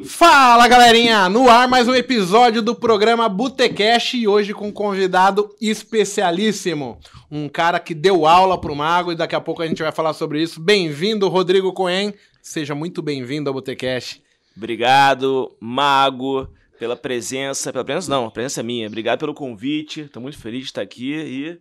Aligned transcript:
Fala 0.00 0.66
galerinha, 0.68 1.28
no 1.28 1.50
ar 1.50 1.68
mais 1.68 1.86
um 1.86 1.94
episódio 1.94 2.62
do 2.62 2.74
programa 2.74 3.28
Botecash 3.28 4.14
e 4.14 4.26
hoje 4.26 4.54
com 4.54 4.68
um 4.68 4.72
convidado 4.72 5.54
especialíssimo, 5.60 6.98
um 7.30 7.46
cara 7.46 7.78
que 7.78 7.94
deu 7.94 8.26
aula 8.26 8.58
pro 8.58 8.74
Mago 8.74 9.12
e 9.12 9.14
daqui 9.14 9.34
a 9.34 9.40
pouco 9.40 9.60
a 9.60 9.66
gente 9.66 9.82
vai 9.82 9.92
falar 9.92 10.14
sobre 10.14 10.42
isso. 10.42 10.58
Bem-vindo, 10.58 11.28
Rodrigo 11.28 11.74
Cohen, 11.74 12.14
seja 12.40 12.74
muito 12.74 13.02
bem-vindo 13.02 13.50
ao 13.50 13.54
Botecash. 13.54 14.18
Obrigado, 14.56 15.54
Mago, 15.60 16.48
pela 16.78 16.96
presença, 16.96 17.70
pela 17.70 17.84
presença 17.84 18.10
não, 18.10 18.26
a 18.26 18.30
presença 18.30 18.60
é 18.60 18.62
minha. 18.62 18.88
Obrigado 18.88 19.18
pelo 19.18 19.34
convite, 19.34 20.04
tô 20.04 20.20
muito 20.20 20.38
feliz 20.38 20.60
de 20.60 20.66
estar 20.68 20.80
aqui 20.80 21.12
e 21.12 21.58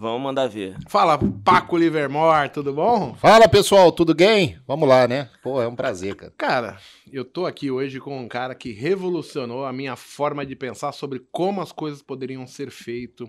Vamos 0.00 0.22
mandar 0.22 0.46
ver. 0.46 0.76
Fala, 0.86 1.18
Paco 1.44 1.76
Livermore, 1.76 2.48
tudo 2.50 2.72
bom? 2.72 3.16
Fala, 3.16 3.48
pessoal, 3.48 3.90
tudo 3.90 4.14
bem? 4.14 4.56
Vamos 4.64 4.88
lá, 4.88 5.08
né? 5.08 5.28
Pô, 5.42 5.60
é 5.60 5.66
um 5.66 5.74
prazer, 5.74 6.14
cara. 6.14 6.32
Cara, 6.38 6.80
eu 7.12 7.24
tô 7.24 7.44
aqui 7.44 7.68
hoje 7.68 7.98
com 7.98 8.16
um 8.16 8.28
cara 8.28 8.54
que 8.54 8.70
revolucionou 8.70 9.64
a 9.64 9.72
minha 9.72 9.96
forma 9.96 10.46
de 10.46 10.54
pensar 10.54 10.92
sobre 10.92 11.26
como 11.32 11.60
as 11.60 11.72
coisas 11.72 12.00
poderiam 12.00 12.46
ser 12.46 12.70
feitas. 12.70 13.28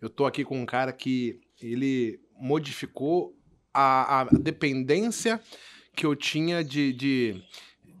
Eu 0.00 0.08
tô 0.08 0.24
aqui 0.24 0.44
com 0.44 0.56
um 0.56 0.64
cara 0.64 0.92
que 0.92 1.40
ele 1.60 2.20
modificou 2.38 3.36
a, 3.72 4.20
a 4.20 4.24
dependência 4.26 5.40
que 5.96 6.06
eu 6.06 6.14
tinha 6.14 6.62
de, 6.62 6.92
de, 6.92 7.42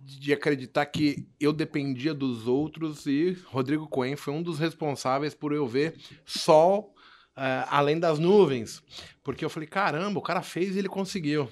de 0.04 0.32
acreditar 0.32 0.86
que 0.86 1.26
eu 1.40 1.52
dependia 1.52 2.14
dos 2.14 2.46
outros 2.46 3.06
e 3.06 3.36
Rodrigo 3.46 3.88
Cohen 3.88 4.14
foi 4.14 4.32
um 4.32 4.42
dos 4.42 4.60
responsáveis 4.60 5.34
por 5.34 5.52
eu 5.52 5.66
ver 5.66 5.96
sol 6.24 6.93
uh, 7.36 7.66
além 7.68 7.98
das 7.98 8.18
nuvens. 8.18 8.82
Porque 9.22 9.44
eu 9.44 9.50
falei, 9.50 9.68
caramba, 9.68 10.18
o 10.18 10.22
cara 10.22 10.42
fez 10.42 10.76
e 10.76 10.78
ele 10.78 10.88
conseguiu. 10.88 11.50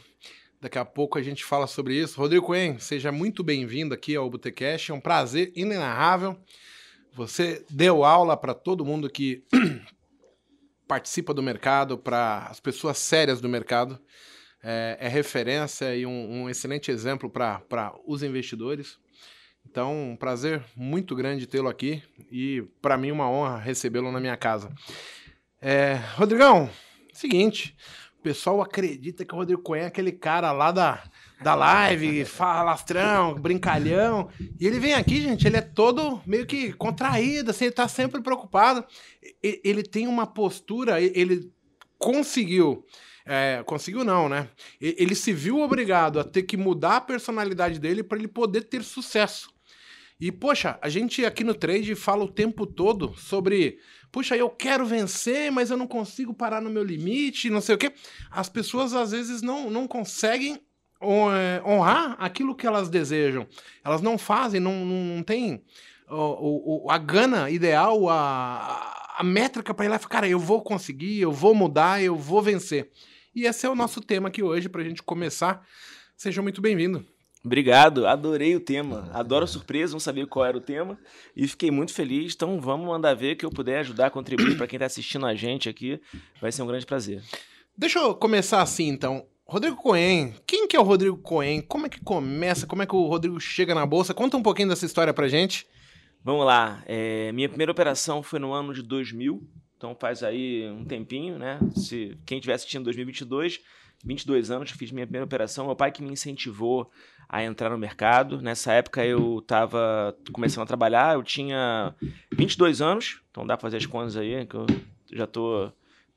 Daqui 0.60 0.78
a 0.78 0.84
pouco 0.84 1.18
a 1.18 1.22
gente 1.22 1.44
fala 1.44 1.66
sobre 1.66 1.94
isso. 1.94 2.18
Rodrigo 2.20 2.46
Cohen, 2.46 2.78
seja 2.78 3.10
muito 3.10 3.42
bem-vindo 3.42 3.92
aqui 3.92 4.14
ao 4.14 4.30
Botecash. 4.30 4.90
É 4.90 4.94
um 4.94 5.00
prazer 5.00 5.52
inenarrável. 5.56 6.38
Você 7.14 7.64
deu 7.68 8.04
aula 8.04 8.36
para 8.36 8.54
todo 8.54 8.84
mundo 8.84 9.10
que 9.10 9.42
participa 10.86 11.34
do 11.34 11.42
mercado, 11.42 11.98
para 11.98 12.46
as 12.48 12.60
pessoas 12.60 12.98
sérias 12.98 13.40
do 13.40 13.48
mercado. 13.48 13.98
É, 14.62 14.96
é 15.00 15.08
referência 15.08 15.96
e 15.96 16.06
um, 16.06 16.42
um 16.42 16.48
excelente 16.48 16.92
exemplo 16.92 17.28
para 17.28 17.94
os 18.06 18.22
investidores. 18.22 18.98
Então, 19.68 20.12
um 20.12 20.16
prazer 20.16 20.62
muito 20.76 21.14
grande 21.14 21.46
tê-lo 21.46 21.68
aqui 21.68 22.02
e 22.30 22.62
para 22.80 22.96
mim 22.96 23.10
uma 23.10 23.28
honra 23.28 23.58
recebê-lo 23.58 24.12
na 24.12 24.20
minha 24.20 24.36
casa. 24.36 24.72
É, 25.64 25.94
Rodrigão, 26.16 26.68
seguinte, 27.12 27.76
o 28.18 28.22
pessoal 28.22 28.60
acredita 28.60 29.24
que 29.24 29.32
o 29.32 29.36
Rodrigo 29.38 29.62
Cunha 29.62 29.82
é 29.82 29.86
aquele 29.86 30.10
cara 30.10 30.50
lá 30.50 30.72
da, 30.72 31.04
da 31.40 31.54
live, 31.54 32.24
falastrão, 32.26 33.36
brincalhão. 33.36 34.28
E 34.58 34.66
ele 34.66 34.80
vem 34.80 34.94
aqui, 34.94 35.20
gente, 35.20 35.46
ele 35.46 35.56
é 35.56 35.60
todo 35.60 36.20
meio 36.26 36.46
que 36.46 36.72
contraído, 36.72 37.52
assim, 37.52 37.66
ele 37.66 37.74
tá 37.74 37.86
sempre 37.86 38.20
preocupado. 38.20 38.84
Ele 39.40 39.84
tem 39.84 40.08
uma 40.08 40.26
postura, 40.26 41.00
ele 41.00 41.52
conseguiu. 41.96 42.84
É, 43.24 43.62
conseguiu 43.64 44.02
não, 44.02 44.28
né? 44.28 44.48
Ele 44.80 45.14
se 45.14 45.32
viu 45.32 45.60
obrigado 45.60 46.18
a 46.18 46.24
ter 46.24 46.42
que 46.42 46.56
mudar 46.56 46.96
a 46.96 47.00
personalidade 47.00 47.78
dele 47.78 48.02
para 48.02 48.18
ele 48.18 48.26
poder 48.26 48.62
ter 48.62 48.82
sucesso. 48.82 49.48
E, 50.20 50.30
poxa, 50.30 50.78
a 50.82 50.88
gente 50.88 51.24
aqui 51.24 51.42
no 51.44 51.54
trade 51.54 51.94
fala 51.94 52.24
o 52.24 52.32
tempo 52.32 52.66
todo 52.66 53.14
sobre 53.16 53.78
puxa, 54.12 54.36
eu 54.36 54.50
quero 54.50 54.84
vencer, 54.84 55.50
mas 55.50 55.70
eu 55.70 55.76
não 55.76 55.86
consigo 55.86 56.34
parar 56.34 56.60
no 56.60 56.68
meu 56.68 56.84
limite, 56.84 57.48
não 57.48 57.62
sei 57.62 57.74
o 57.74 57.78
quê. 57.78 57.92
As 58.30 58.48
pessoas 58.48 58.92
às 58.92 59.10
vezes 59.10 59.40
não, 59.40 59.70
não 59.70 59.88
conseguem 59.88 60.60
é, 61.00 61.62
honrar 61.66 62.16
aquilo 62.20 62.54
que 62.54 62.66
elas 62.66 62.90
desejam. 62.90 63.46
Elas 63.82 64.02
não 64.02 64.18
fazem, 64.18 64.60
não, 64.60 64.84
não 64.84 65.22
tem 65.22 65.64
o, 66.08 66.84
o, 66.84 66.90
a 66.90 66.98
gana 66.98 67.50
ideal, 67.50 68.08
a, 68.10 69.14
a 69.16 69.24
métrica 69.24 69.72
para 69.72 69.86
ir 69.86 69.88
lá 69.88 69.96
e 69.96 69.98
falar, 69.98 70.10
cara, 70.10 70.28
eu 70.28 70.38
vou 70.38 70.62
conseguir, 70.62 71.20
eu 71.20 71.32
vou 71.32 71.54
mudar, 71.54 72.02
eu 72.02 72.14
vou 72.14 72.42
vencer. 72.42 72.90
E 73.34 73.46
esse 73.46 73.64
é 73.64 73.70
o 73.70 73.74
nosso 73.74 74.00
tema 74.00 74.28
aqui 74.28 74.42
hoje, 74.42 74.68
para 74.68 74.82
a 74.82 74.84
gente 74.84 75.02
começar. 75.02 75.66
Seja 76.14 76.42
muito 76.42 76.60
bem-vindo. 76.60 77.11
Obrigado, 77.44 78.06
adorei 78.06 78.54
o 78.54 78.60
tema. 78.60 79.10
Adoro 79.12 79.44
a 79.44 79.48
surpresa, 79.48 79.92
não 79.92 80.00
sabia 80.00 80.26
qual 80.26 80.44
era 80.44 80.56
o 80.56 80.60
tema 80.60 80.96
e 81.36 81.48
fiquei 81.48 81.70
muito 81.70 81.92
feliz. 81.92 82.34
Então 82.34 82.60
vamos 82.60 82.86
mandar 82.86 83.14
ver 83.14 83.34
que 83.34 83.44
eu 83.44 83.50
puder 83.50 83.80
ajudar, 83.80 84.10
contribuir 84.10 84.56
para 84.56 84.66
quem 84.66 84.76
está 84.76 84.86
assistindo 84.86 85.26
a 85.26 85.34
gente 85.34 85.68
aqui. 85.68 86.00
Vai 86.40 86.52
ser 86.52 86.62
um 86.62 86.66
grande 86.66 86.86
prazer. 86.86 87.20
Deixa 87.76 87.98
eu 87.98 88.14
começar 88.14 88.62
assim, 88.62 88.88
então. 88.88 89.26
Rodrigo 89.44 89.76
Cohen, 89.76 90.34
quem 90.46 90.68
que 90.68 90.76
é 90.76 90.80
o 90.80 90.84
Rodrigo 90.84 91.18
Cohen? 91.18 91.60
Como 91.60 91.84
é 91.84 91.88
que 91.88 92.00
começa? 92.00 92.66
Como 92.66 92.82
é 92.82 92.86
que 92.86 92.94
o 92.94 93.06
Rodrigo 93.06 93.38
chega 93.40 93.74
na 93.74 93.84
bolsa? 93.84 94.14
Conta 94.14 94.36
um 94.36 94.42
pouquinho 94.42 94.68
dessa 94.68 94.86
história 94.86 95.12
pra 95.12 95.28
gente. 95.28 95.66
Vamos 96.24 96.46
lá. 96.46 96.82
É, 96.86 97.32
minha 97.32 97.48
primeira 97.48 97.72
operação 97.72 98.22
foi 98.22 98.38
no 98.38 98.52
ano 98.52 98.72
de 98.72 98.82
2000, 98.82 99.42
então 99.76 99.96
faz 99.98 100.22
aí 100.22 100.70
um 100.70 100.84
tempinho, 100.84 101.38
né? 101.38 101.58
Se 101.74 102.16
quem 102.24 102.38
estiver 102.38 102.54
assistindo 102.54 102.84
2022, 102.84 103.60
22 104.04 104.50
anos, 104.50 104.70
fiz 104.70 104.92
minha 104.92 105.06
primeira 105.06 105.24
operação. 105.24 105.66
Meu 105.66 105.76
pai 105.76 105.90
que 105.90 106.02
me 106.02 106.12
incentivou 106.12 106.90
a 107.32 107.42
entrar 107.42 107.70
no 107.70 107.78
mercado. 107.78 108.42
Nessa 108.42 108.74
época 108.74 109.04
eu 109.06 109.38
estava 109.38 110.14
começando 110.32 110.64
a 110.64 110.66
trabalhar, 110.66 111.14
eu 111.14 111.22
tinha 111.22 111.94
22 112.30 112.82
anos, 112.82 113.22
então 113.30 113.46
dá 113.46 113.56
para 113.56 113.62
fazer 113.62 113.78
as 113.78 113.86
contas 113.86 114.18
aí, 114.18 114.44
que 114.44 114.54
eu 114.54 114.66
já 115.10 115.24
estou 115.24 115.72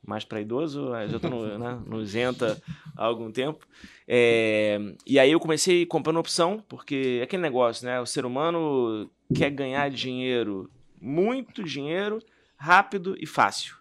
mais 0.06 0.24
para 0.24 0.42
idoso, 0.42 0.90
já 1.08 1.16
estou 1.16 1.30
no, 1.30 1.46
né, 1.58 1.80
no 1.86 2.02
isenta 2.02 2.62
há 2.94 3.06
algum 3.06 3.32
tempo. 3.32 3.66
É, 4.06 4.78
e 5.06 5.18
aí 5.18 5.32
eu 5.32 5.40
comecei 5.40 5.86
comprando 5.86 6.18
opção, 6.18 6.62
porque 6.68 7.18
é 7.20 7.24
aquele 7.24 7.42
negócio, 7.42 7.86
né? 7.86 7.98
O 7.98 8.06
ser 8.06 8.26
humano 8.26 9.10
quer 9.34 9.50
ganhar 9.50 9.88
dinheiro, 9.90 10.70
muito 11.00 11.64
dinheiro, 11.64 12.22
rápido 12.58 13.16
e 13.18 13.26
fácil. 13.26 13.75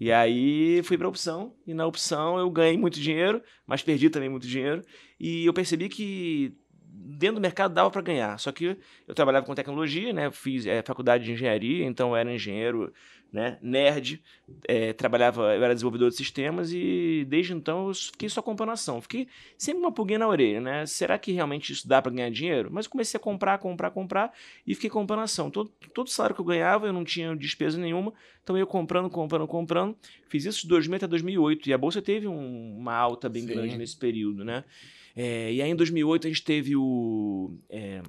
E 0.00 0.12
aí 0.12 0.80
fui 0.84 0.96
para 0.96 1.08
opção, 1.08 1.54
e 1.66 1.74
na 1.74 1.86
opção 1.86 2.38
eu 2.38 2.48
ganhei 2.50 2.78
muito 2.78 3.00
dinheiro, 3.00 3.42
mas 3.66 3.82
perdi 3.82 4.08
também 4.08 4.28
muito 4.28 4.46
dinheiro. 4.46 4.82
E 5.18 5.44
eu 5.44 5.52
percebi 5.52 5.88
que 5.88 6.56
dentro 7.08 7.36
do 7.36 7.40
mercado 7.40 7.74
dava 7.74 7.90
para 7.90 8.02
ganhar. 8.02 8.38
Só 8.38 8.52
que 8.52 8.76
eu 9.06 9.14
trabalhava 9.14 9.44
com 9.44 9.54
tecnologia, 9.54 10.12
né? 10.12 10.30
Fiz 10.30 10.66
é, 10.66 10.82
faculdade 10.82 11.24
de 11.24 11.32
engenharia, 11.32 11.84
então 11.84 12.10
eu 12.10 12.16
era 12.16 12.32
engenheiro 12.32 12.92
né, 13.32 13.58
nerd, 13.60 14.22
é, 14.66 14.92
trabalhava, 14.94 15.54
eu 15.54 15.62
era 15.62 15.74
desenvolvedor 15.74 16.08
de 16.08 16.16
sistemas 16.16 16.72
e 16.72 17.26
desde 17.28 17.52
então 17.52 17.88
eu 17.88 17.94
fiquei 17.94 18.28
só 18.28 18.40
comprando 18.40 18.70
ação. 18.70 19.02
Fiquei 19.02 19.28
sempre 19.56 19.80
uma 19.80 19.92
pulguinha 19.92 20.20
na 20.20 20.28
orelha, 20.28 20.60
né? 20.60 20.86
Será 20.86 21.18
que 21.18 21.32
realmente 21.32 21.72
isso 21.72 21.86
dá 21.86 22.00
para 22.00 22.10
ganhar 22.10 22.30
dinheiro? 22.30 22.70
Mas 22.72 22.86
comecei 22.86 23.18
a 23.18 23.20
comprar, 23.20 23.58
comprar, 23.58 23.90
comprar 23.90 24.32
e 24.66 24.74
fiquei 24.74 24.88
comprando 24.88 25.20
ação. 25.20 25.50
Todo, 25.50 25.70
todo 25.92 26.08
salário 26.08 26.34
que 26.34 26.40
eu 26.40 26.44
ganhava 26.44 26.86
eu 26.86 26.92
não 26.92 27.04
tinha 27.04 27.36
despesa 27.36 27.78
nenhuma, 27.78 28.14
então 28.42 28.56
eu 28.56 28.60
ia 28.60 28.66
comprando, 28.66 29.10
comprando, 29.10 29.46
comprando. 29.46 29.96
Fiz 30.28 30.46
isso 30.46 30.62
de 30.62 30.68
2000 30.68 30.96
até 30.96 31.06
2008 31.06 31.68
e 31.68 31.72
a 31.72 31.78
bolsa 31.78 32.00
teve 32.00 32.26
um, 32.26 32.78
uma 32.78 32.94
alta 32.94 33.28
bem 33.28 33.42
Sim. 33.42 33.48
grande 33.48 33.76
nesse 33.76 33.96
período, 33.96 34.44
né? 34.44 34.64
É, 35.14 35.52
e 35.52 35.60
aí 35.60 35.70
em 35.70 35.76
2008 35.76 36.26
a 36.26 36.30
gente 36.30 36.44
teve 36.44 36.76
o... 36.76 37.58
É, 37.68 38.00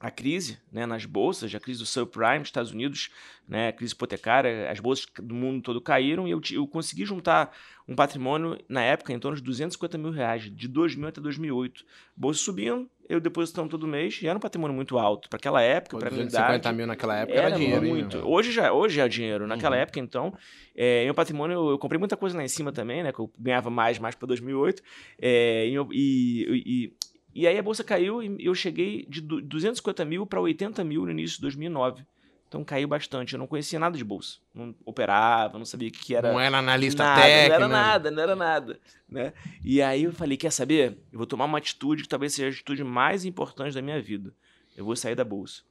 a 0.00 0.10
crise 0.10 0.58
né, 0.72 0.86
nas 0.86 1.04
bolsas, 1.04 1.54
a 1.54 1.60
crise 1.60 1.80
do 1.80 1.86
subprime 1.86 2.38
nos 2.38 2.48
Estados 2.48 2.72
Unidos, 2.72 3.10
né, 3.46 3.68
a 3.68 3.72
crise 3.72 3.92
hipotecária, 3.92 4.70
as 4.70 4.80
bolsas 4.80 5.06
do 5.22 5.34
mundo 5.34 5.62
todo 5.62 5.78
caíram 5.78 6.26
e 6.26 6.30
eu, 6.30 6.40
eu 6.52 6.66
consegui 6.66 7.04
juntar 7.04 7.54
um 7.86 7.94
patrimônio, 7.94 8.56
na 8.68 8.82
época, 8.82 9.12
em 9.12 9.18
torno 9.18 9.36
de 9.36 9.42
250 9.42 9.98
mil 9.98 10.10
reais, 10.10 10.44
de 10.44 10.68
2000 10.68 11.08
até 11.08 11.20
2008. 11.20 11.84
Bolsa 12.16 12.40
subindo, 12.40 12.88
eu 13.08 13.20
depositando 13.20 13.68
todo 13.68 13.86
mês, 13.86 14.20
e 14.22 14.28
era 14.28 14.38
um 14.38 14.40
patrimônio 14.40 14.74
muito 14.74 14.96
alto. 14.96 15.28
Para 15.28 15.36
aquela 15.36 15.60
época, 15.60 15.98
para 15.98 16.08
a 16.08 16.10
realidade... 16.10 16.46
50 16.46 16.72
mil 16.72 16.86
naquela 16.86 17.16
época 17.18 17.36
era, 17.36 17.48
era 17.48 17.56
dinheiro. 17.56 17.84
Muito. 17.84 18.18
Hoje, 18.18 18.52
já, 18.52 18.72
hoje 18.72 19.00
é 19.00 19.08
dinheiro. 19.08 19.46
Naquela 19.46 19.74
uhum. 19.74 19.82
época, 19.82 19.98
então, 19.98 20.32
é, 20.74 21.04
meu 21.04 21.14
patrimônio, 21.14 21.54
eu, 21.54 21.70
eu, 21.70 21.78
comprei 21.78 21.98
muita 21.98 22.16
coisa 22.16 22.36
lá 22.36 22.44
em 22.44 22.48
cima 22.48 22.72
também, 22.72 23.02
né, 23.02 23.12
que 23.12 23.18
eu 23.18 23.30
ganhava 23.36 23.68
mais, 23.68 23.98
mais 23.98 24.14
para 24.14 24.28
2008, 24.28 24.82
é, 25.20 25.66
e, 25.66 25.74
e, 25.92 26.62
e 26.64 26.92
e 27.34 27.46
aí 27.46 27.56
a 27.58 27.62
bolsa 27.62 27.84
caiu 27.84 28.22
e 28.22 28.44
eu 28.44 28.54
cheguei 28.54 29.06
de 29.08 29.20
250 29.20 30.04
mil 30.04 30.26
para 30.26 30.40
80 30.40 30.82
mil 30.84 31.04
no 31.04 31.10
início 31.10 31.36
de 31.36 31.42
2009. 31.42 32.04
Então 32.48 32.64
caiu 32.64 32.88
bastante. 32.88 33.34
Eu 33.34 33.38
não 33.38 33.46
conhecia 33.46 33.78
nada 33.78 33.96
de 33.96 34.02
bolsa. 34.02 34.38
Não 34.52 34.74
operava, 34.84 35.56
não 35.56 35.64
sabia 35.64 35.88
o 35.88 35.92
que, 35.92 36.16
era. 36.16 36.32
Não 36.32 36.40
era 36.40 36.58
analista 36.58 37.04
nada, 37.04 37.22
técnico. 37.22 37.48
Não 37.48 37.54
era 37.54 37.68
nada, 37.68 38.10
não 38.10 38.22
era 38.22 38.36
nada. 38.36 38.80
Né? 39.08 39.32
E 39.64 39.80
aí 39.80 40.02
eu 40.02 40.12
falei: 40.12 40.36
quer 40.36 40.50
saber? 40.50 40.98
Eu 41.12 41.18
vou 41.18 41.26
tomar 41.26 41.44
uma 41.44 41.58
atitude 41.58 42.02
que 42.02 42.08
talvez 42.08 42.34
seja 42.34 42.48
a 42.48 42.50
atitude 42.50 42.82
mais 42.82 43.24
importante 43.24 43.74
da 43.74 43.80
minha 43.80 44.02
vida. 44.02 44.34
Eu 44.76 44.84
vou 44.84 44.96
sair 44.96 45.14
da 45.14 45.24
bolsa. 45.24 45.62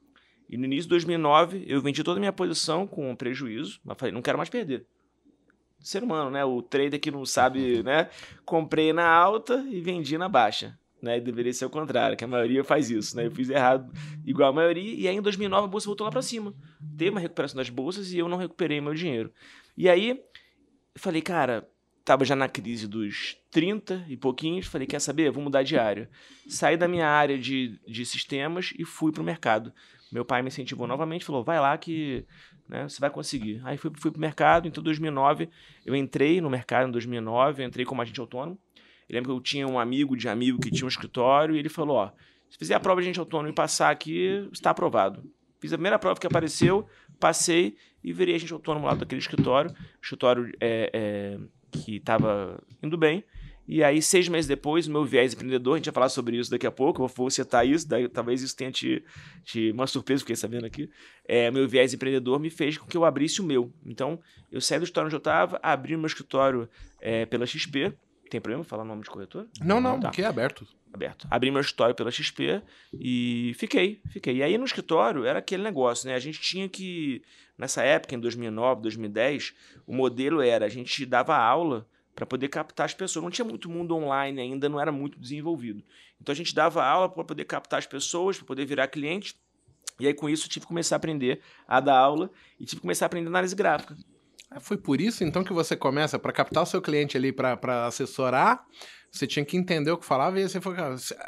E 0.50 0.58
no 0.58 0.64
início 0.66 0.84
de 0.84 0.90
2009, 0.90 1.66
eu 1.68 1.82
vendi 1.82 2.02
toda 2.02 2.18
a 2.18 2.22
minha 2.22 2.34
posição 2.34 2.88
com 2.88 3.14
prejuízo. 3.14 3.82
Mas 3.84 3.98
falei: 3.98 4.14
não 4.14 4.22
quero 4.22 4.38
mais 4.38 4.50
perder. 4.50 4.86
Ser 5.82 6.02
humano, 6.02 6.32
né? 6.32 6.46
O 6.46 6.62
trader 6.62 7.00
que 7.00 7.12
não 7.12 7.26
sabe, 7.26 7.84
né? 7.84 8.10
Comprei 8.46 8.94
na 8.94 9.06
alta 9.06 9.66
e 9.70 9.82
vendi 9.82 10.18
na 10.18 10.30
baixa 10.30 10.80
né? 11.02 11.20
Deveria 11.20 11.54
ser 11.54 11.66
o 11.66 11.70
contrário, 11.70 12.18
que 12.18 12.24
a 12.24 12.28
maioria 12.28 12.64
faz 12.64 12.90
isso, 12.90 13.16
né? 13.16 13.26
Eu 13.26 13.32
fiz 13.32 13.50
errado 13.50 13.92
igual 14.26 14.50
a 14.50 14.54
maioria 14.54 14.94
e 14.96 15.08
aí 15.08 15.16
em 15.16 15.22
2009 15.22 15.66
a 15.66 15.68
bolsa 15.68 15.88
voltou 15.88 16.06
lá 16.06 16.12
para 16.12 16.22
cima. 16.22 16.54
Teve 16.98 17.12
uma 17.12 17.20
recuperação 17.20 17.58
das 17.58 17.70
bolsas 17.70 18.12
e 18.12 18.18
eu 18.18 18.28
não 18.28 18.38
recuperei 18.38 18.82
meu 18.82 18.94
dinheiro. 18.94 19.32
E 19.78 19.88
aí 19.90 20.10
eu 20.10 20.20
falei, 20.96 21.22
cara, 21.22 21.68
estava 22.10 22.26
já 22.26 22.36
na 22.36 22.50
crise 22.50 22.88
dos 22.88 23.38
30 23.52 24.06
e 24.08 24.18
pouquinhos, 24.18 24.66
falei, 24.66 24.88
quer 24.88 25.00
saber? 25.00 25.32
Vou 25.32 25.44
mudar 25.44 25.64
de 25.64 25.78
área. 25.78 26.10
Saí 26.48 26.76
da 26.76 26.88
minha 26.88 27.08
área 27.08 27.38
de, 27.38 27.80
de 27.88 28.06
sistemas 28.06 28.74
e 28.78 28.84
fui 28.84 29.12
para 29.12 29.22
o 29.22 29.26
mercado. 29.26 29.72
Meu 30.12 30.26
pai 30.26 30.42
me 30.42 30.48
incentivou 30.48 30.88
novamente, 30.88 31.24
falou, 31.24 31.44
vai 31.44 31.60
lá 31.60 31.78
que 31.78 32.26
né, 32.68 32.88
você 32.88 33.00
vai 33.00 33.12
conseguir. 33.12 33.62
Aí 33.64 33.78
fui, 33.78 33.92
fui 33.96 34.10
para 34.10 34.18
o 34.18 34.22
mercado, 34.22 34.68
então 34.68 34.82
em 34.82 34.86
2009 34.86 35.50
eu 35.86 35.96
entrei 35.96 36.42
no 36.42 36.50
mercado 36.50 36.88
em 36.88 36.92
2009, 36.92 37.64
entrei 37.64 37.86
como 37.86 38.02
agente 38.02 38.20
autônomo. 38.20 38.58
Eu 39.10 39.16
lembro 39.16 39.32
que 39.32 39.36
eu 39.36 39.42
tinha 39.42 39.68
um 39.68 39.80
amigo 39.80 40.16
de 40.16 40.30
amigo 40.30 40.60
que 40.60 40.70
tinha 40.70 40.86
um 40.86 40.90
escritório 40.90 41.56
e 41.56 41.60
ele 41.60 41.70
falou, 41.70 41.98
ó, 41.98 42.12
se 42.50 42.58
fizer 42.58 42.76
a 42.76 42.80
prova 42.80 43.02
de 43.02 43.08
agente 43.08 43.20
autônomo 43.20 43.50
e 43.50 43.54
passar 43.54 43.90
aqui, 43.90 44.48
está 44.52 44.70
aprovado. 44.70 45.24
Fiz 45.60 45.74
a 45.74 45.78
primeira 45.78 46.00
prova 46.00 46.20
que 46.20 46.28
apareceu, 46.28 46.88
passei 47.20 47.76
e 48.04 48.14
virei 48.14 48.36
agente 48.36 48.54
autônomo 48.54 48.86
lá 48.86 48.94
daquele 48.94 49.20
escritório. 49.20 49.74
Escritório 50.02 50.54
é, 50.62 50.90
é, 50.94 51.40
que 51.72 51.98
estava 51.98 52.62
indo 52.82 52.98
bem. 52.98 53.24
E 53.72 53.84
aí, 53.84 54.02
seis 54.02 54.28
meses 54.28 54.48
depois, 54.48 54.88
o 54.88 54.92
meu 54.92 55.06
viés 55.06 55.32
empreendedor, 55.32 55.76
a 55.76 55.78
gente 55.78 55.86
vai 55.86 55.94
falar 55.94 56.10
sobre 56.10 56.38
isso 56.38 56.50
daqui 56.50 56.66
a 56.66 56.72
pouco, 56.72 57.04
eu 57.04 57.08
vou 57.08 57.30
citar 57.30 57.68
isso, 57.68 57.88
daí, 57.88 58.10
talvez 58.10 58.42
isso 58.42 58.56
tenha 58.56 58.72
te, 58.72 59.04
te 59.44 59.70
uma 59.70 59.86
surpresa, 59.86 60.22
fiquei 60.22 60.36
sabendo 60.36 60.66
aqui. 60.66 60.90
É, 61.24 61.52
meu 61.52 61.68
viés 61.68 61.94
empreendedor 61.94 62.40
me 62.40 62.50
fez 62.50 62.80
com 62.80 62.88
que 62.88 62.98
eu 62.98 63.06
abrisse 63.06 63.42
o 63.42 63.44
meu. 63.44 63.72
Então, 63.86 64.20
eu 64.52 64.60
saí 64.60 64.80
do 64.80 64.86
escritório 64.86 65.06
onde 65.06 65.16
eu 65.16 65.20
estava, 65.20 65.60
abri 65.62 65.94
o 65.96 66.00
meu 66.00 66.08
escritório 66.08 66.68
é, 67.00 67.28
pela 67.28 67.46
XP. 67.46 67.94
Tem 68.30 68.40
problema 68.40 68.64
falar 68.64 68.84
o 68.84 68.86
nome 68.86 69.04
de 69.04 69.10
corretor? 69.10 69.48
Não, 69.62 69.82
não, 69.82 70.00
tá. 70.00 70.10
porque 70.10 70.22
é 70.22 70.26
aberto. 70.26 70.68
Aberto. 70.94 71.28
Abri 71.30 71.52
meu 71.52 71.62
escritório 71.62 71.96
pela 71.96 72.12
XP 72.12 72.62
e 72.94 73.54
fiquei, 73.58 74.02
fiquei. 74.10 74.38
E 74.38 74.44
aí 74.44 74.58
no 74.58 74.66
escritório 74.66 75.26
era 75.26 75.40
aquele 75.40 75.64
negócio, 75.64 76.08
né? 76.08 76.16
A 76.16 76.20
gente 76.20 76.40
tinha 76.40 76.70
que, 76.70 77.22
nessa 77.58 77.84
época, 77.84 78.16
em 78.16 78.20
2009, 78.20 78.82
2010, 78.82 79.54
o 79.86 79.96
modelo 79.96 80.42
era, 80.42 80.66
a 80.66 80.70
gente 80.70 81.06
dava 81.06 81.36
aula 81.36 81.88
para 82.16 82.26
poder 82.26 82.50
captar 82.50 82.86
as 82.86 82.94
pessoas. 82.94 83.24
Não 83.24 83.32
tinha 83.32 83.46
muito 83.46 83.70
mundo 83.70 83.96
online 83.96 84.42
ainda, 84.42 84.68
não 84.68 84.80
era 84.80 84.92
muito 84.92 85.20
desenvolvido. 85.20 85.84
Então 86.22 86.34
a 86.34 86.36
gente 86.36 86.54
dava 86.54 86.84
aula 86.84 87.10
para 87.10 87.24
poder 87.24 87.46
captar 87.46 87.80
as 87.80 87.88
pessoas, 87.88 88.38
para 88.38 88.46
poder 88.46 88.66
virar 88.66 88.88
cliente. 88.88 89.36
E 90.00 90.08
aí 90.08 90.14
com 90.14 90.30
isso 90.30 90.46
eu 90.46 90.50
tive 90.50 90.66
que 90.66 90.68
começar 90.68 90.96
a 90.96 90.98
aprender 90.98 91.42
a 91.68 91.80
dar 91.80 91.98
aula 91.98 92.30
e 92.60 92.66
tive 92.66 92.78
que 92.78 92.82
começar 92.82 93.06
a 93.06 93.08
aprender 93.08 93.28
análise 93.28 93.56
gráfica. 93.56 93.96
Ah, 94.52 94.60
foi 94.60 94.78
por 94.78 95.00
isso 95.00 95.24
então 95.24 95.44
que 95.44 95.54
você 95.54 95.76
começa 95.76 96.18
para 96.18 96.32
captar 96.32 96.64
o 96.64 96.66
seu 96.66 96.82
cliente 96.82 97.16
ali 97.18 97.32
para 97.32 97.86
assessorar. 97.86 98.66
Você 99.12 99.26
tinha 99.26 99.44
que 99.44 99.58
entender 99.58 99.90
o 99.92 99.98
que 99.98 100.06
falava 100.06 100.40
e 100.40 100.48
você 100.48 100.62
foi, 100.62 100.76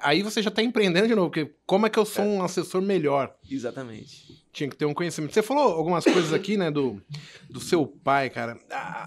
aí 0.02 0.22
você 0.22 0.42
já 0.42 0.50
está 0.50 0.62
empreendendo 0.62 1.08
de 1.08 1.16
novo, 1.16 1.30
porque 1.30 1.52
como 1.66 1.88
é 1.88 1.90
que 1.90 1.98
eu 1.98 2.06
sou 2.06 2.24
é. 2.24 2.28
um 2.28 2.44
assessor 2.44 2.82
melhor? 2.82 3.36
Exatamente 3.50 4.42
tinha 4.52 4.70
que 4.70 4.76
ter 4.76 4.86
um 4.86 4.94
conhecimento. 4.94 5.34
Você 5.34 5.42
falou 5.42 5.74
algumas 5.74 6.04
coisas 6.04 6.34
aqui, 6.34 6.58
né, 6.58 6.70
do, 6.70 7.02
do 7.50 7.60
seu 7.60 7.88
pai, 7.88 8.30
cara. 8.30 8.60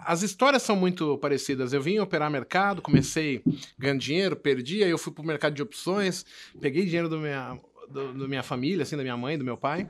As 0.05 0.23
histórias 0.23 0.63
são 0.63 0.75
muito 0.75 1.19
parecidas. 1.19 1.73
Eu 1.73 1.83
vim 1.83 1.99
operar 1.99 2.31
mercado, 2.31 2.81
comecei 2.81 3.43
ganhando 3.79 4.01
dinheiro, 4.01 4.37
perdi, 4.37 4.83
aí 4.83 4.91
eu 4.91 4.99
fui 4.99 5.13
pro 5.13 5.25
mercado 5.25 5.55
de 5.55 5.63
opções, 5.63 6.25
peguei 6.61 6.85
dinheiro 6.85 7.09
do 7.09 7.19
minha, 7.19 7.59
do, 7.91 8.15
do 8.15 8.29
minha 8.29 8.43
família, 8.43 8.83
assim, 8.83 8.97
da 8.97 9.03
minha 9.03 9.17
mãe, 9.17 9.37
do 9.37 9.45
meu 9.45 9.57
pai, 9.57 9.89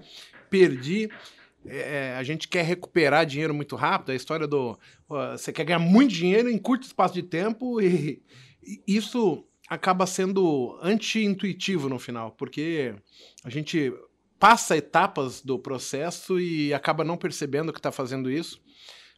perdi. 0.50 1.08
É, 1.66 2.10
é 2.12 2.16
a 2.16 2.22
gente 2.22 2.48
quer 2.48 2.64
recuperar 2.64 3.26
dinheiro 3.26 3.54
muito 3.54 3.76
rápido. 3.76 4.12
A 4.12 4.14
história 4.14 4.46
do. 4.46 4.78
Você 5.08 5.52
quer 5.52 5.64
ganhar 5.64 5.78
muito 5.78 6.12
dinheiro 6.12 6.50
em 6.50 6.58
curto 6.58 6.84
espaço 6.84 7.14
de 7.14 7.22
tempo 7.22 7.80
e, 7.80 8.22
e 8.62 8.82
isso 8.86 9.44
acaba 9.68 10.06
sendo 10.06 10.78
anti-intuitivo 10.82 11.88
no 11.88 11.98
final, 11.98 12.32
porque 12.32 12.94
a 13.42 13.50
gente 13.50 13.92
passa 14.38 14.76
etapas 14.76 15.40
do 15.40 15.58
processo 15.58 16.38
e 16.38 16.74
acaba 16.74 17.02
não 17.02 17.16
percebendo 17.16 17.72
que 17.72 17.78
está 17.78 17.90
fazendo 17.90 18.30
isso. 18.30 18.62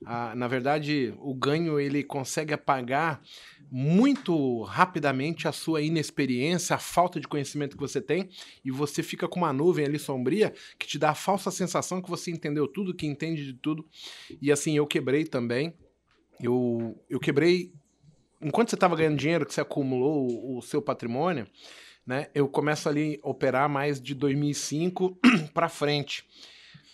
Ah, 0.04 0.34
na 0.36 0.46
verdade, 0.46 1.14
o 1.18 1.34
ganho 1.34 1.80
ele 1.80 2.04
consegue 2.04 2.52
apagar 2.52 3.20
muito 3.70 4.62
rapidamente 4.62 5.48
a 5.48 5.52
sua 5.52 5.82
inexperiência, 5.82 6.76
a 6.76 6.78
falta 6.78 7.20
de 7.20 7.26
conhecimento 7.26 7.76
que 7.76 7.82
você 7.82 8.00
tem, 8.00 8.28
e 8.64 8.70
você 8.70 9.02
fica 9.02 9.28
com 9.28 9.40
uma 9.40 9.52
nuvem 9.52 9.84
ali 9.84 9.98
sombria 9.98 10.54
que 10.78 10.86
te 10.86 10.98
dá 10.98 11.10
a 11.10 11.14
falsa 11.14 11.50
sensação 11.50 12.00
que 12.00 12.10
você 12.10 12.30
entendeu 12.30 12.68
tudo, 12.68 12.94
que 12.94 13.06
entende 13.06 13.44
de 13.44 13.54
tudo. 13.54 13.86
E 14.40 14.52
assim, 14.52 14.76
eu 14.76 14.86
quebrei 14.86 15.24
também. 15.24 15.74
Eu, 16.40 16.98
eu 17.08 17.18
quebrei. 17.18 17.72
Enquanto 18.40 18.70
você 18.70 18.76
estava 18.76 18.96
ganhando 18.96 19.16
dinheiro, 19.16 19.46
que 19.46 19.54
você 19.54 19.60
acumulou 19.60 20.30
o, 20.30 20.58
o 20.58 20.62
seu 20.62 20.80
patrimônio, 20.82 21.46
né? 22.06 22.28
Eu 22.34 22.48
começo 22.48 22.88
ali 22.88 23.18
a 23.22 23.28
operar 23.28 23.68
mais 23.68 24.00
de 24.00 24.14
2005 24.14 25.18
para 25.52 25.68
frente. 25.68 26.24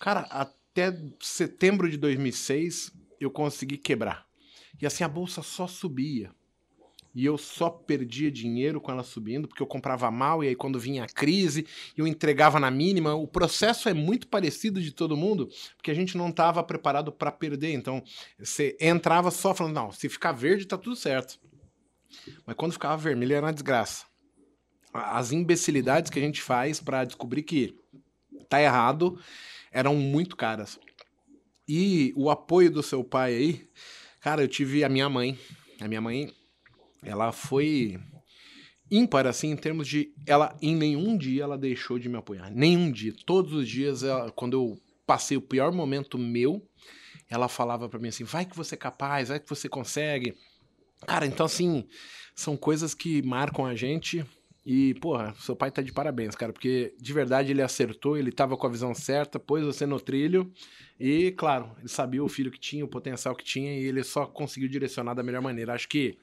Cara, 0.00 0.20
até 0.30 0.96
setembro 1.20 1.90
de 1.90 1.96
2006 1.96 2.92
eu 3.20 3.30
consegui 3.30 3.76
quebrar. 3.76 4.26
E 4.80 4.86
assim 4.86 5.04
a 5.04 5.08
bolsa 5.08 5.42
só 5.42 5.66
subia. 5.68 6.32
E 7.14 7.24
eu 7.24 7.36
só 7.36 7.68
perdia 7.68 8.30
dinheiro 8.30 8.80
com 8.80 8.90
ela 8.90 9.02
subindo, 9.02 9.46
porque 9.46 9.62
eu 9.62 9.66
comprava 9.66 10.10
mal 10.10 10.42
e 10.42 10.48
aí 10.48 10.54
quando 10.54 10.78
vinha 10.78 11.04
a 11.04 11.06
crise, 11.06 11.66
eu 11.96 12.06
entregava 12.06 12.58
na 12.58 12.70
mínima. 12.70 13.14
O 13.14 13.26
processo 13.26 13.88
é 13.88 13.94
muito 13.94 14.26
parecido 14.28 14.80
de 14.80 14.92
todo 14.92 15.16
mundo, 15.16 15.48
porque 15.76 15.90
a 15.90 15.94
gente 15.94 16.16
não 16.16 16.30
estava 16.30 16.62
preparado 16.62 17.12
para 17.12 17.30
perder. 17.30 17.72
Então, 17.72 18.02
você 18.38 18.76
entrava 18.80 19.30
só 19.30 19.54
falando, 19.54 19.74
não, 19.74 19.92
se 19.92 20.08
ficar 20.08 20.32
verde 20.32 20.66
tá 20.66 20.78
tudo 20.78 20.96
certo. 20.96 21.38
Mas 22.46 22.56
quando 22.56 22.72
ficava 22.72 22.96
vermelho 22.96 23.34
era 23.34 23.46
uma 23.46 23.52
desgraça 23.52 24.06
as 24.92 25.32
imbecilidades 25.32 26.10
que 26.10 26.18
a 26.18 26.22
gente 26.22 26.42
faz 26.42 26.78
para 26.78 27.04
descobrir 27.04 27.42
que 27.42 27.74
tá 28.48 28.60
errado 28.60 29.18
eram 29.70 29.96
muito 29.96 30.36
caras. 30.36 30.78
E 31.66 32.12
o 32.14 32.28
apoio 32.28 32.70
do 32.70 32.82
seu 32.82 33.02
pai 33.02 33.34
aí, 33.34 33.68
cara, 34.20 34.42
eu 34.42 34.48
tive 34.48 34.84
a 34.84 34.88
minha 34.88 35.08
mãe. 35.08 35.38
A 35.80 35.88
minha 35.88 36.00
mãe, 36.00 36.30
ela 37.02 37.32
foi 37.32 37.98
ímpar, 38.90 39.26
assim, 39.26 39.50
em 39.50 39.56
termos 39.56 39.88
de. 39.88 40.12
Ela, 40.26 40.56
em 40.60 40.76
nenhum 40.76 41.16
dia, 41.16 41.44
ela 41.44 41.58
deixou 41.58 41.98
de 41.98 42.08
me 42.08 42.16
apoiar. 42.16 42.50
Nenhum 42.50 42.90
dia. 42.90 43.14
Todos 43.26 43.52
os 43.52 43.68
dias, 43.68 44.02
ela, 44.02 44.30
quando 44.30 44.54
eu 44.54 44.78
passei 45.06 45.36
o 45.36 45.42
pior 45.42 45.72
momento 45.72 46.16
meu, 46.18 46.62
ela 47.28 47.48
falava 47.48 47.88
para 47.88 47.98
mim 47.98 48.08
assim: 48.08 48.24
vai 48.24 48.44
que 48.44 48.56
você 48.56 48.74
é 48.74 48.78
capaz, 48.78 49.28
vai 49.28 49.40
que 49.40 49.48
você 49.48 49.68
consegue. 49.68 50.34
Cara, 51.06 51.26
então, 51.26 51.46
assim, 51.46 51.86
são 52.34 52.56
coisas 52.56 52.94
que 52.94 53.22
marcam 53.22 53.66
a 53.66 53.74
gente 53.74 54.24
e, 54.64 54.94
porra, 54.94 55.34
seu 55.40 55.56
pai 55.56 55.72
tá 55.72 55.82
de 55.82 55.92
parabéns, 55.92 56.36
cara, 56.36 56.52
porque 56.52 56.94
de 56.96 57.12
verdade 57.12 57.50
ele 57.50 57.62
acertou, 57.62 58.16
ele 58.16 58.30
tava 58.30 58.56
com 58.56 58.66
a 58.66 58.70
visão 58.70 58.94
certa, 58.94 59.40
pôs 59.40 59.64
você 59.64 59.84
no 59.84 59.98
trilho 59.98 60.52
e, 61.00 61.32
claro, 61.32 61.72
ele 61.80 61.88
sabia 61.88 62.22
o 62.22 62.28
filho 62.28 62.50
que 62.50 62.60
tinha, 62.60 62.84
o 62.84 62.88
potencial 62.88 63.34
que 63.34 63.42
tinha 63.42 63.76
e 63.76 63.84
ele 63.84 64.04
só 64.04 64.24
conseguiu 64.24 64.68
direcionar 64.68 65.14
da 65.14 65.22
melhor 65.22 65.42
maneira. 65.42 65.74
Acho 65.74 65.88
que 65.88 66.16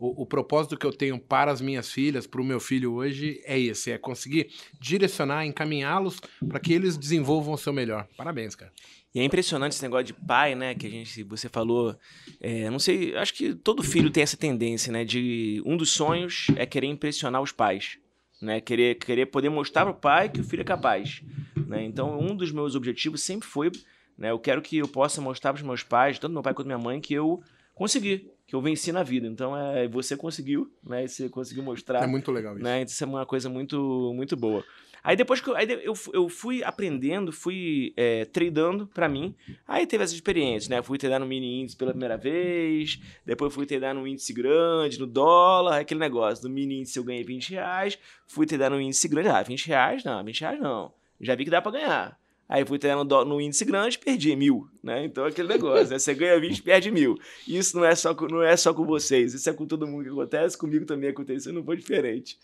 o, 0.00 0.22
o 0.22 0.26
propósito 0.26 0.78
que 0.78 0.86
eu 0.86 0.92
tenho 0.92 1.18
para 1.18 1.52
as 1.52 1.60
minhas 1.60 1.92
filhas, 1.92 2.26
para 2.26 2.40
o 2.40 2.44
meu 2.44 2.58
filho 2.58 2.94
hoje, 2.94 3.40
é 3.44 3.58
esse: 3.58 3.92
é 3.92 3.98
conseguir 3.98 4.50
direcionar, 4.80 5.44
encaminhá-los 5.44 6.18
para 6.48 6.58
que 6.58 6.72
eles 6.72 6.96
desenvolvam 6.96 7.52
o 7.54 7.58
seu 7.58 7.72
melhor. 7.72 8.08
Parabéns, 8.16 8.54
cara. 8.54 8.72
E 9.14 9.20
é 9.20 9.24
impressionante 9.24 9.72
esse 9.72 9.82
negócio 9.82 10.06
de 10.06 10.14
pai, 10.14 10.54
né? 10.54 10.74
Que 10.74 10.86
a 10.86 10.90
gente, 10.90 11.22
você 11.24 11.48
falou. 11.48 11.94
É, 12.40 12.70
não 12.70 12.78
sei, 12.78 13.14
acho 13.16 13.34
que 13.34 13.54
todo 13.54 13.82
filho 13.82 14.10
tem 14.10 14.22
essa 14.22 14.36
tendência, 14.36 14.90
né? 14.90 15.04
De 15.04 15.62
um 15.66 15.76
dos 15.76 15.90
sonhos 15.90 16.46
é 16.56 16.64
querer 16.64 16.86
impressionar 16.86 17.42
os 17.42 17.52
pais, 17.52 17.98
né? 18.40 18.60
Querer, 18.60 18.94
querer 18.94 19.26
poder 19.26 19.50
mostrar 19.50 19.84
para 19.84 19.92
o 19.92 19.96
pai 19.96 20.28
que 20.30 20.40
o 20.40 20.44
filho 20.44 20.62
é 20.62 20.64
capaz, 20.64 21.22
né? 21.66 21.84
Então, 21.84 22.18
um 22.18 22.34
dos 22.34 22.50
meus 22.50 22.74
objetivos 22.74 23.22
sempre 23.22 23.46
foi, 23.46 23.70
né? 24.16 24.30
Eu 24.30 24.38
quero 24.38 24.62
que 24.62 24.78
eu 24.78 24.88
possa 24.88 25.20
mostrar 25.20 25.52
para 25.52 25.60
os 25.60 25.66
meus 25.66 25.82
pais, 25.82 26.18
tanto 26.18 26.32
meu 26.32 26.42
pai 26.42 26.54
quanto 26.54 26.68
minha 26.68 26.78
mãe, 26.78 27.00
que 27.00 27.12
eu 27.12 27.42
consegui, 27.74 28.30
que 28.50 28.56
eu 28.56 28.60
venci 28.60 28.90
na 28.90 29.04
vida. 29.04 29.28
Então, 29.28 29.56
é, 29.56 29.86
você 29.86 30.16
conseguiu, 30.16 30.68
né? 30.82 31.06
Você 31.06 31.28
conseguiu 31.28 31.62
mostrar. 31.62 32.02
É 32.02 32.06
muito 32.08 32.32
legal 32.32 32.56
isso. 32.56 32.64
Né? 32.64 32.82
Isso 32.82 33.04
é 33.04 33.06
uma 33.06 33.24
coisa 33.24 33.48
muito, 33.48 34.12
muito 34.12 34.36
boa. 34.36 34.64
Aí 35.04 35.14
depois 35.14 35.40
que 35.40 35.48
eu, 35.48 35.56
aí 35.56 35.70
eu, 35.84 35.94
eu 36.12 36.28
fui 36.28 36.60
aprendendo, 36.64 37.30
fui 37.30 37.94
é, 37.96 38.24
tradando 38.24 38.88
para 38.88 39.08
mim. 39.08 39.36
Aí 39.68 39.86
teve 39.86 40.02
essas 40.02 40.16
experiências, 40.16 40.68
né? 40.68 40.82
Fui 40.82 40.98
tradar 40.98 41.20
no 41.20 41.26
mini 41.26 41.60
índice 41.62 41.76
pela 41.76 41.92
primeira 41.92 42.16
vez, 42.16 43.00
depois 43.24 43.54
fui 43.54 43.66
tradar 43.66 43.94
no 43.94 44.04
índice 44.04 44.32
grande, 44.32 44.98
no 44.98 45.06
dólar, 45.06 45.78
aquele 45.78 46.00
negócio. 46.00 46.46
No 46.48 46.52
mini 46.52 46.80
índice 46.80 46.98
eu 46.98 47.04
ganhei 47.04 47.22
20 47.22 47.50
reais, 47.52 47.98
fui 48.26 48.46
tradar 48.46 48.72
no 48.72 48.80
índice 48.80 49.06
grande, 49.06 49.28
ah, 49.28 49.42
20 49.42 49.68
reais 49.68 50.02
não, 50.02 50.24
20 50.24 50.40
reais 50.40 50.60
não. 50.60 50.92
Já 51.20 51.36
vi 51.36 51.44
que 51.44 51.50
dá 51.50 51.62
para 51.62 51.72
ganhar. 51.72 52.18
Aí 52.50 52.64
fui 52.64 52.80
treinar 52.80 53.04
no, 53.04 53.24
no, 53.24 53.40
índice 53.40 53.64
grande, 53.64 53.96
perdi 53.96 54.34
mil, 54.34 54.68
né? 54.82 55.04
Então 55.04 55.24
aquele 55.24 55.46
negócio, 55.46 55.90
né? 55.90 56.00
Você 56.00 56.12
ganha 56.12 56.38
20, 56.40 56.60
perde 56.64 56.90
mil. 56.90 57.16
Isso 57.46 57.76
não 57.76 57.84
é, 57.84 57.94
só 57.94 58.12
com, 58.12 58.26
não 58.26 58.42
é 58.42 58.56
só 58.56 58.74
com 58.74 58.84
vocês, 58.84 59.34
isso 59.34 59.48
é 59.48 59.52
com 59.52 59.64
todo 59.64 59.86
mundo 59.86 60.02
que 60.02 60.10
acontece, 60.10 60.58
comigo 60.58 60.84
também 60.84 61.10
aconteceu, 61.10 61.52
não 61.52 61.62
foi 61.62 61.76
diferente. 61.76 62.36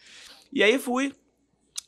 E 0.53 0.63
aí 0.63 0.79
fui, 0.79 1.13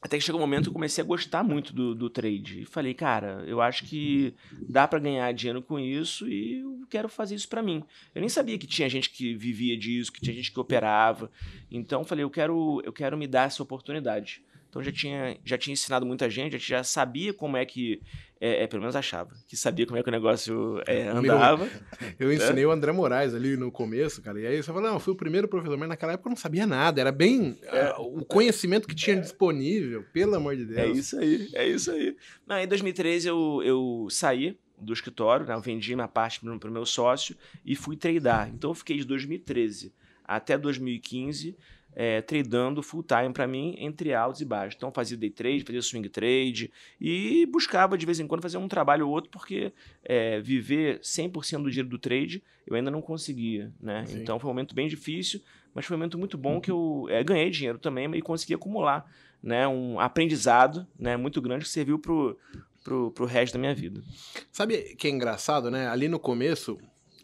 até 0.02 0.18
que 0.18 0.24
chegou 0.24 0.40
um 0.40 0.42
momento 0.42 0.64
que 0.64 0.70
eu 0.70 0.72
comecei 0.72 1.04
a 1.04 1.06
gostar 1.06 1.44
muito 1.44 1.72
do, 1.72 1.94
do 1.94 2.10
trade. 2.10 2.62
E 2.62 2.64
falei, 2.64 2.92
cara, 2.92 3.44
eu 3.46 3.60
acho 3.60 3.84
que 3.84 4.34
dá 4.68 4.88
para 4.88 4.98
ganhar 4.98 5.32
dinheiro 5.32 5.62
com 5.62 5.78
isso 5.78 6.28
e 6.28 6.58
eu 6.58 6.86
quero 6.90 7.08
fazer 7.08 7.36
isso 7.36 7.48
para 7.48 7.62
mim. 7.62 7.84
Eu 8.16 8.20
nem 8.20 8.28
sabia 8.28 8.58
que 8.58 8.66
tinha 8.66 8.88
gente 8.88 9.10
que 9.10 9.36
vivia 9.36 9.78
disso, 9.78 10.12
que 10.12 10.20
tinha 10.20 10.34
gente 10.34 10.50
que 10.50 10.58
operava. 10.58 11.30
Então 11.70 12.02
falei, 12.02 12.24
eu 12.24 12.30
quero, 12.30 12.82
eu 12.84 12.92
quero 12.92 13.16
me 13.16 13.28
dar 13.28 13.46
essa 13.46 13.62
oportunidade. 13.62 14.42
Então 14.68 14.82
já 14.82 14.92
tinha, 14.92 15.36
já 15.44 15.56
tinha 15.56 15.72
ensinado 15.72 16.04
muita 16.04 16.28
gente, 16.28 16.58
já 16.58 16.84
sabia 16.84 17.32
como 17.32 17.56
é 17.56 17.64
que 17.64 18.02
é, 18.40 18.64
é, 18.64 18.66
pelo 18.66 18.82
menos 18.82 18.94
achava, 18.94 19.34
que 19.48 19.56
sabia 19.56 19.86
como 19.86 19.98
é 19.98 20.02
que 20.02 20.08
o 20.08 20.12
negócio 20.12 20.80
é, 20.86 21.08
andava. 21.08 21.68
eu 22.20 22.32
ensinei 22.32 22.64
o 22.64 22.70
André 22.70 22.92
Moraes 22.92 23.34
ali 23.34 23.56
no 23.56 23.72
começo, 23.72 24.22
cara, 24.22 24.38
e 24.40 24.46
aí 24.46 24.62
você 24.62 24.66
falou, 24.66 24.82
não, 24.82 24.94
eu 24.94 25.00
fui 25.00 25.12
o 25.12 25.16
primeiro 25.16 25.48
professor, 25.48 25.76
mas 25.76 25.88
naquela 25.88 26.12
época 26.12 26.28
eu 26.28 26.30
não 26.30 26.36
sabia 26.36 26.66
nada, 26.66 27.00
era 27.00 27.10
bem 27.10 27.58
é. 27.62 27.92
uh, 27.92 28.18
o 28.18 28.24
conhecimento 28.24 28.86
que 28.86 28.94
tinha 28.94 29.16
disponível, 29.16 30.04
pelo 30.12 30.36
amor 30.36 30.54
de 30.54 30.66
Deus. 30.66 30.78
É 30.78 30.86
isso 30.86 31.18
aí, 31.18 31.48
é 31.54 31.66
isso 31.66 31.90
aí. 31.90 32.16
Não, 32.46 32.58
em 32.58 32.68
2013 32.68 33.28
eu, 33.28 33.62
eu 33.64 34.06
saí 34.10 34.56
do 34.78 34.92
escritório, 34.92 35.46
né, 35.46 35.54
eu 35.54 35.60
vendi 35.60 35.94
minha 35.94 36.06
parte 36.06 36.40
para 36.40 36.68
o 36.68 36.72
meu 36.72 36.86
sócio 36.86 37.34
e 37.64 37.74
fui 37.74 37.96
tradar. 37.96 38.48
Então 38.48 38.70
eu 38.70 38.74
fiquei 38.74 38.98
de 38.98 39.04
2013 39.04 39.92
até 40.24 40.58
2015 40.58 41.56
é, 41.94 42.22
tradando 42.22 42.82
full 42.82 43.02
time 43.02 43.32
para 43.32 43.46
mim 43.46 43.74
entre 43.78 44.14
altos 44.14 44.40
e 44.40 44.44
baixos. 44.44 44.76
Então 44.76 44.92
fazia 44.92 45.16
day 45.16 45.30
trade, 45.30 45.64
fazia 45.64 45.82
swing 45.82 46.08
trade 46.08 46.70
e 47.00 47.46
buscava 47.46 47.98
de 47.98 48.06
vez 48.06 48.20
em 48.20 48.26
quando 48.26 48.42
fazer 48.42 48.58
um 48.58 48.68
trabalho 48.68 49.06
ou 49.06 49.12
outro, 49.12 49.30
porque 49.30 49.72
é, 50.04 50.40
viver 50.40 51.00
100% 51.00 51.62
do 51.62 51.70
dinheiro 51.70 51.88
do 51.88 51.98
trade 51.98 52.42
eu 52.66 52.76
ainda 52.76 52.90
não 52.90 53.02
conseguia. 53.02 53.72
Né? 53.80 54.04
Então 54.10 54.38
foi 54.38 54.48
um 54.48 54.52
momento 54.52 54.74
bem 54.74 54.88
difícil, 54.88 55.40
mas 55.74 55.86
foi 55.86 55.96
um 55.96 55.98
momento 55.98 56.18
muito 56.18 56.38
bom 56.38 56.60
que 56.60 56.70
eu 56.70 57.06
é, 57.10 57.22
ganhei 57.24 57.50
dinheiro 57.50 57.78
também 57.78 58.08
e 58.14 58.22
consegui 58.22 58.54
acumular 58.54 59.10
né, 59.42 59.66
um 59.66 59.98
aprendizado 60.00 60.86
né, 60.98 61.16
muito 61.16 61.40
grande 61.40 61.64
que 61.64 61.70
serviu 61.70 61.98
para 61.98 62.34
pro, 62.82 63.10
pro 63.10 63.26
resto 63.26 63.54
da 63.54 63.58
minha 63.58 63.74
vida. 63.74 64.02
Sabe 64.50 64.94
que 64.96 65.06
é 65.06 65.10
engraçado, 65.10 65.70
né? 65.70 65.88
Ali 65.88 66.08
no 66.08 66.18
começo, 66.18 66.78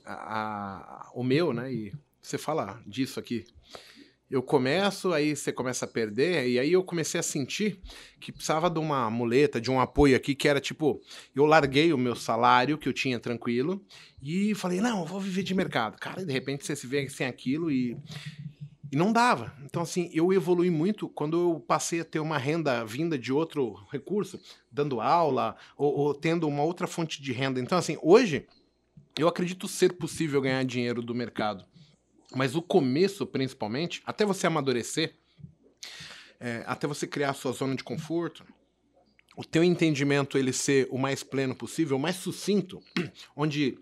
a, 0.04 0.12
a, 0.12 1.10
o 1.14 1.24
meu, 1.24 1.54
né? 1.54 1.72
E 1.72 1.92
você 2.20 2.36
fala 2.36 2.82
disso 2.86 3.18
aqui 3.18 3.44
eu 4.30 4.42
começo, 4.42 5.12
aí 5.12 5.36
você 5.36 5.52
começa 5.52 5.84
a 5.84 5.88
perder, 5.88 6.48
e 6.48 6.58
aí 6.58 6.72
eu 6.72 6.82
comecei 6.82 7.20
a 7.20 7.22
sentir 7.22 7.80
que 8.18 8.32
precisava 8.32 8.70
de 8.70 8.78
uma 8.78 9.10
muleta, 9.10 9.60
de 9.60 9.70
um 9.70 9.78
apoio 9.78 10.16
aqui, 10.16 10.34
que 10.34 10.48
era 10.48 10.60
tipo, 10.60 11.00
eu 11.34 11.44
larguei 11.44 11.92
o 11.92 11.98
meu 11.98 12.16
salário 12.16 12.78
que 12.78 12.88
eu 12.88 12.92
tinha 12.92 13.20
tranquilo, 13.20 13.84
e 14.22 14.54
falei, 14.54 14.80
não, 14.80 15.04
vou 15.04 15.20
viver 15.20 15.42
de 15.42 15.54
mercado. 15.54 15.98
Cara, 15.98 16.24
de 16.24 16.32
repente 16.32 16.64
você 16.64 16.74
se 16.74 16.86
vê 16.86 17.06
sem 17.08 17.26
aquilo 17.26 17.70
e, 17.70 17.96
e 18.90 18.96
não 18.96 19.12
dava. 19.12 19.54
Então, 19.64 19.82
assim, 19.82 20.10
eu 20.12 20.32
evolui 20.32 20.70
muito 20.70 21.08
quando 21.08 21.40
eu 21.40 21.60
passei 21.60 22.00
a 22.00 22.04
ter 22.04 22.20
uma 22.20 22.38
renda 22.38 22.84
vinda 22.84 23.18
de 23.18 23.32
outro 23.32 23.74
recurso, 23.92 24.40
dando 24.72 25.00
aula, 25.00 25.54
ou, 25.76 25.94
ou 25.94 26.14
tendo 26.14 26.48
uma 26.48 26.62
outra 26.62 26.86
fonte 26.86 27.22
de 27.22 27.32
renda. 27.32 27.60
Então, 27.60 27.76
assim, 27.76 27.98
hoje 28.02 28.46
eu 29.18 29.28
acredito 29.28 29.68
ser 29.68 29.92
possível 29.92 30.40
ganhar 30.40 30.64
dinheiro 30.64 31.02
do 31.02 31.14
mercado. 31.14 31.64
Mas 32.34 32.54
o 32.54 32.62
começo, 32.62 33.26
principalmente, 33.26 34.02
até 34.04 34.24
você 34.24 34.46
amadurecer, 34.46 35.14
é, 36.40 36.62
até 36.66 36.86
você 36.86 37.06
criar 37.06 37.30
a 37.30 37.34
sua 37.34 37.52
zona 37.52 37.74
de 37.74 37.84
conforto, 37.84 38.44
o 39.36 39.44
teu 39.44 39.64
entendimento 39.64 40.38
ele 40.38 40.52
ser 40.52 40.86
o 40.90 40.98
mais 40.98 41.22
pleno 41.22 41.54
possível, 41.54 41.96
o 41.96 42.00
mais 42.00 42.16
sucinto, 42.16 42.82
onde 43.36 43.78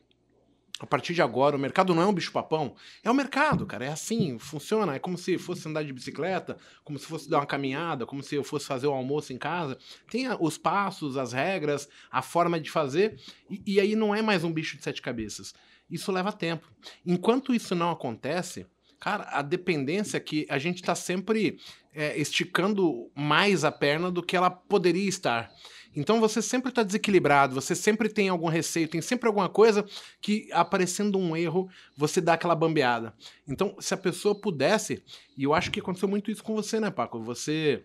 a 0.82 0.86
partir 0.86 1.14
de 1.14 1.22
agora 1.22 1.54
o 1.54 1.58
mercado 1.58 1.94
não 1.94 2.02
é 2.02 2.06
um 2.06 2.12
bicho-papão, 2.12 2.74
é 3.04 3.10
o 3.10 3.14
mercado, 3.14 3.64
cara, 3.64 3.84
é 3.84 3.88
assim, 3.88 4.36
funciona, 4.38 4.96
é 4.96 4.98
como 4.98 5.16
se 5.16 5.38
fosse 5.38 5.68
andar 5.68 5.84
de 5.84 5.92
bicicleta, 5.92 6.56
como 6.82 6.98
se 6.98 7.06
fosse 7.06 7.30
dar 7.30 7.38
uma 7.38 7.46
caminhada, 7.46 8.04
como 8.04 8.20
se 8.20 8.34
eu 8.34 8.42
fosse 8.42 8.66
fazer 8.66 8.88
o 8.88 8.92
almoço 8.92 9.32
em 9.32 9.38
casa, 9.38 9.78
tem 10.10 10.26
os 10.40 10.58
passos, 10.58 11.16
as 11.16 11.32
regras, 11.32 11.88
a 12.10 12.20
forma 12.20 12.58
de 12.58 12.68
fazer, 12.68 13.16
e, 13.48 13.62
e 13.74 13.80
aí 13.80 13.94
não 13.94 14.12
é 14.12 14.20
mais 14.20 14.42
um 14.42 14.52
bicho 14.52 14.76
de 14.76 14.82
sete 14.82 15.00
cabeças, 15.00 15.54
isso 15.92 16.10
leva 16.10 16.32
tempo. 16.32 16.66
Enquanto 17.04 17.54
isso 17.54 17.74
não 17.74 17.90
acontece, 17.90 18.66
cara, 18.98 19.28
a 19.30 19.42
dependência 19.42 20.16
é 20.16 20.20
que 20.20 20.46
a 20.48 20.58
gente 20.58 20.76
está 20.76 20.94
sempre 20.94 21.58
é, 21.94 22.18
esticando 22.18 23.10
mais 23.14 23.64
a 23.64 23.70
perna 23.72 24.10
do 24.10 24.22
que 24.22 24.36
ela 24.36 24.50
poderia 24.50 25.08
estar. 25.08 25.50
Então 25.94 26.20
você 26.20 26.40
sempre 26.40 26.70
está 26.70 26.82
desequilibrado, 26.82 27.54
você 27.54 27.74
sempre 27.74 28.08
tem 28.08 28.28
algum 28.28 28.48
receio, 28.48 28.88
tem 28.88 29.02
sempre 29.02 29.26
alguma 29.26 29.48
coisa 29.48 29.84
que 30.20 30.48
aparecendo 30.52 31.18
um 31.18 31.36
erro, 31.36 31.68
você 31.96 32.20
dá 32.20 32.32
aquela 32.32 32.54
bambeada. 32.54 33.14
Então, 33.46 33.76
se 33.78 33.92
a 33.92 33.96
pessoa 33.96 34.34
pudesse, 34.34 35.02
e 35.36 35.44
eu 35.44 35.52
acho 35.52 35.70
que 35.70 35.80
aconteceu 35.80 36.08
muito 36.08 36.30
isso 36.30 36.42
com 36.42 36.54
você, 36.54 36.80
né, 36.80 36.90
Paco? 36.90 37.20
Você, 37.20 37.84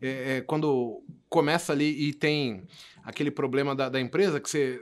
é, 0.00 0.36
é, 0.36 0.40
quando 0.42 1.02
começa 1.28 1.72
ali 1.72 2.08
e 2.08 2.12
tem 2.12 2.64
aquele 3.02 3.30
problema 3.30 3.74
da, 3.74 3.88
da 3.88 4.00
empresa, 4.00 4.38
que 4.38 4.48
você 4.48 4.78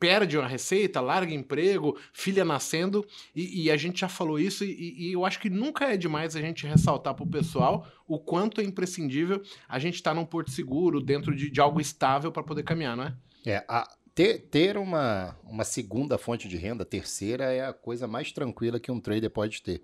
perde 0.00 0.38
uma 0.38 0.48
receita, 0.48 0.98
larga 0.98 1.34
emprego, 1.34 1.96
filha 2.10 2.42
nascendo, 2.42 3.06
e, 3.36 3.64
e 3.64 3.70
a 3.70 3.76
gente 3.76 4.00
já 4.00 4.08
falou 4.08 4.38
isso, 4.38 4.64
e, 4.64 4.96
e, 4.98 5.12
eu 5.12 5.26
acho 5.26 5.38
que 5.38 5.50
nunca 5.50 5.84
é 5.84 5.96
demais 5.98 6.34
a 6.34 6.40
gente 6.40 6.66
ressaltar 6.66 7.14
para 7.14 7.22
o 7.22 7.28
pessoal 7.28 7.86
o 8.08 8.18
quanto 8.18 8.62
é 8.62 8.64
imprescindível 8.64 9.42
a 9.68 9.78
gente 9.78 9.96
estar 9.96 10.12
tá 10.12 10.14
num 10.14 10.24
porto 10.24 10.50
seguro, 10.50 11.02
dentro 11.02 11.36
de, 11.36 11.50
de 11.50 11.60
algo 11.60 11.80
estável 11.80 12.32
para 12.32 12.42
poder 12.42 12.62
caminhar, 12.62 12.96
não 12.96 13.04
é? 13.04 13.14
É, 13.44 13.64
a, 13.68 13.86
ter, 14.14 14.38
ter 14.50 14.78
uma, 14.78 15.36
uma 15.44 15.64
segunda 15.64 16.16
fonte 16.16 16.48
de 16.48 16.56
renda, 16.56 16.84
terceira, 16.84 17.44
é 17.52 17.66
a 17.66 17.72
coisa 17.72 18.08
mais 18.08 18.32
tranquila 18.32 18.80
que 18.80 18.90
um 18.90 18.98
trader 18.98 19.30
pode 19.30 19.62
ter. 19.62 19.82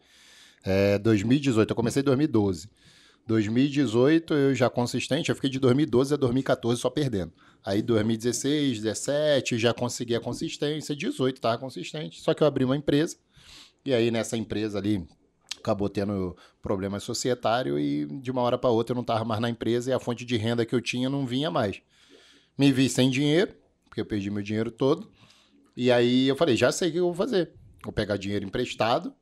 É, 0.65 0.99
2018, 0.99 1.71
eu 1.71 1.77
comecei 1.77 2.01
em 2.01 2.05
2012. 2.05 2.69
2018 3.27 4.35
eu 4.35 4.55
já 4.55 4.71
consistente, 4.71 5.31
eu 5.31 5.35
fiquei 5.35 5.51
de 5.51 5.59
2012 5.59 6.15
a 6.15 6.17
2014 6.17 6.81
só 6.81 6.89
perdendo. 6.89 7.33
Aí 7.65 7.83
2016, 7.83 8.81
17 8.81 9.59
já 9.59 9.75
consegui 9.75 10.15
a 10.15 10.21
consistência, 10.21 10.95
18 10.95 11.37
estava 11.37 11.59
consistente. 11.59 12.21
Só 12.21 12.33
que 12.33 12.43
eu 12.43 12.47
abri 12.47 12.65
uma 12.65 12.77
empresa 12.77 13.17
e 13.85 13.93
aí 13.93 14.11
nessa 14.11 14.37
empresa 14.37 14.79
ali 14.79 15.05
acabou 15.59 15.89
tendo 15.89 16.37
problema 16.63 17.01
societário 17.01 17.79
e 17.79 18.07
de 18.07 18.31
uma 18.31 18.43
hora 18.43 18.57
para 18.57 18.71
outra 18.71 18.93
eu 18.93 18.97
não 18.97 19.03
estava 19.03 19.25
mais 19.25 19.41
na 19.41 19.51
empresa 19.51 19.91
e 19.91 19.93
a 19.93 19.99
fonte 19.99 20.25
de 20.25 20.37
renda 20.37 20.65
que 20.65 20.75
eu 20.75 20.81
tinha 20.81 21.11
não 21.11 21.27
vinha 21.27 21.51
mais. 21.51 21.81
Me 22.57 22.73
vi 22.73 22.89
sem 22.89 23.11
dinheiro, 23.11 23.55
porque 23.89 24.01
eu 24.01 24.07
perdi 24.07 24.31
meu 24.31 24.43
dinheiro 24.43 24.71
todo. 24.71 25.11
E 25.77 25.91
aí 25.91 26.29
eu 26.29 26.37
falei, 26.37 26.57
já 26.57 26.71
sei 26.71 26.89
o 26.89 26.93
que 26.93 26.99
eu 26.99 27.07
vou 27.07 27.15
fazer. 27.15 27.53
Vou 27.83 27.93
pegar 27.93 28.17
dinheiro 28.17 28.45
emprestado 28.45 29.13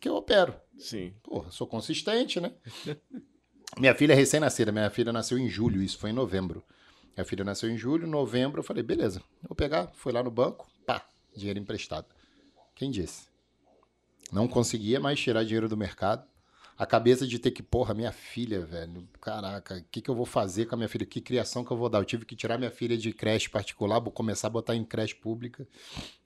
que 0.00 0.08
eu 0.08 0.16
opero. 0.16 0.54
Sim. 0.80 1.12
Porra, 1.22 1.50
sou 1.50 1.66
consistente, 1.66 2.40
né? 2.40 2.52
minha 3.78 3.94
filha 3.94 4.14
é 4.14 4.16
recém-nascida, 4.16 4.72
minha 4.72 4.90
filha 4.90 5.12
nasceu 5.12 5.38
em 5.38 5.48
julho, 5.48 5.82
isso 5.82 5.98
foi 5.98 6.10
em 6.10 6.14
novembro. 6.14 6.64
Minha 7.14 7.24
filha 7.24 7.44
nasceu 7.44 7.70
em 7.70 7.76
julho, 7.76 8.06
novembro, 8.06 8.60
eu 8.60 8.64
falei, 8.64 8.82
beleza, 8.82 9.22
vou 9.46 9.54
pegar, 9.54 9.88
fui 9.94 10.12
lá 10.12 10.22
no 10.22 10.30
banco, 10.30 10.66
pá, 10.86 11.06
dinheiro 11.36 11.58
emprestado. 11.58 12.06
Quem 12.74 12.90
disse? 12.90 13.28
Não 14.32 14.48
conseguia 14.48 14.98
mais 14.98 15.20
tirar 15.20 15.44
dinheiro 15.44 15.68
do 15.68 15.76
mercado. 15.76 16.26
A 16.78 16.86
cabeça 16.86 17.26
de 17.26 17.38
ter 17.38 17.50
que, 17.50 17.62
porra, 17.62 17.92
minha 17.92 18.10
filha, 18.10 18.64
velho, 18.64 19.06
caraca, 19.20 19.76
o 19.76 19.84
que, 19.90 20.00
que 20.00 20.08
eu 20.08 20.14
vou 20.14 20.24
fazer 20.24 20.64
com 20.64 20.74
a 20.74 20.78
minha 20.78 20.88
filha? 20.88 21.04
Que 21.04 21.20
criação 21.20 21.62
que 21.62 21.70
eu 21.70 21.76
vou 21.76 21.90
dar? 21.90 21.98
Eu 21.98 22.06
tive 22.06 22.24
que 22.24 22.34
tirar 22.34 22.56
minha 22.56 22.70
filha 22.70 22.96
de 22.96 23.12
creche 23.12 23.50
particular, 23.50 24.00
vou 24.00 24.10
começar 24.10 24.46
a 24.46 24.50
botar 24.50 24.74
em 24.74 24.82
creche 24.82 25.14
pública. 25.14 25.68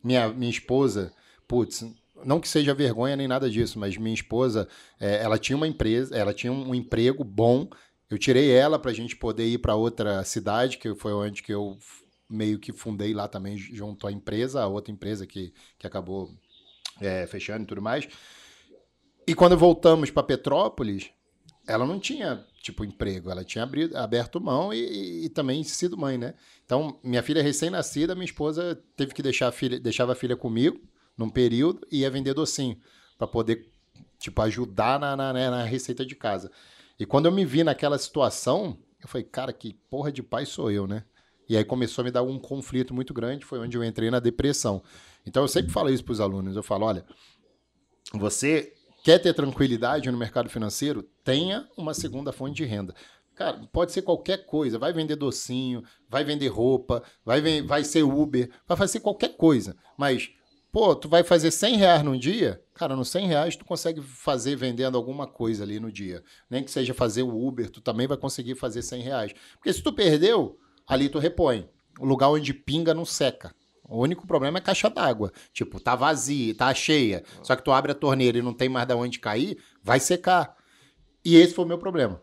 Minha, 0.00 0.28
minha 0.28 0.50
esposa, 0.50 1.12
putz, 1.49 1.84
não 2.23 2.40
que 2.40 2.49
seja 2.49 2.75
vergonha 2.75 3.16
nem 3.16 3.26
nada 3.26 3.50
disso, 3.50 3.78
mas 3.78 3.97
minha 3.97 4.14
esposa, 4.14 4.68
é, 5.00 5.23
ela 5.23 5.38
tinha 5.38 5.56
uma 5.56 5.66
empresa, 5.66 6.16
ela 6.16 6.33
tinha 6.33 6.52
um 6.52 6.75
emprego 6.75 7.25
bom. 7.25 7.68
Eu 8.09 8.18
tirei 8.18 8.50
ela 8.50 8.78
para 8.78 8.90
a 8.90 8.94
gente 8.94 9.16
poder 9.16 9.47
ir 9.47 9.59
para 9.59 9.75
outra 9.75 10.23
cidade, 10.25 10.78
que 10.78 10.94
foi 10.94 11.12
onde 11.12 11.42
que 11.42 11.52
eu 11.52 11.76
meio 12.28 12.59
que 12.59 12.73
fundei 12.73 13.12
lá 13.12 13.26
também 13.26 13.56
junto 13.56 14.06
à 14.06 14.12
empresa, 14.12 14.62
a 14.62 14.66
outra 14.66 14.92
empresa 14.92 15.26
que, 15.26 15.52
que 15.78 15.87
acabou 15.87 16.30
é, 17.00 17.26
fechando 17.26 17.64
e 17.64 17.66
tudo 17.66 17.83
mais. 17.83 18.09
E 19.26 19.35
quando 19.35 19.56
voltamos 19.56 20.11
para 20.11 20.23
Petrópolis, 20.23 21.11
ela 21.66 21.87
não 21.87 21.99
tinha 21.99 22.44
tipo 22.62 22.85
emprego, 22.85 23.30
ela 23.30 23.44
tinha 23.44 23.64
abrido, 23.64 23.97
aberto 23.97 24.40
mão 24.40 24.73
e, 24.73 24.78
e, 24.78 25.25
e, 25.26 25.28
também 25.28 25.62
sido 25.64 25.99
mãe, 25.99 26.16
né? 26.16 26.35
Então, 26.64 26.99
minha 27.02 27.23
filha 27.23 27.42
recém-nascida, 27.42 28.14
minha 28.14 28.25
esposa 28.25 28.83
teve 28.97 29.12
que 29.12 29.23
deixar 29.23 29.49
a 29.49 29.52
filha, 29.52 29.78
deixava 29.78 30.12
a 30.12 30.14
filha 30.14 30.37
comigo 30.37 30.80
num 31.16 31.28
período 31.28 31.87
e 31.90 32.00
ia 32.00 32.11
vender 32.11 32.35
docinho 32.35 32.78
para 33.16 33.26
poder 33.26 33.71
tipo 34.18 34.40
ajudar 34.42 34.99
na, 34.99 35.16
na, 35.16 35.33
né, 35.33 35.50
na, 35.50 35.62
receita 35.62 36.04
de 36.04 36.14
casa. 36.14 36.50
E 36.99 37.04
quando 37.04 37.26
eu 37.26 37.33
me 37.33 37.44
vi 37.44 37.62
naquela 37.62 37.99
situação, 37.99 38.78
eu 39.02 39.09
falei, 39.09 39.25
cara, 39.25 39.52
que 39.52 39.75
porra 39.90 40.11
de 40.11 40.23
pai 40.23 40.47
sou 40.47 40.71
eu, 40.71 40.87
né? 40.87 41.04
E 41.49 41.56
aí 41.56 41.64
começou 41.64 42.02
a 42.02 42.04
me 42.06 42.11
dar 42.11 42.23
um 42.23 42.38
conflito 42.38 42.94
muito 42.94 43.12
grande, 43.12 43.44
foi 43.44 43.59
onde 43.59 43.76
eu 43.76 43.85
entrei 43.85 44.11
na 44.11 44.18
depressão. 44.18 44.83
Então 45.26 45.42
eu 45.42 45.49
sempre 45.49 45.73
falo 45.73 45.90
isso 45.90 46.04
para 46.04 46.12
os 46.12 46.21
alunos, 46.21 46.56
eu 46.56 46.62
falo, 46.62 46.87
olha, 46.87 47.04
você 48.14 48.73
quer 49.02 49.18
ter 49.18 49.35
tranquilidade 49.35 50.11
no 50.11 50.16
mercado 50.16 50.49
financeiro, 50.49 51.02
tenha 51.23 51.68
uma 51.76 51.92
segunda 51.92 52.33
fonte 52.33 52.56
de 52.56 52.64
renda. 52.64 52.94
Cara, 53.35 53.61
pode 53.73 53.92
ser 53.92 54.02
qualquer 54.02 54.47
coisa. 54.47 54.78
Vai 54.78 54.92
vender 54.92 55.16
docinho, 55.16 55.83
vai 56.09 56.25
vender 56.25 56.49
roupa, 56.49 57.02
vai, 57.25 57.62
vai 57.62 57.85
ser 57.85 58.04
Uber, 58.04 58.49
vai 58.66 58.76
fazer 58.76 59.00
qualquer 59.00 59.37
coisa. 59.37 59.76
Mas 59.99 60.30
Pô, 60.74 60.92
tu 60.92 61.08
vai 61.08 61.22
fazer 61.22 61.52
100 61.52 61.76
reais 61.76 62.02
num 62.02 62.18
dia? 62.18 62.60
Cara, 62.74 62.96
nos 62.96 63.08
100 63.10 63.28
reais 63.28 63.54
tu 63.54 63.64
consegue 63.64 64.02
fazer 64.02 64.56
vendendo 64.56 64.96
alguma 64.96 65.24
coisa 65.24 65.62
ali 65.62 65.78
no 65.78 65.92
dia. 65.92 66.20
Nem 66.50 66.64
que 66.64 66.70
seja 66.72 66.92
fazer 66.92 67.22
o 67.22 67.46
Uber, 67.46 67.70
tu 67.70 67.80
também 67.80 68.08
vai 68.08 68.16
conseguir 68.16 68.56
fazer 68.56 68.82
100 68.82 69.02
reais. 69.02 69.32
Porque 69.52 69.72
se 69.72 69.80
tu 69.80 69.92
perdeu, 69.92 70.58
ali 70.84 71.08
tu 71.08 71.20
repõe. 71.20 71.70
O 72.00 72.04
lugar 72.04 72.28
onde 72.28 72.52
pinga 72.52 72.92
não 72.92 73.04
seca. 73.04 73.54
O 73.88 74.02
único 74.02 74.26
problema 74.26 74.58
é 74.58 74.60
caixa 74.60 74.90
d'água. 74.90 75.30
Tipo, 75.52 75.78
tá 75.78 75.94
vazia, 75.94 76.52
tá 76.56 76.74
cheia. 76.74 77.22
Só 77.40 77.54
que 77.54 77.62
tu 77.62 77.70
abre 77.70 77.92
a 77.92 77.94
torneira 77.94 78.38
e 78.38 78.42
não 78.42 78.52
tem 78.52 78.68
mais 78.68 78.88
da 78.88 78.96
onde 78.96 79.20
cair, 79.20 79.56
vai 79.80 80.00
secar. 80.00 80.56
E 81.24 81.36
esse 81.36 81.54
foi 81.54 81.64
o 81.64 81.68
meu 81.68 81.78
problema. 81.78 82.20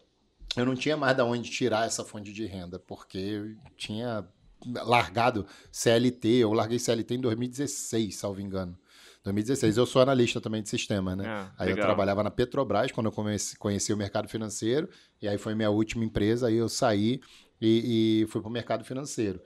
Eu 0.58 0.65
não 0.65 0.75
tinha 0.75 0.98
mais 0.98 1.15
da 1.15 1.24
onde 1.24 1.50
tirar 1.50 1.88
essa 1.88 2.03
fonte 2.03 2.34
de 2.34 2.46
renda, 2.46 2.77
porque 2.77 3.17
eu 3.17 3.55
tinha 3.77 4.27
largado 4.65 5.46
CLT. 5.72 6.27
Eu 6.27 6.53
larguei 6.53 6.80
CLT 6.80 7.15
em 7.15 7.22
2016, 7.22 8.15
salvo 8.15 8.41
engano. 8.41 8.77
2016. 9.24 9.77
Eu 9.77 9.86
sou 9.86 10.01
analista 10.01 10.41
também 10.41 10.62
de 10.63 10.70
sistema, 10.70 11.15
né? 11.15 11.25
Ah, 11.27 11.51
aí 11.58 11.70
eu 11.70 11.75
legal. 11.75 11.88
trabalhava 11.88 12.24
na 12.24 12.32
Petrobras 12.32 12.91
quando 12.91 13.06
eu 13.08 13.12
comecei, 13.12 13.58
conheci 13.58 13.94
o 13.94 13.98
mercado 13.98 14.27
financeiro. 14.27 14.89
E 15.22 15.27
aí 15.27 15.38
foi 15.38 15.53
minha 15.53 15.70
última 15.70 16.03
empresa. 16.03 16.48
Aí 16.48 16.56
eu 16.56 16.68
saí 16.70 17.22
e, 17.62 18.24
e 18.24 18.27
fui 18.27 18.41
para 18.41 18.50
o 18.50 18.51
mercado 18.51 18.84
financeiro. 18.84 19.39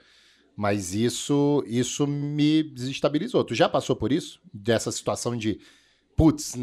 Mas 0.56 0.94
isso, 0.94 1.64
isso 1.68 2.08
me 2.08 2.64
desestabilizou. 2.64 3.44
Tu 3.44 3.54
já 3.54 3.68
passou 3.68 3.96
por 3.96 4.12
isso? 4.12 4.40
Dessa 4.54 4.90
situação 4.92 5.36
de, 5.36 5.60
putz, 6.16 6.54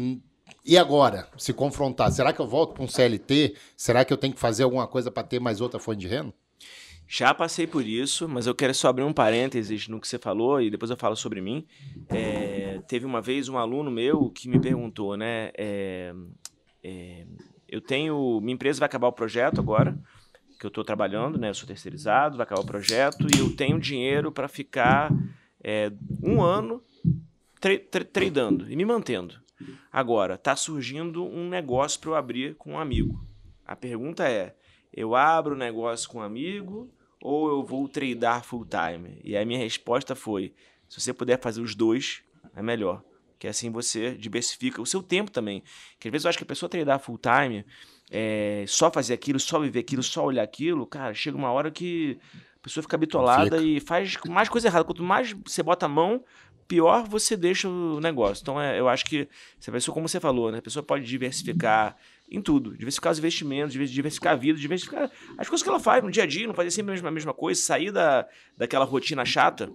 e 0.65 0.77
agora? 0.77 1.27
Se 1.37 1.53
confrontar, 1.53 2.11
será 2.11 2.33
que 2.33 2.39
eu 2.39 2.47
volto 2.47 2.73
para 2.73 2.83
um 2.83 2.87
CLT? 2.87 3.55
Será 3.77 4.03
que 4.03 4.11
eu 4.11 4.17
tenho 4.17 4.33
que 4.33 4.39
fazer 4.39 4.63
alguma 4.63 4.87
coisa 4.87 5.11
para 5.11 5.23
ter 5.23 5.39
mais 5.39 5.61
outra 5.61 5.79
fonte 5.79 5.99
de 5.99 6.07
renda? 6.07 6.33
Já 7.07 7.33
passei 7.33 7.67
por 7.67 7.85
isso, 7.85 8.27
mas 8.27 8.47
eu 8.47 8.55
quero 8.55 8.73
só 8.73 8.87
abrir 8.87 9.03
um 9.03 9.13
parênteses 9.13 9.87
no 9.87 9.99
que 9.99 10.07
você 10.07 10.17
falou 10.17 10.61
e 10.61 10.69
depois 10.69 10.89
eu 10.89 10.97
falo 10.97 11.15
sobre 11.15 11.41
mim. 11.41 11.65
É, 12.09 12.81
teve 12.87 13.05
uma 13.05 13.21
vez 13.21 13.49
um 13.49 13.57
aluno 13.57 13.91
meu 13.91 14.29
que 14.29 14.49
me 14.49 14.59
perguntou, 14.59 15.15
né? 15.15 15.51
é, 15.55 16.13
é, 16.83 17.25
eu 17.67 17.81
tenho. 17.81 18.39
Minha 18.41 18.53
empresa 18.55 18.79
vai 18.79 18.85
acabar 18.87 19.07
o 19.07 19.13
projeto 19.13 19.59
agora, 19.59 19.97
que 20.59 20.65
eu 20.65 20.69
estou 20.69 20.83
trabalhando, 20.83 21.37
né? 21.37 21.49
Eu 21.49 21.53
sou 21.53 21.67
terceirizado, 21.67 22.37
vai 22.37 22.45
acabar 22.45 22.61
o 22.61 22.65
projeto 22.65 23.27
e 23.33 23.39
eu 23.39 23.55
tenho 23.55 23.79
dinheiro 23.79 24.31
para 24.31 24.47
ficar 24.47 25.11
é, 25.63 25.91
um 26.21 26.41
ano 26.41 26.81
tra- 27.59 27.79
tra- 27.79 28.05
tradando 28.05 28.71
e 28.71 28.75
me 28.75 28.85
mantendo. 28.85 29.41
Agora, 29.91 30.37
tá 30.37 30.55
surgindo 30.55 31.23
um 31.25 31.47
negócio 31.47 31.99
para 31.99 32.09
eu 32.09 32.15
abrir 32.15 32.55
com 32.55 32.73
um 32.73 32.79
amigo. 32.79 33.25
A 33.65 33.75
pergunta 33.75 34.27
é: 34.27 34.55
eu 34.93 35.15
abro 35.15 35.55
o 35.55 35.57
negócio 35.57 36.09
com 36.09 36.19
um 36.19 36.21
amigo 36.21 36.89
ou 37.21 37.49
eu 37.49 37.63
vou 37.63 37.87
tradar 37.87 38.43
full 38.43 38.65
time? 38.65 39.19
E 39.23 39.35
a 39.35 39.45
minha 39.45 39.59
resposta 39.59 40.15
foi: 40.15 40.53
se 40.87 41.01
você 41.01 41.13
puder 41.13 41.39
fazer 41.39 41.61
os 41.61 41.73
dois, 41.73 42.21
é 42.55 42.61
melhor. 42.61 43.03
Que 43.39 43.47
assim 43.47 43.69
você 43.71 44.15
diversifica 44.15 44.81
o 44.81 44.85
seu 44.85 45.03
tempo 45.03 45.31
também. 45.31 45.63
Que 45.99 46.07
às 46.07 46.11
vezes 46.11 46.25
eu 46.25 46.29
acho 46.29 46.37
que 46.37 46.43
a 46.43 46.47
pessoa 46.47 46.69
tradar 46.69 46.99
full 46.99 47.17
time, 47.17 47.65
é, 48.09 48.63
só 48.67 48.91
fazer 48.91 49.13
aquilo, 49.13 49.39
só 49.39 49.59
viver 49.59 49.79
aquilo, 49.79 50.03
só 50.03 50.23
olhar 50.23 50.43
aquilo, 50.43 50.85
cara, 50.85 51.13
chega 51.13 51.35
uma 51.35 51.51
hora 51.51 51.71
que 51.71 52.17
a 52.55 52.59
pessoa 52.61 52.81
fica 52.81 52.97
bitolada 52.97 53.57
Fica. 53.57 53.61
e 53.61 53.79
faz 53.79 54.15
mais 54.27 54.47
coisa 54.47 54.67
errada. 54.67 54.85
Quanto 54.85 55.03
mais 55.03 55.33
você 55.45 55.61
bota 55.61 55.87
a 55.87 55.89
mão, 55.89 56.23
pior 56.67 57.03
você 57.07 57.35
deixa 57.35 57.67
o 57.67 57.99
negócio. 57.99 58.41
Então 58.41 58.61
é, 58.61 58.79
eu 58.79 58.87
acho 58.87 59.03
que, 59.05 59.27
se 59.59 59.69
a 59.69 59.73
pessoa, 59.73 59.93
como 59.93 60.07
você 60.07 60.19
falou, 60.19 60.51
né, 60.51 60.59
a 60.59 60.61
pessoa 60.61 60.83
pode 60.83 61.05
diversificar 61.05 61.97
em 62.29 62.41
tudo. 62.41 62.75
Diversificar 62.75 63.11
os 63.11 63.19
investimentos, 63.19 63.73
diver- 63.73 63.87
diversificar 63.87 64.33
a 64.33 64.35
vida, 64.35 64.59
diversificar 64.59 65.11
as 65.37 65.47
coisas 65.47 65.63
que 65.63 65.69
ela 65.69 65.79
faz 65.79 66.03
no 66.03 66.11
dia 66.11 66.23
a 66.23 66.25
dia, 66.25 66.47
não 66.47 66.53
fazer 66.53 66.71
sempre 66.71 66.91
a 66.91 66.93
mesma, 66.93 67.09
a 67.09 67.11
mesma 67.11 67.33
coisa, 67.33 67.59
sair 67.61 67.91
da, 67.91 68.27
daquela 68.57 68.85
rotina 68.85 69.25
chata. 69.25 69.71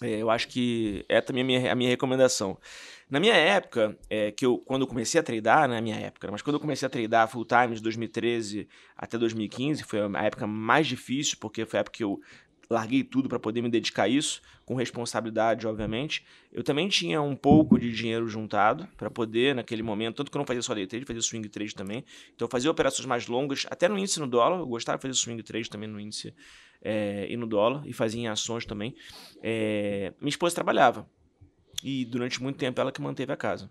É, 0.00 0.20
eu 0.20 0.28
acho 0.30 0.48
que 0.48 1.04
é 1.08 1.20
também 1.20 1.42
a 1.42 1.46
minha, 1.46 1.72
a 1.72 1.74
minha 1.74 1.90
recomendação. 1.90 2.58
Na 3.08 3.20
minha 3.20 3.34
época, 3.34 3.96
é, 4.08 4.32
que 4.32 4.44
eu, 4.44 4.58
quando 4.58 4.82
eu 4.82 4.86
comecei 4.86 5.20
a 5.20 5.22
tradar, 5.22 5.68
na 5.68 5.80
minha 5.80 5.96
época, 5.96 6.26
né, 6.26 6.32
mas 6.32 6.42
quando 6.42 6.54
eu 6.54 6.60
comecei 6.60 6.86
a 6.86 6.90
tradar 6.90 7.28
full 7.28 7.44
time 7.44 7.74
de 7.74 7.82
2013 7.82 8.66
até 8.96 9.18
2015, 9.18 9.84
foi 9.84 10.00
a 10.00 10.24
época 10.24 10.46
mais 10.46 10.86
difícil, 10.86 11.36
porque 11.38 11.64
foi 11.66 11.78
a 11.78 11.80
época 11.82 11.96
que 11.96 12.04
eu 12.04 12.20
larguei 12.72 13.04
tudo 13.04 13.28
para 13.28 13.38
poder 13.38 13.62
me 13.62 13.68
dedicar 13.68 14.04
a 14.04 14.08
isso, 14.08 14.40
com 14.64 14.74
responsabilidade, 14.74 15.66
obviamente. 15.66 16.24
Eu 16.52 16.64
também 16.64 16.88
tinha 16.88 17.20
um 17.20 17.36
pouco 17.36 17.78
de 17.78 17.92
dinheiro 17.92 18.26
juntado 18.28 18.88
para 18.96 19.10
poder, 19.10 19.54
naquele 19.54 19.82
momento, 19.82 20.16
tanto 20.16 20.30
que 20.30 20.36
eu 20.36 20.40
não 20.40 20.46
fazia 20.46 20.62
só 20.62 20.74
day 20.74 20.86
trade, 20.86 21.04
fazia 21.04 21.22
swing 21.22 21.48
trade 21.48 21.74
também. 21.74 22.04
Então 22.34 22.46
eu 22.46 22.50
fazia 22.50 22.70
operações 22.70 23.06
mais 23.06 23.26
longas, 23.26 23.66
até 23.70 23.88
no 23.88 23.98
índice 23.98 24.18
no 24.18 24.26
dólar, 24.26 24.58
eu 24.58 24.66
gostava 24.66 24.98
de 24.98 25.02
fazer 25.02 25.14
swing 25.14 25.42
trade 25.42 25.70
também 25.70 25.88
no 25.88 26.00
índice 26.00 26.34
é, 26.82 27.26
e 27.28 27.36
no 27.36 27.46
dólar, 27.46 27.82
e 27.86 27.92
fazia 27.92 28.20
em 28.20 28.28
ações 28.28 28.64
também. 28.64 28.94
É, 29.42 30.12
minha 30.18 30.30
esposa 30.30 30.54
trabalhava. 30.54 31.08
E 31.84 32.04
durante 32.04 32.42
muito 32.42 32.56
tempo 32.56 32.80
ela 32.80 32.92
que 32.92 33.00
manteve 33.00 33.32
a 33.32 33.36
casa. 33.36 33.70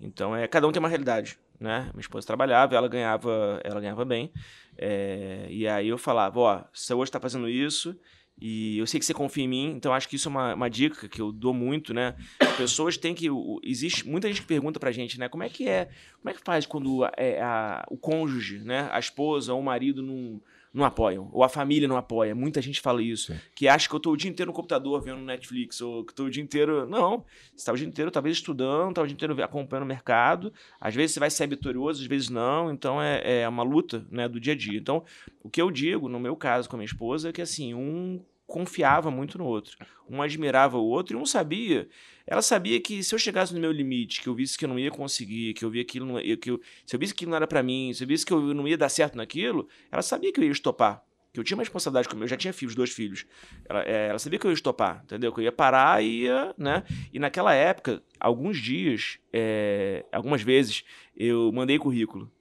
Então, 0.00 0.34
é, 0.34 0.46
cada 0.46 0.66
um 0.66 0.72
tem 0.72 0.80
uma 0.80 0.88
realidade, 0.88 1.38
né? 1.58 1.90
Minha 1.92 2.00
esposa 2.00 2.26
trabalhava, 2.26 2.76
ela 2.76 2.88
ganhava, 2.88 3.60
ela 3.64 3.80
ganhava 3.80 4.04
bem. 4.04 4.32
É, 4.78 5.46
e 5.50 5.66
aí 5.66 5.88
eu 5.88 5.98
falava, 5.98 6.38
ó, 6.40 6.64
você 6.72 6.94
hoje 6.94 7.08
está 7.08 7.18
fazendo 7.20 7.48
isso 7.48 7.98
e 8.40 8.78
eu 8.78 8.86
sei 8.86 9.00
que 9.00 9.04
você 9.06 9.12
confia 9.12 9.42
em 9.42 9.48
mim, 9.48 9.72
então 9.76 9.92
acho 9.92 10.08
que 10.08 10.14
isso 10.14 10.28
é 10.28 10.30
uma, 10.30 10.54
uma 10.54 10.70
dica 10.70 11.08
que 11.08 11.20
eu 11.20 11.32
dou 11.32 11.52
muito, 11.52 11.92
né? 11.92 12.14
As 12.38 12.56
pessoas 12.56 12.96
têm 12.96 13.12
que... 13.12 13.26
Existe 13.64 14.06
muita 14.08 14.28
gente 14.28 14.42
que 14.42 14.46
pergunta 14.46 14.78
pra 14.78 14.92
gente, 14.92 15.18
né? 15.18 15.28
Como 15.28 15.42
é 15.42 15.48
que 15.48 15.68
é... 15.68 15.86
Como 16.20 16.30
é 16.30 16.34
que 16.34 16.40
faz 16.44 16.64
quando 16.64 17.04
é, 17.16 17.40
a- 17.42 17.84
o 17.90 17.96
cônjuge, 17.96 18.60
né? 18.60 18.88
A 18.92 18.98
esposa 19.00 19.52
ou 19.52 19.60
o 19.60 19.64
marido 19.64 20.00
não, 20.02 20.40
não 20.78 20.84
apoiam? 20.84 21.28
Ou 21.32 21.44
a 21.44 21.48
família 21.48 21.86
não 21.86 21.96
apoia? 21.96 22.34
Muita 22.34 22.62
gente 22.62 22.80
fala 22.80 23.02
isso. 23.02 23.32
Sim. 23.32 23.40
Que 23.54 23.68
acha 23.68 23.88
que 23.88 23.94
eu 23.94 24.00
tô 24.00 24.12
o 24.12 24.16
dia 24.16 24.30
inteiro 24.30 24.50
no 24.50 24.54
computador 24.54 25.02
vendo 25.02 25.20
Netflix, 25.20 25.80
ou 25.80 26.04
que 26.04 26.14
tô 26.14 26.24
o 26.24 26.30
dia 26.30 26.42
inteiro... 26.42 26.86
Não, 26.86 27.24
você 27.54 27.66
tá 27.66 27.72
o 27.72 27.76
dia 27.76 27.86
inteiro 27.86 28.10
talvez 28.10 28.36
estudando, 28.36 28.94
tá 28.94 29.02
o 29.02 29.06
dia 29.06 29.14
inteiro 29.14 29.42
acompanhando 29.42 29.84
o 29.84 29.88
mercado. 29.88 30.52
Às 30.80 30.94
vezes 30.94 31.12
você 31.12 31.20
vai 31.20 31.30
ser 31.30 31.46
vitorioso, 31.46 32.00
às 32.00 32.06
vezes 32.06 32.30
não. 32.30 32.70
Então 32.70 33.02
é, 33.02 33.42
é 33.42 33.48
uma 33.48 33.62
luta 33.62 34.06
né, 34.10 34.28
do 34.28 34.40
dia 34.40 34.54
a 34.54 34.56
dia. 34.56 34.78
Então, 34.78 35.04
o 35.42 35.50
que 35.50 35.60
eu 35.60 35.70
digo, 35.70 36.08
no 36.08 36.20
meu 36.20 36.36
caso 36.36 36.68
com 36.68 36.76
a 36.76 36.78
minha 36.78 36.86
esposa, 36.86 37.28
é 37.28 37.32
que 37.32 37.42
assim, 37.42 37.74
um 37.74 38.22
confiava 38.48 39.10
muito 39.10 39.36
no 39.36 39.44
outro. 39.44 39.76
Um 40.08 40.22
admirava 40.22 40.78
o 40.78 40.84
outro 40.84 41.16
e 41.16 41.20
um 41.20 41.26
sabia. 41.26 41.86
Ela 42.26 42.40
sabia 42.40 42.80
que 42.80 43.04
se 43.04 43.14
eu 43.14 43.18
chegasse 43.18 43.54
no 43.54 43.60
meu 43.60 43.70
limite, 43.70 44.22
que 44.22 44.28
eu 44.28 44.34
visse 44.34 44.56
que 44.58 44.64
eu 44.64 44.68
não 44.68 44.78
ia 44.78 44.90
conseguir, 44.90 45.52
que 45.52 45.64
eu 45.64 45.70
via 45.70 45.82
aquilo, 45.82 46.14
que 46.38 46.50
eu, 46.50 46.60
se 46.84 46.96
eu 46.96 46.98
visse 46.98 47.12
que 47.12 47.18
aquilo 47.18 47.30
não 47.30 47.36
era 47.36 47.46
pra 47.46 47.62
mim, 47.62 47.92
se 47.92 48.02
eu 48.02 48.08
visse 48.08 48.24
que 48.24 48.32
eu 48.32 48.40
não 48.54 48.66
ia 48.66 48.76
dar 48.76 48.88
certo 48.88 49.16
naquilo, 49.16 49.68
ela 49.92 50.02
sabia 50.02 50.32
que 50.32 50.40
eu 50.40 50.44
ia 50.44 50.50
estopar. 50.50 51.04
Que 51.30 51.38
eu 51.38 51.44
tinha 51.44 51.58
uma 51.58 51.62
responsabilidade 51.62 52.08
comigo, 52.08 52.24
eu 52.24 52.28
já 52.28 52.38
tinha 52.38 52.54
filhos, 52.54 52.74
dois 52.74 52.90
filhos. 52.90 53.26
Ela, 53.68 53.82
é, 53.82 54.08
ela 54.08 54.18
sabia 54.18 54.38
que 54.38 54.46
eu 54.46 54.50
ia 54.50 54.54
estopar, 54.54 55.02
entendeu? 55.04 55.30
Que 55.30 55.40
eu 55.40 55.44
ia 55.44 55.52
parar 55.52 56.02
e 56.02 56.22
ia, 56.22 56.54
né? 56.56 56.84
E 57.12 57.18
naquela 57.18 57.52
época, 57.52 58.02
alguns 58.18 58.58
dias, 58.58 59.18
é, 59.30 60.06
algumas 60.10 60.40
vezes, 60.40 60.84
eu 61.14 61.52
mandei 61.52 61.78
currículo 61.78 62.32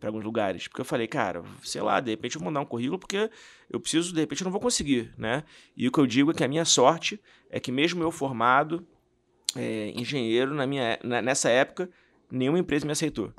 para 0.00 0.08
alguns 0.08 0.24
lugares. 0.24 0.66
Porque 0.66 0.80
eu 0.80 0.84
falei, 0.84 1.06
cara, 1.06 1.44
sei 1.62 1.82
lá, 1.82 2.00
de 2.00 2.10
repente 2.10 2.34
eu 2.36 2.40
vou 2.40 2.46
mandar 2.46 2.60
um 2.60 2.66
currículo 2.66 2.98
porque 2.98 3.30
eu 3.70 3.78
preciso, 3.78 4.12
de 4.12 4.20
repente 4.20 4.40
eu 4.40 4.46
não 4.46 4.52
vou 4.52 4.60
conseguir, 4.60 5.12
né? 5.16 5.44
E 5.76 5.86
o 5.86 5.92
que 5.92 5.98
eu 6.00 6.06
digo 6.06 6.30
é 6.30 6.34
que 6.34 6.42
a 6.42 6.48
minha 6.48 6.64
sorte 6.64 7.20
é 7.50 7.60
que 7.60 7.70
mesmo 7.70 8.02
eu 8.02 8.10
formado, 8.10 8.84
é, 9.54 9.90
engenheiro, 9.94 10.54
na 10.54 10.66
minha, 10.66 10.98
na- 11.04 11.20
nessa 11.22 11.48
época, 11.50 11.88
nenhuma 12.30 12.58
empresa 12.58 12.86
me 12.86 12.92
aceitou. 12.92 13.32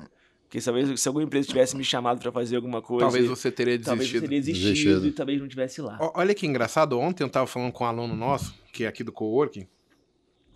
Porque 0.48 0.60
talvez 0.60 1.00
se 1.00 1.08
alguma 1.08 1.24
empresa 1.24 1.48
tivesse 1.48 1.74
me 1.74 1.82
chamado 1.82 2.20
para 2.20 2.30
fazer 2.30 2.56
alguma 2.56 2.82
coisa, 2.82 3.06
Talvez 3.06 3.26
você 3.26 3.50
teria 3.50 3.78
talvez 3.80 4.12
eu 4.12 4.20
desistido. 4.20 4.22
teria 4.22 4.40
desistido, 4.40 4.68
Desistido. 4.68 5.06
e 5.06 5.12
talvez 5.12 5.40
não 5.40 5.48
tivesse 5.48 5.80
lá. 5.80 5.96
Olha 6.14 6.34
que 6.34 6.46
engraçado, 6.46 6.98
ontem 6.98 7.24
eu 7.24 7.28
tava 7.30 7.46
falando 7.46 7.72
com 7.72 7.84
um 7.84 7.86
aluno 7.86 8.14
nosso, 8.14 8.54
que 8.70 8.84
é 8.84 8.86
aqui 8.86 9.02
do 9.02 9.10
coworking, 9.10 9.66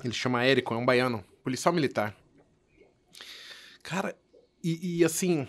ele 0.05 0.13
chama 0.13 0.45
Érico, 0.45 0.75
é 0.75 0.77
um 0.77 0.85
baiano, 0.85 1.25
policial 1.43 1.73
militar. 1.75 2.15
Cara, 3.83 4.15
e, 4.63 4.99
e, 4.99 5.05
assim, 5.05 5.47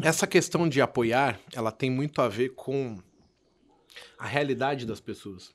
essa 0.00 0.26
questão 0.26 0.68
de 0.68 0.80
apoiar, 0.80 1.38
ela 1.52 1.70
tem 1.70 1.90
muito 1.90 2.22
a 2.22 2.28
ver 2.28 2.50
com 2.50 2.98
a 4.18 4.26
realidade 4.26 4.86
das 4.86 5.00
pessoas. 5.00 5.54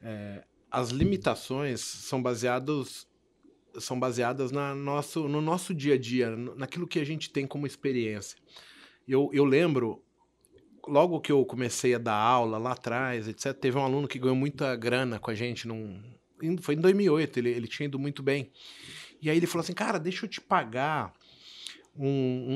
É, 0.00 0.44
as 0.70 0.90
limitações 0.90 1.80
são 1.80 2.22
baseadas 2.22 3.06
são 3.80 3.98
baseadas 3.98 4.52
na 4.52 4.72
nosso, 4.72 5.26
no 5.28 5.40
nosso 5.40 5.74
dia 5.74 5.94
a 5.94 5.98
dia, 5.98 6.30
naquilo 6.36 6.86
que 6.86 7.00
a 7.00 7.04
gente 7.04 7.30
tem 7.30 7.44
como 7.44 7.66
experiência. 7.66 8.38
Eu, 9.06 9.30
eu 9.32 9.44
lembro 9.44 10.00
logo 10.86 11.20
que 11.20 11.32
eu 11.32 11.44
comecei 11.44 11.94
a 11.94 11.98
dar 11.98 12.14
aula 12.14 12.58
lá 12.58 12.72
atrás, 12.72 13.26
etc., 13.26 13.52
teve 13.52 13.76
um 13.76 13.82
aluno 13.82 14.06
que 14.06 14.18
ganhou 14.18 14.36
muita 14.36 14.76
grana 14.76 15.18
com 15.18 15.30
a 15.30 15.34
gente. 15.34 15.66
Num, 15.66 16.00
foi 16.60 16.74
em 16.74 16.80
2008, 16.80 17.38
ele, 17.38 17.50
ele 17.50 17.66
tinha 17.66 17.86
ido 17.86 17.98
muito 17.98 18.22
bem. 18.22 18.50
E 19.20 19.30
aí 19.30 19.36
ele 19.36 19.46
falou 19.46 19.62
assim: 19.62 19.72
Cara, 19.72 19.98
deixa 19.98 20.24
eu 20.24 20.30
te 20.30 20.40
pagar 20.40 21.12
um, 21.96 22.06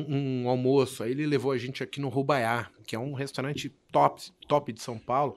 um- 0.09 0.43
um 0.45 0.49
almoço. 0.49 1.03
Aí 1.03 1.11
ele 1.13 1.27
levou 1.27 1.53
a 1.53 1.59
gente 1.59 1.83
aqui 1.83 2.01
no 2.01 2.09
Rubaiá, 2.09 2.69
que 2.87 2.97
é 2.97 2.99
um 2.99 3.13
restaurante 3.13 3.69
top, 3.93 4.23
top 4.47 4.73
de 4.73 4.83
São 4.83 4.99
Paulo. 4.99 5.37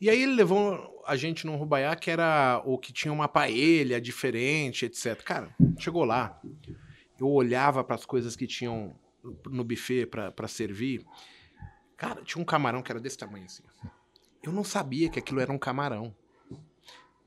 E 0.00 0.08
aí 0.10 0.22
ele 0.22 0.34
levou 0.34 1.02
a 1.06 1.16
gente 1.16 1.46
no 1.46 1.56
Rubaiá, 1.56 1.94
que 1.96 2.10
era 2.10 2.62
o 2.64 2.78
que 2.78 2.92
tinha 2.92 3.12
uma 3.12 3.26
paella 3.28 4.00
diferente, 4.00 4.84
etc. 4.86 5.20
Cara, 5.22 5.54
chegou 5.78 6.04
lá, 6.04 6.40
eu 7.18 7.28
olhava 7.28 7.82
para 7.82 7.96
as 7.96 8.04
coisas 8.06 8.36
que 8.36 8.46
tinham 8.46 8.94
no 9.50 9.64
buffet 9.64 10.06
para 10.06 10.48
servir. 10.48 11.04
Cara, 11.96 12.22
tinha 12.22 12.40
um 12.40 12.44
camarão 12.44 12.82
que 12.82 12.90
era 12.90 13.00
desse 13.00 13.18
tamanho 13.18 13.44
assim. 13.44 13.62
Eu 14.42 14.52
não 14.52 14.64
sabia 14.64 15.10
que 15.10 15.18
aquilo 15.18 15.40
era 15.40 15.52
um 15.52 15.58
camarão. 15.58 16.14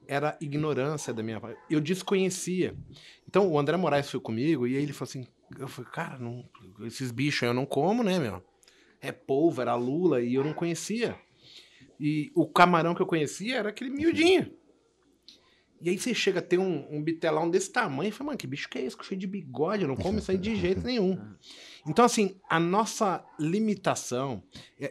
Era 0.08 0.36
ignorância 0.42 1.14
da 1.14 1.22
minha 1.24 1.40
parte. 1.40 1.58
Eu 1.70 1.80
desconhecia. 1.80 2.76
Então, 3.28 3.48
o 3.50 3.58
André 3.58 3.78
Moraes 3.78 4.10
foi 4.10 4.20
comigo 4.20 4.68
e 4.68 4.76
aí 4.76 4.84
ele 4.84 4.92
falou 4.92 5.10
assim: 5.10 5.28
eu 5.60 5.68
falei, 5.68 5.92
cara, 5.92 6.18
não- 6.20 6.48
esses 6.82 7.12
bichos 7.12 7.44
aí 7.44 7.50
eu 7.50 7.54
não 7.54 7.66
como, 7.66 8.04
né, 8.04 8.20
meu? 8.20 8.44
É 9.02 9.12
polvo, 9.12 9.62
era 9.62 9.76
lula 9.76 10.22
e 10.22 10.34
eu 10.34 10.44
não 10.44 10.54
conhecia. 10.54 11.18
E 12.00 12.32
o 12.36 12.48
camarão 12.48 12.96
que 12.96 13.02
eu 13.02 13.06
conhecia 13.06 13.58
era 13.58 13.70
aquele 13.70 13.90
miudinho. 13.90 14.52
E 15.82 15.90
aí 15.90 15.98
você 16.00 16.14
chega 16.14 16.40
a 16.40 16.42
ter 16.42 16.58
um, 16.58 16.88
um 16.90 17.04
bitelão 17.04 17.50
desse 17.50 17.70
tamanho 17.70 18.08
e 18.08 18.12
fala, 18.12 18.28
mano, 18.28 18.38
que 18.38 18.48
bicho 18.48 18.70
que 18.70 18.78
é 18.78 18.84
esse? 18.84 18.96
Cheio 19.04 19.20
de 19.20 19.28
bigode, 19.28 19.82
eu 19.82 19.88
não 19.90 19.98
como 19.98 20.18
isso 20.18 20.32
aí 20.32 20.38
de 20.38 20.56
jeito 20.56 20.82
nenhum. 20.82 21.20
Então, 21.86 22.06
assim, 22.06 22.40
a 22.50 22.58
nossa 22.58 23.22
limitação, 23.38 24.42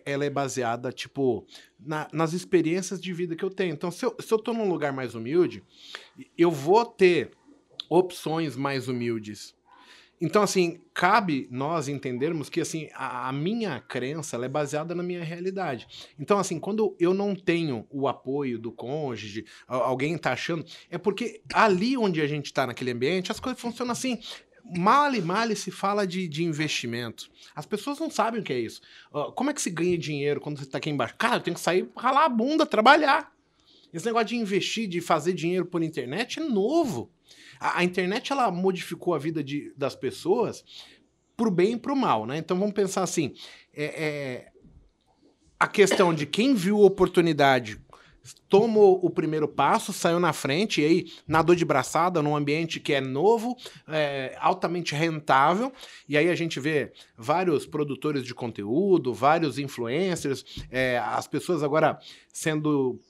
ela 0.05 0.27
é 0.27 0.29
baseada, 0.29 0.93
tipo, 0.93 1.47
na, 1.81 2.07
nas 2.13 2.35
experiências 2.35 3.01
de 3.01 3.11
vida 3.15 3.35
que 3.35 3.43
eu 3.43 3.49
tenho. 3.49 3.73
Então, 3.73 3.91
se 3.91 4.05
eu, 4.05 4.15
se 4.21 4.33
eu 4.33 4.39
tô 4.39 4.53
num 4.53 4.69
lugar 4.69 4.93
mais 4.93 5.15
humilde, 5.15 5.65
eu 6.37 6.51
vou 6.51 6.85
ter 6.85 7.31
opções 7.89 8.55
mais 8.55 8.87
humildes. 8.87 9.55
Então, 10.25 10.41
assim, 10.41 10.81
cabe 10.95 11.49
nós 11.51 11.89
entendermos 11.89 12.49
que, 12.49 12.61
assim, 12.61 12.89
a, 12.95 13.29
a, 13.29 13.33
minha 13.33 13.81
crença, 13.81 14.37
é 14.37 14.49
baseada 14.49 14.95
na 14.95 15.03
minha 15.03 15.25
realidade. 15.25 15.89
Então, 16.17 16.39
assim, 16.39 16.61
quando 16.61 16.97
eu 17.01 17.13
não 17.13 17.35
tenho 17.35 17.85
o 17.91 18.07
apoio 18.07 18.57
do 18.57 18.71
cônjuge, 18.71 19.45
alguém 19.67 20.17
tá 20.17 20.31
achando, 20.31 20.65
é 20.89 20.97
porque 20.97 21.43
ali 21.53 21.97
onde 21.97 22.21
a 22.21 22.27
gente 22.29 22.53
tá 22.53 22.69
naquele 22.69 22.93
ambiente, 22.93 23.33
as 23.33 23.41
coisas 23.41 23.61
funcionam 23.61 23.91
assim. 23.91 24.21
Mal 24.65 25.13
e 25.13 25.21
mal 25.21 25.57
se 25.57 25.73
fala 25.73 26.07
de, 26.07 26.29
de 26.29 26.45
investimento. 26.45 27.29
As 27.53 27.67
pessoas 27.67 27.99
não 27.99 28.09
sabem 28.09 28.41
o 28.41 28.45
que 28.45 28.53
é 28.53 28.61
isso. 28.61 28.81
Uh, 29.13 29.33
como 29.33 29.51
é 29.51 29.53
que 29.53 29.61
se 29.61 29.71
ganha 29.71 29.99
dinheiro 29.99 30.41
quando 30.41 30.57
você 30.57 30.67
tá 30.67 30.79
aqui 30.79 30.89
embaixo? 30.89 31.17
Cara, 31.19 31.39
eu 31.39 31.41
tenho 31.41 31.57
que 31.57 31.61
sair, 31.61 31.91
ralar 31.97 32.27
a 32.27 32.29
bunda, 32.29 32.65
trabalhar. 32.65 33.33
Esse 33.93 34.07
negócio 34.07 34.29
de 34.29 34.37
investir, 34.37 34.89
de 34.89 35.01
fazer 35.01 35.33
dinheiro 35.33 35.67
por 35.67 35.83
internet 35.83 36.39
é 36.39 36.45
novo. 36.45 37.11
A, 37.59 37.81
a 37.81 37.85
internet 37.85 38.33
ela 38.33 38.51
modificou 38.51 39.15
a 39.15 39.19
vida 39.19 39.43
de, 39.43 39.73
das 39.77 39.95
pessoas 39.95 40.65
pro 41.37 41.51
bem 41.51 41.73
e 41.73 41.79
pro 41.79 41.97
mal, 41.97 42.27
né? 42.27 42.39
Então 42.39 42.59
vamos 42.59 42.75
pensar 42.75 43.03
assim: 43.03 43.35
é, 43.75 43.85
é, 43.85 44.53
a 45.59 45.67
questão 45.67 46.13
de 46.13 46.27
quem 46.27 46.55
viu 46.55 46.81
oportunidade 46.81 47.81
tomou 48.49 49.05
o 49.05 49.11
primeiro 49.11 49.49
passo, 49.49 49.93
saiu 49.93 50.21
na 50.21 50.33
frente 50.33 50.81
e 50.81 50.85
aí 50.85 51.13
nadou 51.27 51.55
de 51.55 51.65
braçada 51.65 52.23
num 52.23 52.37
ambiente 52.37 52.79
que 52.79 52.93
é 52.93 53.01
novo, 53.01 53.57
é, 53.89 54.37
altamente 54.39 54.95
rentável. 54.95 55.73
E 56.09 56.17
aí 56.17 56.29
a 56.29 56.35
gente 56.35 56.61
vê 56.61 56.93
vários 57.17 57.67
produtores 57.67 58.25
de 58.25 58.35
conteúdo, 58.35 59.13
vários 59.13 59.59
influencers, 59.59 60.45
é, 60.71 60.99
as 60.99 61.27
pessoas 61.27 61.63
agora 61.63 61.99
sendo 62.33 63.01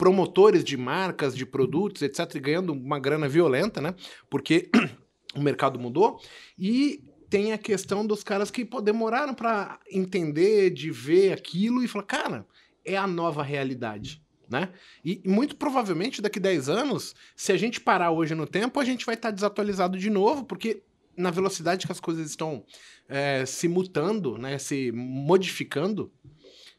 promotores 0.00 0.64
de 0.64 0.78
marcas, 0.78 1.36
de 1.36 1.44
produtos, 1.44 2.00
etc., 2.00 2.40
ganhando 2.40 2.72
uma 2.72 2.98
grana 2.98 3.28
violenta, 3.28 3.82
né? 3.82 3.94
Porque 4.30 4.70
o 5.36 5.42
mercado 5.42 5.78
mudou. 5.78 6.18
E 6.58 7.04
tem 7.28 7.52
a 7.52 7.58
questão 7.58 8.06
dos 8.06 8.24
caras 8.24 8.50
que 8.50 8.64
pô, 8.64 8.80
demoraram 8.80 9.34
para 9.34 9.78
entender, 9.92 10.70
de 10.70 10.90
ver 10.90 11.34
aquilo 11.34 11.84
e 11.84 11.86
falar, 11.86 12.04
cara, 12.04 12.46
é 12.82 12.96
a 12.96 13.06
nova 13.06 13.42
realidade. 13.42 14.22
Né? 14.48 14.70
E 15.04 15.20
muito 15.26 15.54
provavelmente 15.54 16.22
daqui 16.22 16.40
10 16.40 16.70
anos, 16.70 17.14
se 17.36 17.52
a 17.52 17.58
gente 17.58 17.78
parar 17.78 18.10
hoje 18.10 18.34
no 18.34 18.46
tempo, 18.46 18.80
a 18.80 18.84
gente 18.86 19.04
vai 19.04 19.16
estar 19.16 19.28
tá 19.28 19.34
desatualizado 19.34 19.98
de 19.98 20.08
novo, 20.08 20.46
porque 20.46 20.82
na 21.14 21.30
velocidade 21.30 21.84
que 21.84 21.92
as 21.92 22.00
coisas 22.00 22.30
estão 22.30 22.64
é, 23.06 23.44
se 23.44 23.68
mutando, 23.68 24.38
né, 24.38 24.56
se 24.56 24.90
modificando, 24.92 26.10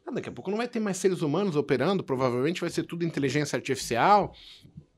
ah, 0.06 0.10
daqui 0.10 0.28
a 0.28 0.32
pouco 0.32 0.50
não 0.50 0.58
vai 0.58 0.68
ter 0.68 0.80
mais 0.80 0.96
seres 0.96 1.22
humanos 1.22 1.56
operando, 1.56 2.02
provavelmente 2.02 2.60
vai 2.60 2.70
ser 2.70 2.84
tudo 2.84 3.04
inteligência 3.04 3.56
artificial. 3.56 4.34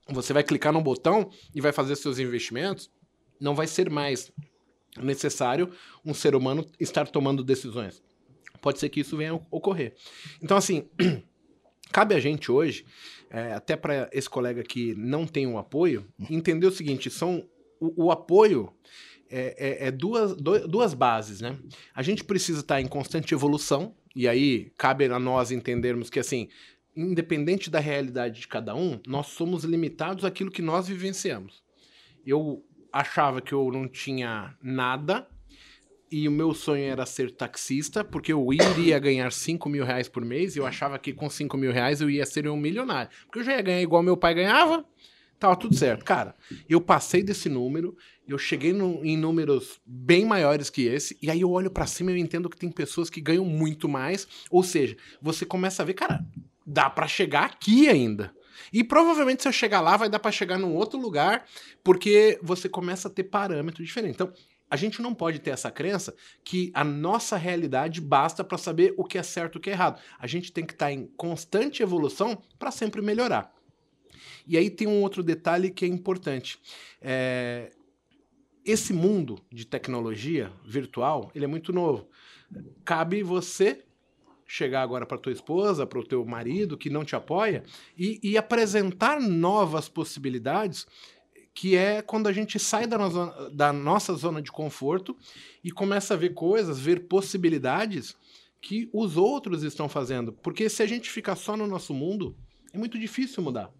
Você 0.09 0.33
vai 0.33 0.43
clicar 0.43 0.73
num 0.73 0.83
botão 0.83 1.31
e 1.55 1.61
vai 1.61 1.73
fazer 1.73 1.97
seus 1.97 2.19
investimentos. 2.19 2.91
Não 3.41 3.55
vai 3.55 3.67
ser 3.67 3.91
mais 3.91 4.33
necessário 4.97 5.71
um 6.05 6.15
ser 6.15 6.35
humano 6.35 6.65
estar 6.79 7.09
tomando 7.09 7.43
decisões. 7.43 8.03
Pode 8.61 8.79
ser 8.79 8.89
que 8.89 9.01
isso 9.01 9.17
venha 9.17 9.33
a 9.33 9.41
ocorrer. 9.51 9.95
Então, 10.43 10.57
assim, 10.57 10.89
cabe 11.93 12.15
a 12.15 12.21
gente 12.21 12.51
hoje, 12.51 12.87
é, 13.31 13.53
até 13.53 13.77
para 13.77 14.09
esse 14.13 14.29
colega 14.29 14.63
que 14.63 14.95
não 14.95 15.27
tem 15.27 15.47
um 15.47 15.59
apoio, 15.59 16.07
entender 16.31 16.67
o 16.67 16.73
seguinte: 16.73 17.11
são 17.11 17.47
o, 17.81 18.07
o 18.07 18.11
apoio 18.11 18.73
é, 19.31 19.85
é, 19.85 19.89
é 19.89 19.91
duas, 19.91 20.35
duas 20.35 20.95
bases, 20.95 21.41
né? 21.41 21.59
A 21.95 22.03
gente 22.03 22.25
precisa 22.25 22.61
estar 22.61 22.81
em 22.81 22.87
constante 22.87 23.35
evolução, 23.35 23.95
e 24.15 24.29
aí 24.29 24.73
cabe 24.77 25.07
a 25.07 25.19
nós 25.19 25.51
entendermos 25.51 26.09
que, 26.09 26.21
assim, 26.21 26.49
independente 26.97 27.69
da 27.69 27.81
realidade 27.81 28.41
de 28.41 28.49
cada 28.49 28.75
um, 28.75 29.01
nós 29.07 29.27
somos 29.27 29.65
limitados 29.65 30.25
àquilo 30.25 30.51
que 30.51 30.63
nós 30.63 30.87
vivenciamos. 30.87 31.63
Eu 32.25 32.65
achava 32.93 33.41
que 33.41 33.53
eu 33.53 33.71
não 33.73 33.89
tinha 33.89 34.57
nada 34.63 35.27
e 36.11 36.29
o 36.29 36.31
meu 36.33 36.55
sonho 36.55 36.85
era 36.85 37.05
ser 37.05 37.33
taxista, 37.33 38.05
porque 38.05 38.33
eu 38.33 38.53
iria 38.53 38.99
ganhar 39.01 39.33
5 39.33 39.69
mil 39.69 39.85
reais 39.85 40.09
por 40.09 40.25
mês 40.25 40.55
e 40.55 40.61
eu 40.61 40.67
achava 40.67 40.97
que 40.97 41.13
com 41.13 41.29
5 41.29 41.57
mil 41.57 41.73
reais 41.73 42.01
eu 42.01 42.09
ia 42.09 42.25
ser 42.25 42.47
um 42.49 42.57
milionário. 42.57 43.11
Porque 43.25 43.41
eu 43.41 43.45
já 43.45 43.57
ia 43.57 43.63
ganhar 43.63 43.83
igual 43.83 44.01
meu 44.01 44.17
pai 44.17 44.33
ganhava, 44.33 44.85
tava 45.45 45.57
tudo 45.57 45.77
certo. 45.77 46.05
Cara, 46.05 46.35
eu 46.69 46.81
passei 46.81 47.23
desse 47.23 47.49
número, 47.49 47.97
eu 48.27 48.39
cheguei 48.39 48.73
no, 48.73 49.05
em 49.05 49.17
números 49.17 49.81
bem 49.85 50.25
maiores 50.25 50.71
que 50.71 50.87
esse, 50.87 51.17
e 51.21 51.31
aí 51.31 51.43
eu 51.43 51.51
olho 51.51 51.71
para 51.71 51.87
cima 51.87 52.11
e 52.11 52.15
eu 52.15 52.19
entendo 52.19 52.49
que 52.49 52.57
tem 52.57 52.71
pessoas 52.71 53.11
que 53.11 53.21
ganham 53.21 53.45
muito 53.45 53.89
mais. 53.89 54.27
Ou 54.51 54.63
seja, 54.63 54.97
você 55.21 55.45
começa 55.45 55.83
a 55.83 55.87
ver, 55.87 55.95
cara, 55.95 56.25
dá 56.67 56.89
para 56.89 57.07
chegar 57.07 57.45
aqui 57.45 57.89
ainda. 57.89 58.33
E 58.73 58.83
provavelmente 58.83 59.43
se 59.43 59.49
eu 59.49 59.53
chegar 59.53 59.81
lá, 59.81 59.97
vai 59.97 60.09
dar 60.09 60.19
para 60.19 60.33
chegar 60.33 60.59
num 60.59 60.75
outro 60.75 60.99
lugar, 60.99 61.45
porque 61.83 62.39
você 62.43 62.69
começa 62.69 63.09
a 63.09 63.11
ter 63.11 63.25
parâmetros 63.25 63.87
diferentes. 63.87 64.15
Então, 64.15 64.33
a 64.71 64.77
gente 64.77 65.03
não 65.03 65.15
pode 65.15 65.41
ter 65.41 65.51
essa 65.51 65.71
crença 65.71 66.15
que 66.43 66.73
a 66.75 66.83
nossa 66.83 67.37
realidade 67.37 68.01
basta 68.01 68.43
para 68.43 68.57
saber 68.57 68.95
o 68.97 69.05
que 69.05 69.19
é 69.19 69.23
certo 69.23 69.57
e 69.57 69.59
o 69.59 69.61
que 69.61 69.71
é 69.71 69.75
errado. 69.75 70.01
A 70.19 70.27
gente 70.27 70.51
tem 70.51 70.65
que 70.65 70.73
estar 70.73 70.87
tá 70.87 70.93
em 70.93 71.07
constante 71.17 71.83
evolução 71.83 72.43
para 72.59 72.71
sempre 72.71 73.03
melhorar. 73.03 73.53
E 74.47 74.57
aí 74.57 74.71
tem 74.71 74.87
um 74.87 75.03
outro 75.03 75.23
detalhe 75.23 75.71
que 75.71 75.85
é 75.85 75.89
importante. 75.89 76.59
É, 77.01 77.71
esse 78.65 78.93
mundo 78.93 79.39
de 79.51 79.67
tecnologia 79.67 80.51
virtual, 80.65 81.31
ele 81.35 81.45
é 81.45 81.49
muito 81.49 81.73
novo. 81.73 82.09
Cabe 82.85 83.23
você 83.23 83.85
chegar 84.47 84.83
agora 84.83 85.07
para 85.07 85.19
tua 85.19 85.33
esposa, 85.33 85.87
para 85.87 85.99
o 85.99 86.07
teu 86.07 86.25
marido 86.25 86.77
que 86.77 86.91
não 86.91 87.05
te 87.05 87.17
apoia 87.17 87.65
e, 87.97 88.21
e, 88.23 88.37
apresentar 88.37 89.21
novas 89.21 89.89
possibilidades, 89.89 90.87
que 91.55 91.77
é 91.77 92.03
quando 92.03 92.27
a 92.27 92.33
gente 92.33 92.59
sai 92.59 92.87
da, 92.87 92.99
no, 92.99 93.51
da 93.51 93.73
nossa 93.73 94.13
zona 94.15 94.43
de 94.43 94.53
conforto 94.53 95.17
e 95.63 95.71
começa 95.71 96.15
a 96.15 96.17
ver 96.17 96.35
coisas, 96.35 96.79
ver 96.79 97.07
possibilidades 97.07 98.17
que 98.61 98.89
os 98.93 99.17
outros 99.17 99.63
estão 99.63 99.89
fazendo. 99.89 100.33
Porque 100.33 100.69
se 100.69 100.83
a 100.83 100.87
gente 100.87 101.11
ficar 101.11 101.37
só 101.37 101.57
no 101.57 101.67
nosso 101.67 101.93
mundo, 101.93 102.37
é 102.73 102.79
muito 102.79 102.99
difícil 102.99 103.43
mudar. 103.43 103.73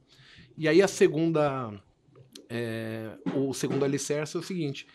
E 0.57 0.69
aí 0.69 0.81
a 0.81 0.89
segunda 0.89 1.73
é, 2.49 3.17
o 3.35 3.53
segundo 3.53 3.85
alicerce 3.85 4.37
é 4.37 4.41
o 4.41 4.43
seguinte: 4.43 4.87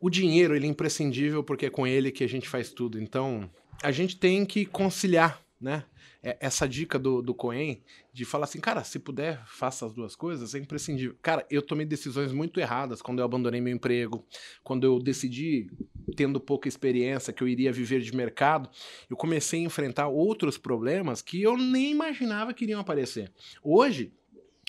o 0.00 0.10
dinheiro 0.10 0.54
ele 0.54 0.66
é 0.66 0.70
imprescindível 0.70 1.42
porque 1.42 1.66
é 1.66 1.70
com 1.70 1.86
ele 1.86 2.10
que 2.10 2.24
a 2.24 2.28
gente 2.28 2.48
faz 2.48 2.70
tudo. 2.70 3.00
Então, 3.00 3.48
a 3.82 3.90
gente 3.90 4.18
tem 4.18 4.44
que 4.44 4.66
conciliar, 4.66 5.40
né? 5.60 5.84
É, 6.24 6.36
essa 6.38 6.68
dica 6.68 7.00
do, 7.00 7.20
do 7.20 7.34
Coen 7.34 7.82
de 8.12 8.24
falar 8.24 8.44
assim, 8.44 8.60
cara, 8.60 8.84
se 8.84 9.00
puder, 9.00 9.42
faça 9.44 9.84
as 9.84 9.92
duas 9.92 10.14
coisas, 10.14 10.54
é 10.54 10.58
imprescindível. 10.58 11.16
Cara, 11.20 11.44
eu 11.50 11.60
tomei 11.60 11.84
decisões 11.84 12.30
muito 12.30 12.60
erradas 12.60 13.02
quando 13.02 13.18
eu 13.18 13.24
abandonei 13.24 13.60
meu 13.60 13.74
emprego, 13.74 14.24
quando 14.62 14.84
eu 14.84 15.00
decidi, 15.00 15.68
tendo 16.16 16.38
pouca 16.38 16.68
experiência, 16.68 17.32
que 17.32 17.42
eu 17.42 17.48
iria 17.48 17.72
viver 17.72 18.02
de 18.02 18.14
mercado, 18.14 18.70
eu 19.10 19.16
comecei 19.16 19.62
a 19.62 19.64
enfrentar 19.64 20.06
outros 20.06 20.56
problemas 20.56 21.22
que 21.22 21.42
eu 21.42 21.56
nem 21.56 21.90
imaginava 21.90 22.54
que 22.54 22.62
iriam 22.62 22.80
aparecer. 22.80 23.32
Hoje, 23.60 24.12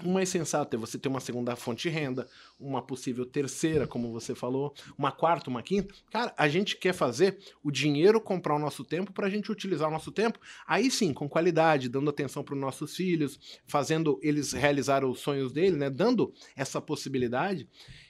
o 0.03 0.09
mais 0.09 0.29
sensato 0.29 0.75
é 0.75 0.79
você 0.79 0.97
ter 0.97 1.07
uma 1.07 1.19
segunda 1.19 1.55
fonte 1.55 1.83
de 1.83 1.89
renda, 1.89 2.27
uma 2.59 2.81
possível 2.81 3.25
terceira, 3.25 3.87
como 3.87 4.11
você 4.11 4.35
falou, 4.35 4.73
uma 4.97 5.11
quarta, 5.11 5.49
uma 5.49 5.63
quinta. 5.63 5.93
Cara, 6.11 6.33
a 6.37 6.47
gente 6.47 6.77
quer 6.77 6.93
fazer 6.93 7.37
o 7.63 7.71
dinheiro 7.71 8.19
comprar 8.19 8.55
o 8.55 8.59
nosso 8.59 8.83
tempo 8.83 9.11
para 9.13 9.27
a 9.27 9.29
gente 9.29 9.51
utilizar 9.51 9.87
o 9.87 9.91
nosso 9.91 10.11
tempo, 10.11 10.39
aí 10.67 10.91
sim, 10.91 11.13
com 11.13 11.29
qualidade, 11.29 11.89
dando 11.89 12.09
atenção 12.09 12.43
para 12.43 12.55
os 12.55 12.61
nossos 12.61 12.95
filhos, 12.95 13.39
fazendo 13.65 14.19
eles 14.21 14.51
realizar 14.51 15.05
os 15.05 15.19
sonhos 15.19 15.51
dele, 15.51 15.77
né? 15.77 15.89
Dando 15.89 16.33
essa 16.55 16.81
possibilidade. 16.81 17.67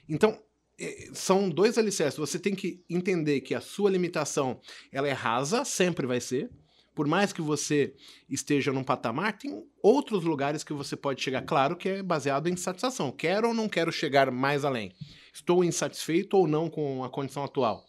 Então, 0.08 0.38
é, 0.78 1.10
são 1.12 1.48
dois 1.48 1.78
alicerces. 1.78 2.18
Você 2.18 2.38
tem 2.38 2.54
que 2.54 2.82
entender 2.90 3.40
que 3.40 3.54
a 3.54 3.60
sua 3.60 3.90
limitação 3.90 4.60
ela 4.90 5.08
é 5.08 5.12
rasa, 5.12 5.64
sempre 5.64 6.06
vai 6.06 6.20
ser 6.20 6.50
por 6.94 7.06
mais 7.08 7.32
que 7.32 7.42
você 7.42 7.92
esteja 8.30 8.72
num 8.72 8.84
patamar, 8.84 9.36
tem 9.36 9.66
outros 9.82 10.22
lugares 10.24 10.62
que 10.62 10.72
você 10.72 10.96
pode 10.96 11.20
chegar. 11.20 11.42
Claro 11.42 11.76
que 11.76 11.88
é 11.88 12.02
baseado 12.02 12.48
em 12.48 12.56
satisfação. 12.56 13.10
Quero 13.10 13.48
ou 13.48 13.54
não 13.54 13.68
quero 13.68 13.90
chegar 13.90 14.30
mais 14.30 14.64
além? 14.64 14.92
Estou 15.32 15.64
insatisfeito 15.64 16.36
ou 16.36 16.46
não 16.46 16.70
com 16.70 17.02
a 17.02 17.10
condição 17.10 17.42
atual? 17.42 17.84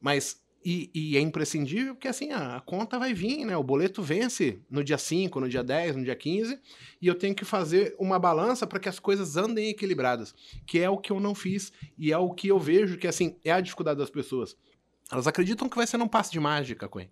Mas, 0.00 0.42
e, 0.64 0.90
e 0.94 1.16
é 1.16 1.20
imprescindível 1.20 1.94
porque 1.94 2.08
assim, 2.08 2.32
a, 2.32 2.60
conta 2.60 2.98
vai 2.98 3.12
vir, 3.12 3.44
né? 3.44 3.54
O 3.54 3.62
boleto 3.62 4.02
vence 4.02 4.58
no 4.70 4.82
dia 4.82 4.96
5, 4.96 5.38
no 5.38 5.48
dia 5.48 5.62
10, 5.62 5.96
no 5.96 6.04
dia 6.04 6.16
15, 6.16 6.58
e 7.02 7.06
eu 7.06 7.14
tenho 7.14 7.34
que 7.34 7.44
fazer 7.44 7.94
uma 7.98 8.18
balança 8.18 8.66
para 8.66 8.80
que 8.80 8.88
as 8.88 8.98
coisas 8.98 9.36
andem 9.36 9.68
equilibradas, 9.68 10.34
que 10.66 10.78
é 10.78 10.88
o 10.88 10.96
que 10.96 11.12
eu 11.12 11.20
não 11.20 11.34
fiz 11.34 11.70
e 11.98 12.12
é 12.12 12.18
o 12.18 12.30
que 12.30 12.48
eu 12.48 12.58
vejo 12.58 12.96
que, 12.96 13.06
assim, 13.06 13.36
é 13.44 13.52
a 13.52 13.60
dificuldade 13.60 13.98
das 13.98 14.10
pessoas. 14.10 14.56
Elas 15.12 15.26
acreditam 15.26 15.68
que 15.68 15.76
vai 15.76 15.86
ser 15.86 15.98
num 15.98 16.08
passe 16.08 16.32
de 16.32 16.40
mágica, 16.40 16.88
Coen. 16.88 17.10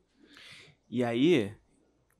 E 0.95 1.03
aí, 1.03 1.51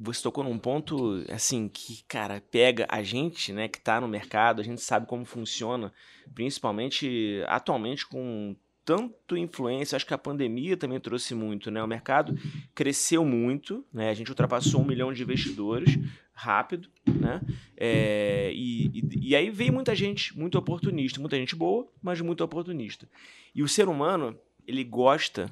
você 0.01 0.21
tocou 0.21 0.43
num 0.43 0.59
ponto, 0.59 1.25
assim, 1.31 1.69
que, 1.69 2.03
cara, 2.09 2.43
pega 2.51 2.89
a 2.89 3.05
gente, 3.05 3.53
né, 3.53 3.69
que 3.69 3.81
tá 3.81 4.01
no 4.01 4.09
mercado, 4.09 4.61
a 4.61 4.65
gente 4.65 4.81
sabe 4.81 5.07
como 5.07 5.25
funciona, 5.25 5.93
principalmente 6.35 7.41
atualmente 7.47 8.05
com 8.05 8.57
tanto 8.85 9.37
influência, 9.37 9.95
acho 9.95 10.05
que 10.05 10.13
a 10.13 10.19
pandemia 10.19 10.77
também 10.77 10.99
trouxe 10.99 11.37
muito, 11.37 11.71
né? 11.71 11.85
O 11.85 11.87
mercado 11.87 12.37
cresceu 12.75 13.25
muito, 13.25 13.85
né? 13.93 14.11
A 14.11 14.15
gente 14.15 14.29
ultrapassou 14.29 14.81
um 14.81 14.85
milhão 14.85 15.13
de 15.13 15.23
investidores 15.23 15.97
rápido, 16.33 16.89
né? 17.07 17.41
É, 17.77 18.51
e, 18.53 18.87
e, 18.89 19.29
e, 19.29 19.37
aí 19.37 19.51
veio 19.51 19.73
muita 19.73 19.95
gente, 19.95 20.37
muito 20.37 20.59
oportunista, 20.59 21.21
muita 21.21 21.37
gente 21.37 21.55
boa, 21.55 21.87
mas 22.03 22.21
muito 22.21 22.43
oportunista. 22.43 23.09
E 23.55 23.63
o 23.63 23.69
ser 23.69 23.87
humano, 23.89 24.37
ele 24.67 24.83
gosta 24.83 25.49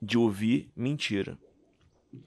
de 0.00 0.16
ouvir 0.16 0.72
mentira. 0.74 1.38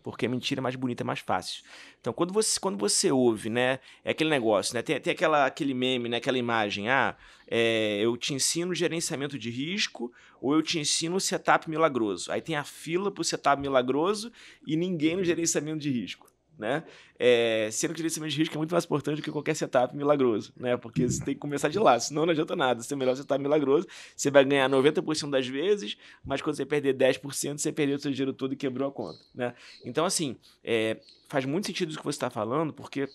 Porque 0.04 0.26
a 0.26 0.30
mentira 0.30 0.60
é 0.60 0.63
mais 0.63 0.76
bonita, 0.76 1.04
é 1.04 1.06
mais 1.06 1.20
fácil. 1.20 1.63
Então, 2.00 2.13
quando 2.13 2.32
você, 2.34 2.60
quando 2.60 2.78
você 2.78 3.12
ouve, 3.12 3.50
né? 3.50 3.80
É 4.04 4.12
aquele 4.12 4.30
negócio, 4.30 4.74
né? 4.74 4.82
Tem, 4.82 5.00
tem 5.00 5.13
aquela, 5.13 5.46
aquele 5.46 5.74
meme, 5.74 6.08
né? 6.08 6.17
Aquela 6.17 6.38
imagem. 6.38 6.89
Ah, 6.89 7.15
é, 7.48 8.00
eu 8.00 8.15
te 8.15 8.34
ensino 8.34 8.74
gerenciamento 8.74 9.38
de 9.38 9.50
risco 9.50 10.12
ou 10.39 10.54
eu 10.54 10.62
te 10.62 10.80
ensino 10.80 11.20
setup 11.20 11.70
milagroso. 11.70 12.32
Aí 12.32 12.41
tem 12.41 12.56
a 12.56 12.63
fila 12.63 13.12
para 13.12 13.22
o 13.22 13.26
setup 13.26 13.62
milagroso 13.62 14.32
e 14.65 14.76
ninguém 14.76 15.17
no 15.17 15.24
gerenciamento 15.24 15.80
de 15.80 15.89
risco 15.89 16.31
né? 16.62 16.84
É, 17.17 17.69
sendo 17.71 17.93
que 17.93 17.97
gerenciamento 17.97 18.34
de 18.34 18.39
risco 18.39 18.56
é 18.56 18.58
muito 18.58 18.71
mais 18.71 18.86
importante 18.86 19.17
do 19.17 19.21
que 19.24 19.32
qualquer 19.32 19.56
setup 19.56 19.95
milagroso, 19.97 20.54
né? 20.56 20.78
Porque 20.78 21.10
você 21.10 21.24
tem 21.24 21.34
que 21.34 21.39
começar 21.39 21.69
de 21.69 21.80
lá, 21.80 22.00
senão 22.00 22.24
não 22.26 22.32
adianta 22.32 22.56
nada. 22.56 22.82
Se 22.84 22.93
é 22.93 22.95
melhor 22.95 23.15
setup 23.15 23.41
milagroso, 23.41 23.88
você 24.15 24.30
vai 24.30 24.45
ganhar 24.45 24.69
90% 24.69 25.32
das 25.32 25.47
vezes, 25.47 25.97
mas 26.24 26.41
quando 26.41 26.56
você 26.56 26.65
perder 26.65 26.95
10%, 26.95 27.58
você 27.58 27.71
perdeu 27.71 27.97
o 27.97 28.00
seu 28.00 28.12
dinheiro 28.12 28.32
todo 28.32 28.54
e 28.54 28.56
quebrou 28.56 28.88
a 28.88 28.91
conta, 28.91 29.19
né? 29.34 29.56
Então, 29.84 30.06
assim, 30.06 30.38
é, 30.63 30.97
faz 31.28 31.43
muito 31.45 31.65
sentido 31.65 31.89
isso 31.89 31.97
que 31.97 32.06
você 32.06 32.17
está 32.17 32.30
falando, 32.30 32.71
porque 32.71 33.10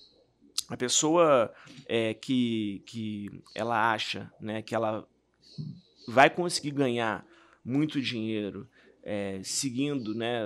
a 0.69 0.77
pessoa 0.77 1.53
é, 1.87 2.13
que, 2.15 2.83
que 2.85 3.31
ela 3.55 3.93
acha 3.93 4.31
né, 4.41 4.61
que 4.61 4.75
ela 4.75 5.07
vai 6.09 6.29
conseguir 6.29 6.73
ganhar 6.73 7.25
muito 7.65 8.01
dinheiro 8.01 8.69
é, 9.09 9.41
seguindo 9.45 10.17
né, 10.17 10.41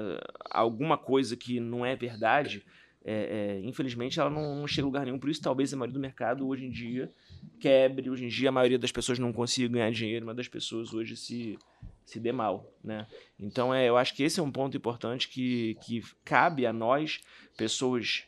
alguma 0.50 0.98
coisa 0.98 1.34
que 1.34 1.58
não 1.58 1.84
é 1.84 1.96
verdade, 1.96 2.62
é, 3.04 3.58
é, 3.62 3.66
infelizmente 3.66 4.20
ela 4.20 4.28
não, 4.28 4.56
não, 4.56 4.66
chega 4.66 4.82
a 4.82 4.86
lugar 4.86 5.04
nenhum. 5.04 5.18
Por 5.18 5.30
isso, 5.30 5.40
talvez 5.40 5.72
a 5.72 5.76
maioria 5.76 5.94
do 5.94 6.00
mercado 6.00 6.46
hoje 6.46 6.66
em 6.66 6.70
dia 6.70 7.10
quebre. 7.58 8.10
Hoje 8.10 8.24
em 8.24 8.28
dia, 8.28 8.50
a 8.50 8.52
maioria 8.52 8.78
das 8.78 8.92
pessoas 8.92 9.18
não 9.18 9.32
consiga 9.32 9.68
ganhar 9.68 9.90
dinheiro, 9.90 10.26
mas 10.26 10.36
das 10.36 10.48
pessoas 10.48 10.92
hoje 10.92 11.16
se, 11.16 11.58
se 12.04 12.20
dê 12.20 12.32
mal. 12.32 12.70
Né? 12.84 13.06
Então, 13.38 13.74
é, 13.74 13.88
eu 13.88 13.96
acho 13.96 14.14
que 14.14 14.22
esse 14.22 14.38
é 14.38 14.42
um 14.42 14.52
ponto 14.52 14.76
importante 14.76 15.28
que, 15.28 15.76
que 15.82 16.02
cabe 16.24 16.66
a 16.66 16.72
nós, 16.72 17.20
pessoas 17.56 18.24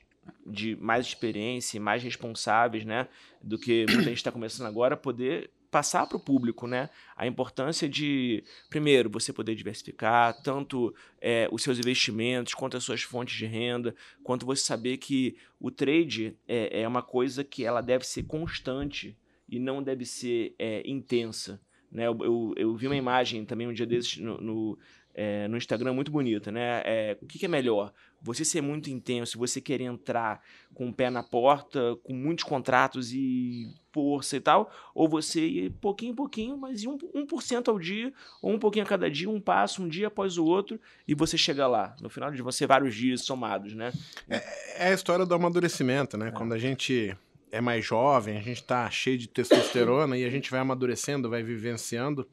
de 0.47 0.77
mais 0.77 1.07
experiência 1.07 1.81
mais 1.81 2.03
responsáveis 2.03 2.85
né, 2.85 3.09
do 3.43 3.59
que 3.59 3.85
muita 3.89 4.05
gente 4.05 4.19
está 4.19 4.31
começando 4.31 4.67
agora, 4.67 4.97
poder 4.97 5.51
passar 5.73 6.07
para 6.07 6.19
o 6.19 6.21
público, 6.21 6.67
né? 6.67 6.91
A 7.17 7.27
importância 7.27 7.89
de, 7.89 8.45
primeiro, 8.69 9.09
você 9.09 9.33
poder 9.33 9.55
diversificar 9.55 10.41
tanto 10.43 10.95
é, 11.19 11.49
os 11.51 11.63
seus 11.63 11.79
investimentos, 11.79 12.53
quanto 12.53 12.77
as 12.77 12.85
suas 12.85 13.03
fontes 13.03 13.35
de 13.39 13.47
renda, 13.47 13.95
quanto 14.23 14.45
você 14.45 14.63
saber 14.63 14.99
que 14.99 15.35
o 15.59 15.71
trade 15.71 16.37
é, 16.47 16.83
é 16.83 16.87
uma 16.87 17.03
coisa 17.03 17.43
que 17.43 17.65
ela 17.65 17.81
deve 17.81 18.07
ser 18.07 18.25
constante 18.25 19.17
e 19.49 19.59
não 19.59 19.83
deve 19.83 20.05
ser 20.05 20.55
é, 20.59 20.83
intensa. 20.85 21.59
Né? 21.91 22.07
Eu, 22.07 22.19
eu, 22.21 22.55
eu, 22.55 22.77
vi 22.77 22.87
uma 22.87 22.97
imagem 22.97 23.47
também 23.47 23.67
um 23.67 23.73
dia 23.73 23.87
desses 23.87 24.19
no, 24.19 24.39
no 24.39 24.79
é, 25.15 25.47
no 25.49 25.57
Instagram 25.57 25.93
muito 25.93 26.11
bonita, 26.11 26.51
né? 26.51 26.83
É, 26.85 27.19
o 27.21 27.27
que, 27.27 27.39
que, 27.39 27.45
é 27.45 27.49
melhor? 27.49 27.93
Você 28.23 28.45
ser 28.45 28.61
muito 28.61 28.89
intenso, 28.89 29.39
você 29.39 29.61
querer 29.61 29.85
entrar 29.85 30.41
com 30.75 30.89
o 30.89 30.93
pé 30.93 31.11
na 31.11 31.23
porta, 31.23 31.97
com 32.05 32.15
muitos 32.15 32.45
contratos 32.45 33.13
e 33.13 33.67
força 33.93 34.37
e 34.37 34.41
tal, 34.41 34.73
ou 34.95 35.09
você 35.09 35.45
ir 35.45 35.71
pouquinho 35.81 36.13
em 36.13 36.15
pouquinho, 36.15 36.57
mas 36.57 36.83
ir 36.83 36.89
um, 36.89 36.97
1% 36.99 37.69
ao 37.69 37.79
dia, 37.79 38.13
ou 38.41 38.53
um 38.53 38.59
pouquinho 38.59 38.85
a 38.85 38.89
cada 38.89 39.11
dia, 39.11 39.29
um 39.29 39.41
passo, 39.41 39.83
um 39.83 39.89
dia 39.89 40.07
após 40.07 40.39
o 40.39 40.45
outro, 40.45 40.81
e 41.07 41.15
você 41.15 41.37
chega 41.37 41.67
lá. 41.67 41.95
No 42.01 42.09
final 42.09 42.31
de 42.31 42.41
você, 42.41 42.67
vários 42.67 42.95
dias 42.95 43.23
somados, 43.23 43.75
né? 43.75 43.93
É, 44.29 44.87
é 44.87 44.89
a 44.91 44.95
história 44.95 45.27
do 45.27 45.35
amadurecimento, 45.35 46.17
né? 46.17 46.29
É. 46.29 46.31
Quando 46.31 46.53
a 46.55 46.59
gente 46.59 47.17
é 47.53 47.61
mais 47.61 47.85
jovem, 47.85 48.39
a 48.39 48.41
gente 48.41 48.63
está 48.63 48.91
cheio 48.91 49.19
de 49.19 49.29
testosterona 49.29 50.17
e 50.17 50.25
a 50.25 50.31
gente 50.31 50.51
vai 50.51 50.61
amadurecendo, 50.61 51.29
vai 51.29 51.43
vivenciando 51.43 52.27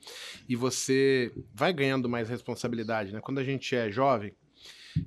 e 0.47 0.55
você 0.55 1.29
vai 1.53 1.73
ganhando 1.73 2.07
mais 2.07 2.29
responsabilidade, 2.29 3.11
né? 3.11 3.19
Quando 3.19 3.39
a 3.39 3.43
gente 3.43 3.75
é 3.75 3.91
jovem, 3.91 4.33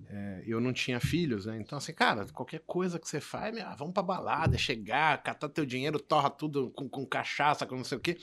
é, 0.09 0.43
eu 0.47 0.61
não 0.61 0.73
tinha 0.73 1.01
filhos, 1.01 1.47
né? 1.47 1.59
Então, 1.61 1.79
assim, 1.79 1.93
cara, 1.93 2.27
qualquer 2.33 2.61
coisa 2.67 2.99
que 2.99 3.09
você 3.09 3.21
faz, 3.21 3.55
meu, 3.55 3.65
vamos 3.77 3.95
pra 3.95 4.03
balada, 4.03 4.57
chegar, 4.59 5.23
catar 5.23 5.49
teu 5.49 5.65
dinheiro, 5.65 5.99
torra 5.99 6.31
tudo 6.31 6.71
com, 6.71 6.89
com 6.89 7.07
cachaça, 7.07 7.67
com 7.67 7.77
não 7.77 7.85
sei 7.85 7.99
o 7.99 8.01
quê. 8.01 8.19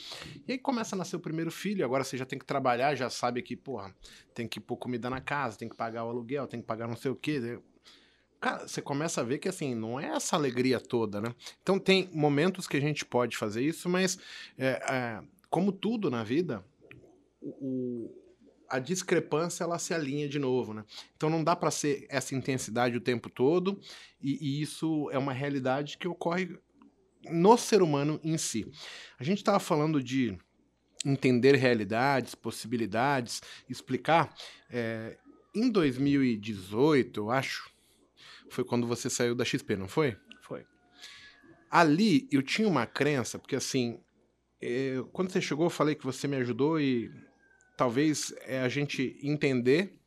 E 0.47 0.53
aí 0.53 0.58
começa 0.58 0.95
a 0.95 0.97
nascer 0.97 1.15
o 1.15 1.19
primeiro 1.19 1.51
filho, 1.51 1.86
agora 1.86 2.03
você 2.03 2.17
já 2.17 2.25
tem 2.25 2.39
que 2.39 2.45
trabalhar, 2.45 2.95
já 2.95 3.10
sabe 3.10 3.41
que, 3.41 3.55
porra, 3.55 3.93
tem 4.34 4.47
que 4.47 4.60
pôr 4.60 4.77
comida 4.77 5.10
na 5.10 5.21
casa, 5.21 5.58
tem 5.58 5.69
que 5.69 5.75
pagar 5.75 6.05
o 6.05 6.10
aluguel, 6.10 6.47
tem 6.47 6.62
que 6.62 6.67
pagar 6.67 6.88
não 6.88 6.95
sei 6.95 7.12
o 7.12 7.15
quê 7.15 7.60
cara, 8.39 8.67
você 8.67 8.82
começa 8.82 9.21
a 9.21 9.23
ver 9.23 9.39
que 9.39 9.49
assim, 9.49 9.75
não 9.75 9.99
é 9.99 10.08
essa 10.08 10.36
alegria 10.36 10.79
toda, 10.79 11.19
né? 11.19 11.36
Então 11.62 11.77
tem 11.77 12.10
momentos 12.13 12.67
que 12.67 12.77
a 12.77 12.82
gente 12.82 13.05
pode 13.05 13.36
fazer 13.38 13.62
isso, 13.62 13.89
mas 13.89 14.17
é, 14.58 14.67
é, 14.67 15.21
como 15.49 15.71
tudo 15.71 16.10
na 16.10 16.23
vida, 16.23 16.63
o, 17.41 18.10
a 18.69 18.79
discrepância 18.79 19.63
ela 19.63 19.79
se 19.79 19.93
alinha 19.93 20.27
de 20.29 20.38
novo, 20.38 20.73
né? 20.73 20.86
Então 21.15 21.29
não 21.29 21.43
dá 21.43 21.55
para 21.55 21.71
ser 21.71 22.05
essa 22.10 22.36
intensidade 22.36 22.95
o 22.95 23.01
tempo 23.01 23.29
todo, 23.29 23.79
e, 24.21 24.38
e, 24.41 24.62
isso 24.62 25.10
é 25.12 25.17
uma 25.17 25.34
realidade 25.34 25.97
que 25.97 26.08
ocorre 26.08 26.58
no 27.25 27.58
ser 27.58 27.82
humano 27.82 28.19
em 28.23 28.38
si. 28.38 28.71
A 29.17 29.23
gente 29.23 29.39
estava 29.39 29.60
falando 29.60 30.01
de 30.01 30.38
entender 31.05 31.55
realidades, 31.55 32.36
possibilidades, 32.36 33.41
explicar. 33.69 34.34
É, 34.69 35.17
em 35.55 35.69
2018, 35.69 37.19
eu 37.19 37.32
acho, 37.32 37.71
foi 38.49 38.63
quando 38.63 38.86
você 38.86 39.10
saiu 39.10 39.34
da 39.34 39.45
XP, 39.45 39.75
não 39.75 39.88
foi? 39.88 40.17
Foi. 40.41 40.65
Ali 41.71 42.27
eu 42.32 42.43
tinha 42.43 42.67
uma 42.67 42.86
crença, 42.86 43.39
porque 43.39 43.55
assim, 43.55 43.99
eu, 44.62 45.05
é, 45.05 45.10
quando 45.12 45.32
você 45.32 45.41
chegou, 45.41 45.65
eu 45.65 45.71
falei 45.71 45.95
que 45.95 46.05
você 46.05 46.27
me 46.27 46.36
ajudou 46.38 46.79
e 46.79 47.10
talvez 47.80 48.34
é 48.42 48.60
a 48.60 48.68
gente 48.68 49.18
entender 49.24 49.98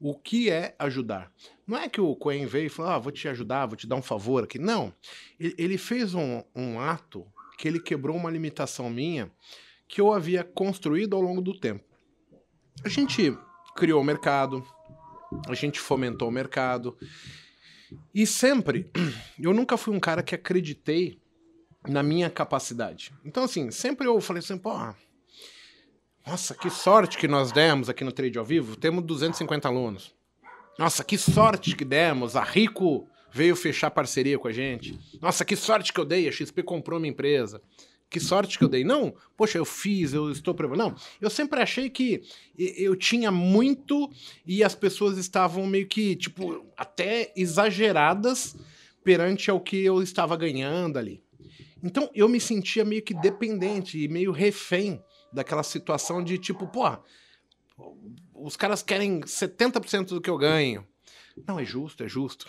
o 0.00 0.12
que 0.12 0.50
é 0.50 0.74
ajudar. 0.76 1.32
Não 1.64 1.78
é 1.78 1.88
que 1.88 2.00
o 2.00 2.16
Cohen 2.16 2.46
veio 2.46 2.66
e 2.66 2.68
falou, 2.68 2.90
ah, 2.90 2.98
vou 2.98 3.12
te 3.12 3.28
ajudar, 3.28 3.66
vou 3.66 3.76
te 3.76 3.86
dar 3.86 3.94
um 3.94 4.02
favor 4.02 4.42
aqui. 4.42 4.58
Não. 4.58 4.92
Ele 5.38 5.78
fez 5.78 6.14
um, 6.14 6.42
um 6.52 6.80
ato 6.80 7.24
que 7.56 7.68
ele 7.68 7.78
quebrou 7.78 8.16
uma 8.16 8.28
limitação 8.28 8.90
minha 8.90 9.30
que 9.86 10.00
eu 10.00 10.12
havia 10.12 10.42
construído 10.42 11.14
ao 11.14 11.22
longo 11.22 11.40
do 11.40 11.56
tempo. 11.56 11.84
A 12.84 12.88
gente 12.88 13.38
criou 13.76 14.00
o 14.00 14.04
mercado, 14.04 14.66
a 15.46 15.54
gente 15.54 15.78
fomentou 15.78 16.26
o 16.26 16.32
mercado, 16.32 16.98
e 18.12 18.26
sempre, 18.26 18.90
eu 19.40 19.54
nunca 19.54 19.76
fui 19.76 19.94
um 19.94 20.00
cara 20.00 20.24
que 20.24 20.34
acreditei 20.34 21.20
na 21.88 22.02
minha 22.02 22.28
capacidade. 22.28 23.14
Então, 23.24 23.44
assim, 23.44 23.70
sempre 23.70 24.08
eu 24.08 24.20
falei 24.20 24.40
assim, 24.40 24.58
pô, 24.58 24.72
nossa, 26.26 26.54
que 26.54 26.70
sorte 26.70 27.18
que 27.18 27.28
nós 27.28 27.52
demos 27.52 27.88
aqui 27.88 28.04
no 28.04 28.12
Trade 28.12 28.38
ao 28.38 28.44
Vivo, 28.44 28.76
temos 28.76 29.04
250 29.04 29.68
alunos. 29.68 30.14
Nossa, 30.78 31.04
que 31.04 31.18
sorte 31.18 31.76
que 31.76 31.84
demos, 31.84 32.36
a 32.36 32.42
Rico 32.42 33.06
veio 33.30 33.56
fechar 33.56 33.90
parceria 33.90 34.38
com 34.38 34.48
a 34.48 34.52
gente. 34.52 34.98
Nossa, 35.20 35.44
que 35.44 35.56
sorte 35.56 35.92
que 35.92 36.00
eu 36.00 36.04
dei, 36.04 36.28
a 36.28 36.32
XP 36.32 36.62
comprou 36.62 36.98
minha 36.98 37.10
empresa 37.10 37.60
que 38.12 38.20
sorte 38.20 38.58
que 38.58 38.64
eu 38.64 38.68
dei. 38.68 38.84
Não, 38.84 39.14
poxa, 39.36 39.56
eu 39.56 39.64
fiz, 39.64 40.12
eu 40.12 40.30
estou 40.30 40.54
preparado. 40.54 40.78
Não, 40.78 40.94
eu 41.20 41.30
sempre 41.30 41.60
achei 41.60 41.88
que 41.88 42.22
eu 42.56 42.94
tinha 42.94 43.30
muito 43.32 44.10
e 44.46 44.62
as 44.62 44.74
pessoas 44.74 45.16
estavam 45.16 45.66
meio 45.66 45.88
que, 45.88 46.14
tipo, 46.14 46.66
até 46.76 47.32
exageradas 47.34 48.54
perante 49.02 49.50
ao 49.50 49.58
que 49.58 49.82
eu 49.82 50.02
estava 50.02 50.36
ganhando 50.36 50.98
ali. 50.98 51.22
Então 51.82 52.08
eu 52.14 52.28
me 52.28 52.38
sentia 52.38 52.84
meio 52.84 53.02
que 53.02 53.14
dependente 53.14 53.98
e 53.98 54.06
meio 54.06 54.30
refém 54.30 55.02
daquela 55.32 55.62
situação 55.62 56.22
de 56.22 56.38
tipo, 56.38 56.66
pô, 56.66 56.98
os 58.34 58.56
caras 58.56 58.82
querem 58.82 59.20
70% 59.20 60.08
do 60.08 60.20
que 60.20 60.30
eu 60.30 60.38
ganho. 60.38 60.86
Não, 61.46 61.58
é 61.58 61.64
justo, 61.64 62.04
é 62.04 62.08
justo. 62.08 62.46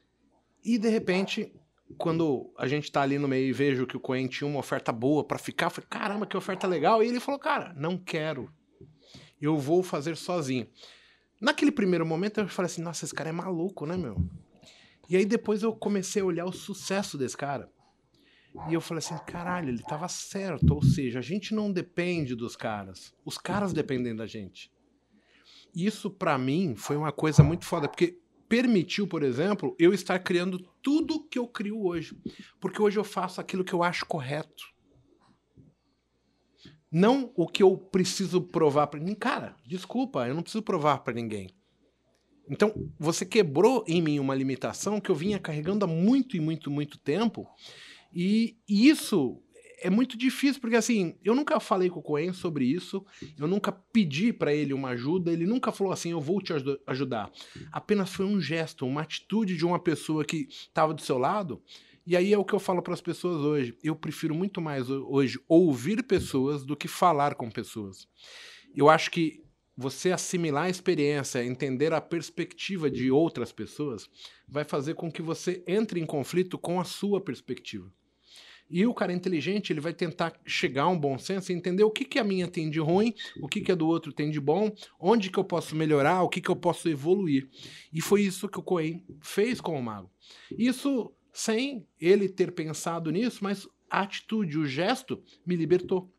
e 0.64 0.78
de 0.78 0.88
repente 0.88 1.52
quando 1.98 2.52
a 2.58 2.66
gente 2.66 2.90
tá 2.90 3.02
ali 3.02 3.18
no 3.18 3.28
meio 3.28 3.48
e 3.48 3.52
vejo 3.52 3.86
que 3.86 3.96
o 3.96 4.00
Coen 4.00 4.26
tinha 4.26 4.48
uma 4.48 4.58
oferta 4.58 4.92
boa 4.92 5.24
para 5.24 5.38
ficar, 5.38 5.66
eu 5.66 5.70
falei, 5.70 5.88
caramba, 5.88 6.26
que 6.26 6.36
oferta 6.36 6.66
legal. 6.66 7.02
E 7.02 7.08
ele 7.08 7.20
falou, 7.20 7.38
cara, 7.38 7.72
não 7.76 7.96
quero. 7.96 8.50
Eu 9.40 9.58
vou 9.58 9.82
fazer 9.82 10.16
sozinho. 10.16 10.66
Naquele 11.40 11.70
primeiro 11.70 12.06
momento 12.06 12.40
eu 12.40 12.48
falei 12.48 12.66
assim, 12.66 12.82
nossa, 12.82 13.04
esse 13.04 13.14
cara 13.14 13.28
é 13.28 13.32
maluco, 13.32 13.86
né, 13.86 13.96
meu? 13.96 14.16
E 15.08 15.16
aí 15.16 15.24
depois 15.24 15.62
eu 15.62 15.74
comecei 15.74 16.22
a 16.22 16.24
olhar 16.24 16.46
o 16.46 16.52
sucesso 16.52 17.18
desse 17.18 17.36
cara. 17.36 17.70
E 18.68 18.74
eu 18.74 18.80
falei 18.80 18.98
assim, 18.98 19.16
caralho, 19.26 19.68
ele 19.68 19.82
tava 19.82 20.08
certo. 20.08 20.72
Ou 20.72 20.82
seja, 20.82 21.18
a 21.18 21.22
gente 21.22 21.54
não 21.54 21.72
depende 21.72 22.34
dos 22.34 22.54
caras. 22.54 23.12
Os 23.24 23.36
caras 23.36 23.72
dependem 23.72 24.14
da 24.14 24.26
gente. 24.26 24.70
Isso 25.74 26.08
para 26.08 26.38
mim 26.38 26.76
foi 26.76 26.96
uma 26.96 27.10
coisa 27.10 27.42
muito 27.42 27.64
foda, 27.64 27.88
porque 27.88 28.20
permitiu, 28.48 29.08
por 29.08 29.24
exemplo, 29.24 29.74
eu 29.78 29.92
estar 29.92 30.18
criando 30.20 30.60
tudo 30.80 31.26
que 31.28 31.38
eu 31.38 31.48
crio 31.48 31.84
hoje. 31.84 32.16
Porque 32.60 32.80
hoje 32.80 32.98
eu 32.98 33.04
faço 33.04 33.40
aquilo 33.40 33.64
que 33.64 33.72
eu 33.72 33.82
acho 33.82 34.06
correto. 34.06 34.72
Não 36.90 37.32
o 37.34 37.48
que 37.48 37.62
eu 37.62 37.76
preciso 37.76 38.40
provar 38.40 38.86
para 38.86 39.00
ninguém. 39.00 39.16
Cara, 39.16 39.56
desculpa, 39.66 40.28
eu 40.28 40.34
não 40.34 40.42
preciso 40.42 40.62
provar 40.62 40.98
para 40.98 41.12
ninguém. 41.12 41.50
Então, 42.48 42.72
você 42.98 43.26
quebrou 43.26 43.84
em 43.88 44.00
mim 44.00 44.20
uma 44.20 44.34
limitação 44.34 45.00
que 45.00 45.10
eu 45.10 45.14
vinha 45.14 45.40
carregando 45.40 45.84
há 45.84 45.88
muito 45.88 46.36
e 46.36 46.40
muito, 46.40 46.70
muito 46.70 46.98
tempo. 46.98 47.48
E 48.14 48.56
isso 48.68 49.42
é 49.84 49.90
muito 49.90 50.16
difícil, 50.16 50.60
porque 50.60 50.76
assim, 50.76 51.14
eu 51.22 51.34
nunca 51.34 51.60
falei 51.60 51.90
com 51.90 52.00
o 52.00 52.02
Coen 52.02 52.32
sobre 52.32 52.64
isso, 52.64 53.04
eu 53.38 53.46
nunca 53.46 53.70
pedi 53.70 54.32
para 54.32 54.54
ele 54.54 54.72
uma 54.72 54.90
ajuda, 54.90 55.30
ele 55.30 55.46
nunca 55.46 55.70
falou 55.72 55.92
assim, 55.92 56.10
eu 56.10 56.20
vou 56.20 56.40
te 56.40 56.54
ajudar. 56.86 57.30
Apenas 57.70 58.10
foi 58.10 58.24
um 58.24 58.40
gesto, 58.40 58.86
uma 58.86 59.02
atitude 59.02 59.56
de 59.56 59.66
uma 59.66 59.78
pessoa 59.78 60.24
que 60.24 60.46
estava 60.48 60.94
do 60.94 61.02
seu 61.02 61.18
lado. 61.18 61.60
E 62.06 62.16
aí 62.16 62.32
é 62.32 62.38
o 62.38 62.44
que 62.44 62.54
eu 62.54 62.58
falo 62.58 62.82
para 62.82 62.94
as 62.94 63.00
pessoas 63.00 63.42
hoje. 63.42 63.76
Eu 63.82 63.96
prefiro 63.96 64.34
muito 64.34 64.60
mais 64.60 64.88
hoje 64.88 65.38
ouvir 65.48 66.02
pessoas 66.02 66.64
do 66.64 66.76
que 66.76 66.86
falar 66.88 67.34
com 67.34 67.50
pessoas. 67.50 68.06
Eu 68.74 68.88
acho 68.88 69.10
que 69.10 69.42
você 69.76 70.12
assimilar 70.12 70.64
a 70.64 70.70
experiência, 70.70 71.44
entender 71.44 71.92
a 71.92 72.00
perspectiva 72.00 72.90
de 72.90 73.10
outras 73.10 73.52
pessoas, 73.52 74.08
vai 74.48 74.64
fazer 74.64 74.94
com 74.94 75.10
que 75.10 75.20
você 75.20 75.64
entre 75.66 76.00
em 76.00 76.06
conflito 76.06 76.56
com 76.56 76.80
a 76.80 76.84
sua 76.84 77.20
perspectiva. 77.20 77.90
E 78.70 78.86
o 78.86 78.94
cara 78.94 79.12
inteligente, 79.12 79.72
ele 79.72 79.80
vai 79.80 79.92
tentar 79.92 80.32
chegar 80.46 80.84
a 80.84 80.88
um 80.88 80.98
bom 80.98 81.18
senso 81.18 81.52
e 81.52 81.54
entender 81.54 81.84
o 81.84 81.90
que, 81.90 82.04
que 82.04 82.18
a 82.18 82.24
minha 82.24 82.48
tem 82.48 82.70
de 82.70 82.80
ruim, 82.80 83.14
o 83.40 83.46
que, 83.46 83.60
que 83.60 83.70
a 83.70 83.74
do 83.74 83.86
outro 83.86 84.12
tem 84.12 84.30
de 84.30 84.40
bom, 84.40 84.72
onde 84.98 85.30
que 85.30 85.38
eu 85.38 85.44
posso 85.44 85.76
melhorar, 85.76 86.22
o 86.22 86.28
que, 86.28 86.40
que 86.40 86.50
eu 86.50 86.56
posso 86.56 86.88
evoluir. 86.88 87.48
E 87.92 88.00
foi 88.00 88.22
isso 88.22 88.48
que 88.48 88.58
o 88.58 88.62
Coen 88.62 89.04
fez 89.20 89.60
com 89.60 89.78
o 89.78 89.82
mago. 89.82 90.10
Isso 90.56 91.12
sem 91.32 91.86
ele 92.00 92.28
ter 92.28 92.52
pensado 92.52 93.10
nisso, 93.10 93.40
mas 93.42 93.68
a 93.90 94.00
atitude, 94.00 94.58
o 94.58 94.66
gesto 94.66 95.22
me 95.46 95.56
libertou. 95.56 96.10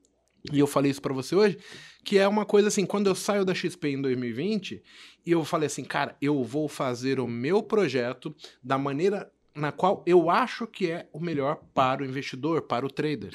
E 0.51 0.59
eu 0.59 0.67
falei 0.67 0.91
isso 0.91 1.01
para 1.01 1.13
você 1.13 1.35
hoje, 1.35 1.57
que 2.03 2.17
é 2.17 2.27
uma 2.27 2.45
coisa 2.45 2.67
assim, 2.67 2.85
quando 2.85 3.07
eu 3.07 3.15
saio 3.15 3.43
da 3.43 3.53
XP 3.53 3.89
em 3.89 4.01
2020, 4.01 4.83
e 5.25 5.31
eu 5.31 5.43
falei 5.43 5.67
assim, 5.67 5.83
cara, 5.83 6.15
eu 6.21 6.43
vou 6.43 6.67
fazer 6.67 7.19
o 7.19 7.27
meu 7.27 7.63
projeto 7.63 8.35
da 8.63 8.77
maneira 8.77 9.31
na 9.55 9.71
qual 9.71 10.03
eu 10.05 10.29
acho 10.29 10.67
que 10.67 10.91
é 10.91 11.07
o 11.13 11.19
melhor 11.19 11.63
para 11.73 12.03
o 12.03 12.05
investidor, 12.05 12.63
para 12.63 12.85
o 12.85 12.91
trader. 12.91 13.33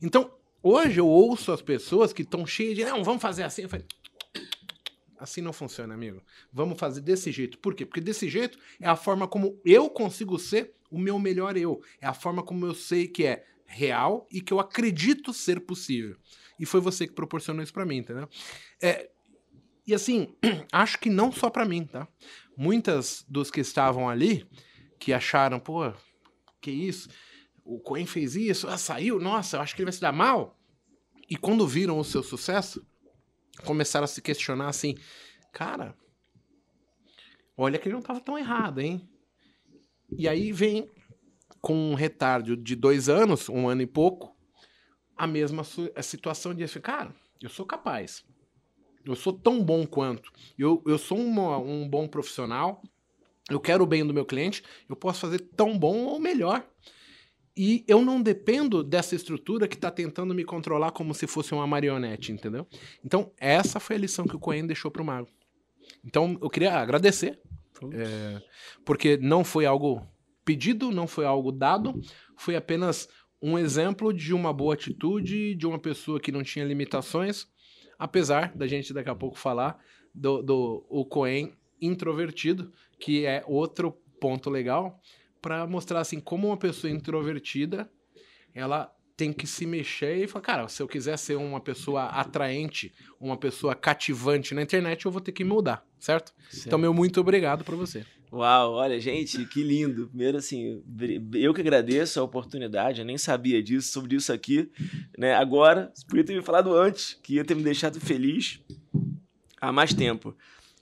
Então, 0.00 0.32
hoje 0.62 0.98
eu 0.98 1.06
ouço 1.06 1.52
as 1.52 1.60
pessoas 1.60 2.12
que 2.12 2.22
estão 2.22 2.46
cheias 2.46 2.74
de, 2.74 2.84
não, 2.84 3.04
vamos 3.04 3.20
fazer 3.20 3.42
assim. 3.42 3.62
Eu 3.62 3.68
falei, 3.68 3.86
assim 5.18 5.42
não 5.42 5.52
funciona, 5.52 5.92
amigo. 5.92 6.22
Vamos 6.50 6.78
fazer 6.78 7.02
desse 7.02 7.30
jeito. 7.30 7.58
Por 7.58 7.74
quê? 7.74 7.84
Porque 7.84 8.00
desse 8.00 8.28
jeito 8.28 8.58
é 8.80 8.88
a 8.88 8.96
forma 8.96 9.28
como 9.28 9.60
eu 9.64 9.90
consigo 9.90 10.38
ser 10.38 10.74
o 10.90 10.98
meu 10.98 11.18
melhor 11.18 11.56
eu. 11.56 11.82
É 12.00 12.06
a 12.06 12.14
forma 12.14 12.42
como 12.42 12.66
eu 12.66 12.74
sei 12.74 13.06
que 13.06 13.26
é 13.26 13.44
real 13.66 14.26
e 14.30 14.40
que 14.40 14.52
eu 14.52 14.60
acredito 14.60 15.32
ser 15.32 15.60
possível. 15.60 16.16
E 16.58 16.64
foi 16.64 16.80
você 16.80 17.06
que 17.06 17.12
proporcionou 17.12 17.62
isso 17.62 17.72
para 17.72 17.86
mim, 17.86 17.98
entendeu? 17.98 18.28
É, 18.80 19.10
e 19.86 19.94
assim, 19.94 20.34
acho 20.72 20.98
que 20.98 21.10
não 21.10 21.30
só 21.30 21.50
para 21.50 21.64
mim, 21.64 21.84
tá? 21.84 22.08
Muitas 22.56 23.24
dos 23.28 23.50
que 23.50 23.60
estavam 23.60 24.08
ali 24.08 24.46
que 25.02 25.12
acharam, 25.12 25.58
pô, 25.58 25.92
que 26.60 26.70
isso? 26.70 27.08
O 27.64 27.80
Coen 27.80 28.06
fez 28.06 28.36
isso, 28.36 28.68
ah, 28.68 28.78
saiu, 28.78 29.18
nossa, 29.18 29.56
eu 29.56 29.60
acho 29.60 29.74
que 29.74 29.82
ele 29.82 29.86
vai 29.86 29.92
se 29.92 30.00
dar 30.00 30.12
mal. 30.12 30.56
E 31.28 31.36
quando 31.36 31.66
viram 31.66 31.98
o 31.98 32.04
seu 32.04 32.22
sucesso, 32.22 32.86
começaram 33.64 34.04
a 34.04 34.08
se 34.08 34.22
questionar 34.22 34.68
assim, 34.68 34.94
cara, 35.52 35.96
olha 37.56 37.80
que 37.80 37.88
ele 37.88 37.94
não 37.94 38.00
estava 38.00 38.20
tão 38.20 38.38
errado, 38.38 38.80
hein? 38.80 39.08
E 40.16 40.28
aí 40.28 40.52
vem 40.52 40.88
com 41.60 41.74
um 41.74 41.94
retardo 41.94 42.56
de 42.56 42.76
dois 42.76 43.08
anos, 43.08 43.48
um 43.48 43.68
ano 43.68 43.82
e 43.82 43.86
pouco, 43.88 44.36
a 45.16 45.26
mesma 45.26 45.64
a 45.96 46.02
situação 46.02 46.54
de, 46.54 46.64
cara, 46.80 47.12
eu 47.40 47.48
sou 47.48 47.66
capaz. 47.66 48.24
Eu 49.04 49.16
sou 49.16 49.32
tão 49.32 49.64
bom 49.64 49.84
quanto. 49.84 50.30
Eu, 50.56 50.80
eu 50.86 50.96
sou 50.96 51.18
um 51.18 51.88
bom 51.88 52.06
profissional 52.06 52.80
eu 53.50 53.60
quero 53.60 53.84
o 53.84 53.86
bem 53.86 54.06
do 54.06 54.14
meu 54.14 54.24
cliente, 54.24 54.62
eu 54.88 54.96
posso 54.96 55.20
fazer 55.20 55.40
tão 55.56 55.78
bom 55.78 56.04
ou 56.04 56.20
melhor. 56.20 56.66
E 57.56 57.84
eu 57.86 58.02
não 58.02 58.22
dependo 58.22 58.82
dessa 58.82 59.14
estrutura 59.14 59.68
que 59.68 59.74
está 59.74 59.90
tentando 59.90 60.34
me 60.34 60.42
controlar 60.42 60.90
como 60.92 61.12
se 61.12 61.26
fosse 61.26 61.52
uma 61.52 61.66
marionete, 61.66 62.32
entendeu? 62.32 62.66
Então, 63.04 63.30
essa 63.38 63.78
foi 63.78 63.96
a 63.96 63.98
lição 63.98 64.26
que 64.26 64.36
o 64.36 64.38
Coen 64.38 64.66
deixou 64.66 64.90
para 64.90 65.02
o 65.02 65.04
Mago. 65.04 65.28
Então, 66.02 66.38
eu 66.40 66.48
queria 66.48 66.72
agradecer, 66.74 67.38
é, 67.92 68.42
porque 68.86 69.18
não 69.18 69.44
foi 69.44 69.66
algo 69.66 70.06
pedido, 70.44 70.90
não 70.90 71.06
foi 71.06 71.26
algo 71.26 71.52
dado, 71.52 72.00
foi 72.36 72.56
apenas 72.56 73.06
um 73.40 73.58
exemplo 73.58 74.14
de 74.14 74.32
uma 74.32 74.52
boa 74.52 74.72
atitude, 74.72 75.54
de 75.54 75.66
uma 75.66 75.78
pessoa 75.78 76.18
que 76.18 76.32
não 76.32 76.42
tinha 76.42 76.64
limitações, 76.64 77.46
apesar 77.98 78.56
da 78.56 78.66
gente 78.66 78.94
daqui 78.94 79.10
a 79.10 79.14
pouco 79.14 79.36
falar 79.36 79.78
do, 80.14 80.42
do 80.42 80.86
o 80.88 81.04
Coen 81.04 81.52
introvertido, 81.82 82.72
que 82.98 83.26
é 83.26 83.42
outro 83.46 83.92
ponto 84.20 84.48
legal 84.48 85.00
para 85.40 85.66
mostrar 85.66 86.00
assim 86.00 86.20
como 86.20 86.46
uma 86.46 86.56
pessoa 86.56 86.90
introvertida 86.90 87.90
ela 88.54 88.94
tem 89.16 89.32
que 89.32 89.46
se 89.46 89.66
mexer 89.66 90.16
e 90.16 90.26
falar, 90.26 90.42
cara, 90.42 90.68
se 90.68 90.82
eu 90.82 90.88
quiser 90.88 91.16
ser 91.16 91.36
uma 91.36 91.60
pessoa 91.60 92.06
atraente, 92.06 92.92
uma 93.20 93.36
pessoa 93.36 93.74
cativante 93.74 94.54
na 94.54 94.62
internet, 94.62 95.04
eu 95.04 95.12
vou 95.12 95.20
ter 95.20 95.32
que 95.32 95.44
mudar, 95.44 95.86
certo? 95.98 96.32
certo. 96.50 96.66
Então, 96.66 96.78
meu 96.78 96.94
muito 96.94 97.20
obrigado 97.20 97.64
para 97.64 97.76
você. 97.76 98.04
Uau, 98.32 98.72
olha, 98.72 98.98
gente, 98.98 99.44
que 99.44 99.62
lindo. 99.62 100.08
Primeiro, 100.08 100.38
assim, 100.38 100.82
eu 101.34 101.52
que 101.52 101.60
agradeço 101.60 102.18
a 102.18 102.22
oportunidade, 102.22 103.00
eu 103.00 103.04
nem 103.04 103.18
sabia 103.18 103.62
disso, 103.62 103.92
sobre 103.92 104.16
isso 104.16 104.32
aqui, 104.32 104.70
né? 105.18 105.34
Agora, 105.34 105.92
podia 106.08 106.24
ter 106.24 106.34
me 106.34 106.42
falado 106.42 106.74
antes, 106.74 107.18
que 107.22 107.34
ia 107.34 107.44
ter 107.44 107.54
me 107.54 107.62
deixado 107.62 108.00
feliz 108.00 108.58
há 109.60 109.70
mais 109.70 109.92
tempo. 109.92 110.34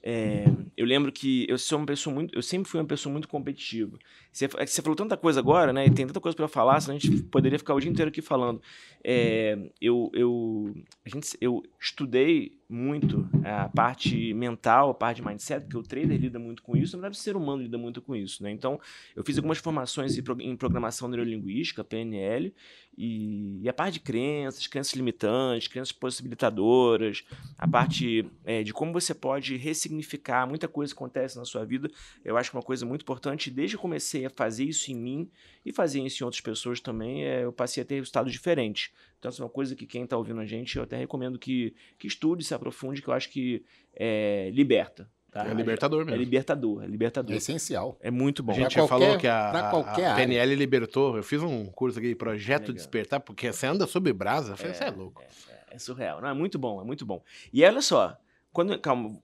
É, 0.02 0.44
eu 0.76 0.86
lembro 0.86 1.12
que 1.12 1.46
eu 1.48 1.58
sou 1.58 1.78
uma 1.78 1.86
pessoa 1.86 2.14
muito, 2.14 2.34
eu 2.34 2.42
sempre 2.42 2.70
fui 2.70 2.80
uma 2.80 2.86
pessoa 2.86 3.12
muito 3.12 3.28
competitiva. 3.28 3.98
Você, 4.32 4.46
é 4.56 4.66
você 4.66 4.80
falou 4.80 4.96
tanta 4.96 5.16
coisa 5.16 5.40
agora, 5.40 5.72
né? 5.72 5.86
E 5.86 5.90
tem 5.90 6.06
tanta 6.06 6.20
coisa 6.20 6.36
para 6.36 6.48
falar, 6.48 6.80
senão 6.80 6.96
a 6.96 6.98
gente 6.98 7.22
poderia 7.24 7.58
ficar 7.58 7.74
o 7.74 7.80
dia 7.80 7.90
inteiro 7.90 8.08
aqui 8.08 8.22
falando. 8.22 8.62
É, 9.04 9.58
eu, 9.80 10.10
eu, 10.14 10.74
a 11.04 11.08
gente, 11.08 11.36
eu 11.40 11.62
estudei 11.78 12.59
muito 12.70 13.28
a 13.44 13.68
parte 13.68 14.32
mental, 14.32 14.90
a 14.90 14.94
parte 14.94 15.16
de 15.16 15.26
mindset, 15.26 15.64
porque 15.64 15.76
o 15.76 15.82
trader 15.82 16.18
lida 16.18 16.38
muito 16.38 16.62
com 16.62 16.76
isso, 16.76 16.96
na 16.96 17.02
verdade 17.02 17.18
o 17.18 17.22
ser 17.22 17.34
humano 17.34 17.62
lida 17.62 17.76
muito 17.76 18.00
com 18.00 18.14
isso, 18.14 18.42
né? 18.44 18.52
Então, 18.52 18.80
eu 19.16 19.24
fiz 19.24 19.36
algumas 19.36 19.58
formações 19.58 20.16
em 20.16 20.56
programação 20.56 21.08
neurolinguística, 21.08 21.82
PNL, 21.82 22.54
e, 22.96 23.60
e 23.62 23.68
a 23.68 23.72
parte 23.72 23.94
de 23.94 24.00
crenças, 24.00 24.66
crenças 24.66 24.92
limitantes, 24.94 25.68
crenças 25.68 25.90
possibilitadoras, 25.90 27.24
a 27.58 27.66
parte 27.66 28.26
é, 28.44 28.62
de 28.62 28.72
como 28.72 28.92
você 28.92 29.14
pode 29.14 29.56
ressignificar 29.56 30.46
muita 30.46 30.68
coisa 30.68 30.92
que 30.92 30.98
acontece 30.98 31.36
na 31.36 31.44
sua 31.44 31.64
vida, 31.64 31.90
eu 32.24 32.36
acho 32.36 32.50
que 32.50 32.56
é 32.56 32.58
uma 32.58 32.64
coisa 32.64 32.84
muito 32.86 33.02
importante. 33.02 33.50
Desde 33.50 33.76
que 33.76 33.82
comecei 33.82 34.26
a 34.26 34.30
fazer 34.30 34.64
isso 34.64 34.92
em 34.92 34.94
mim 34.94 35.30
e 35.64 35.72
fazer 35.72 36.00
isso 36.00 36.22
em 36.22 36.24
outras 36.24 36.40
pessoas 36.40 36.78
também, 36.78 37.24
é, 37.24 37.44
eu 37.44 37.52
passei 37.52 37.82
a 37.82 37.86
ter 37.86 37.96
resultados 37.96 38.32
diferentes. 38.32 38.92
Então, 39.20 39.28
essa 39.28 39.42
é 39.42 39.44
uma 39.44 39.50
coisa 39.50 39.76
que 39.76 39.86
quem 39.86 40.04
está 40.04 40.16
ouvindo 40.16 40.40
a 40.40 40.46
gente, 40.46 40.78
eu 40.78 40.82
até 40.82 40.96
recomendo 40.96 41.38
que, 41.38 41.74
que 41.98 42.06
estude, 42.06 42.42
se 42.42 42.54
aprofunde, 42.54 43.02
que 43.02 43.08
eu 43.08 43.12
acho 43.12 43.28
que 43.28 43.62
é, 43.94 44.50
liberta. 44.50 45.08
Tá? 45.30 45.46
É 45.46 45.52
libertador 45.52 46.06
mesmo. 46.06 46.14
É 46.14 46.18
libertador, 46.18 46.82
é 46.82 46.86
libertador. 46.86 47.34
É 47.34 47.36
essencial. 47.36 47.98
É 48.00 48.10
muito 48.10 48.42
bom. 48.42 48.52
A 48.52 48.54
gente 48.54 48.74
qualquer, 48.74 48.88
falou 48.88 49.18
que 49.18 49.26
a, 49.26 49.50
a, 49.50 50.14
PNL 50.16 50.54
libertou. 50.54 51.18
Eu 51.18 51.22
fiz 51.22 51.42
um 51.42 51.66
curso 51.66 51.98
aqui, 51.98 52.14
Projeto 52.14 52.62
Legal. 52.62 52.74
Despertar, 52.76 53.20
porque 53.20 53.52
você 53.52 53.66
anda 53.66 53.86
sob 53.86 54.10
brasa. 54.12 54.56
Você 54.56 54.82
é, 54.82 54.88
é 54.88 54.90
louco. 54.90 55.22
É, 55.22 55.76
é, 55.76 55.78
surreal. 55.78 56.22
Não, 56.22 56.30
é 56.30 56.34
muito 56.34 56.58
bom, 56.58 56.80
é 56.80 56.84
muito 56.84 57.04
bom. 57.04 57.22
E 57.52 57.62
olha 57.62 57.82
só, 57.82 58.16
quando, 58.54 58.76
calma, 58.80 59.20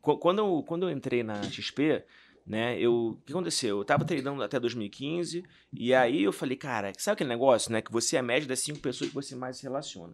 quando, 0.00 0.40
eu, 0.40 0.64
quando 0.66 0.88
eu 0.88 0.90
entrei 0.90 1.22
na 1.22 1.40
XP, 1.44 2.02
né? 2.50 2.76
Eu, 2.80 3.10
o 3.10 3.16
que 3.24 3.32
aconteceu? 3.32 3.76
Eu 3.76 3.82
estava 3.82 4.04
treinando 4.04 4.42
até 4.42 4.58
2015 4.58 5.44
e 5.72 5.94
aí 5.94 6.24
eu 6.24 6.32
falei, 6.32 6.56
cara, 6.56 6.92
sabe 6.98 7.14
aquele 7.14 7.30
negócio, 7.30 7.70
né? 7.70 7.80
Que 7.80 7.92
você 7.92 8.16
é 8.16 8.18
a 8.18 8.22
média 8.24 8.48
das 8.48 8.58
cinco 8.58 8.80
pessoas 8.80 9.08
que 9.08 9.14
você 9.14 9.36
mais 9.36 9.58
se 9.58 9.62
relaciona. 9.62 10.12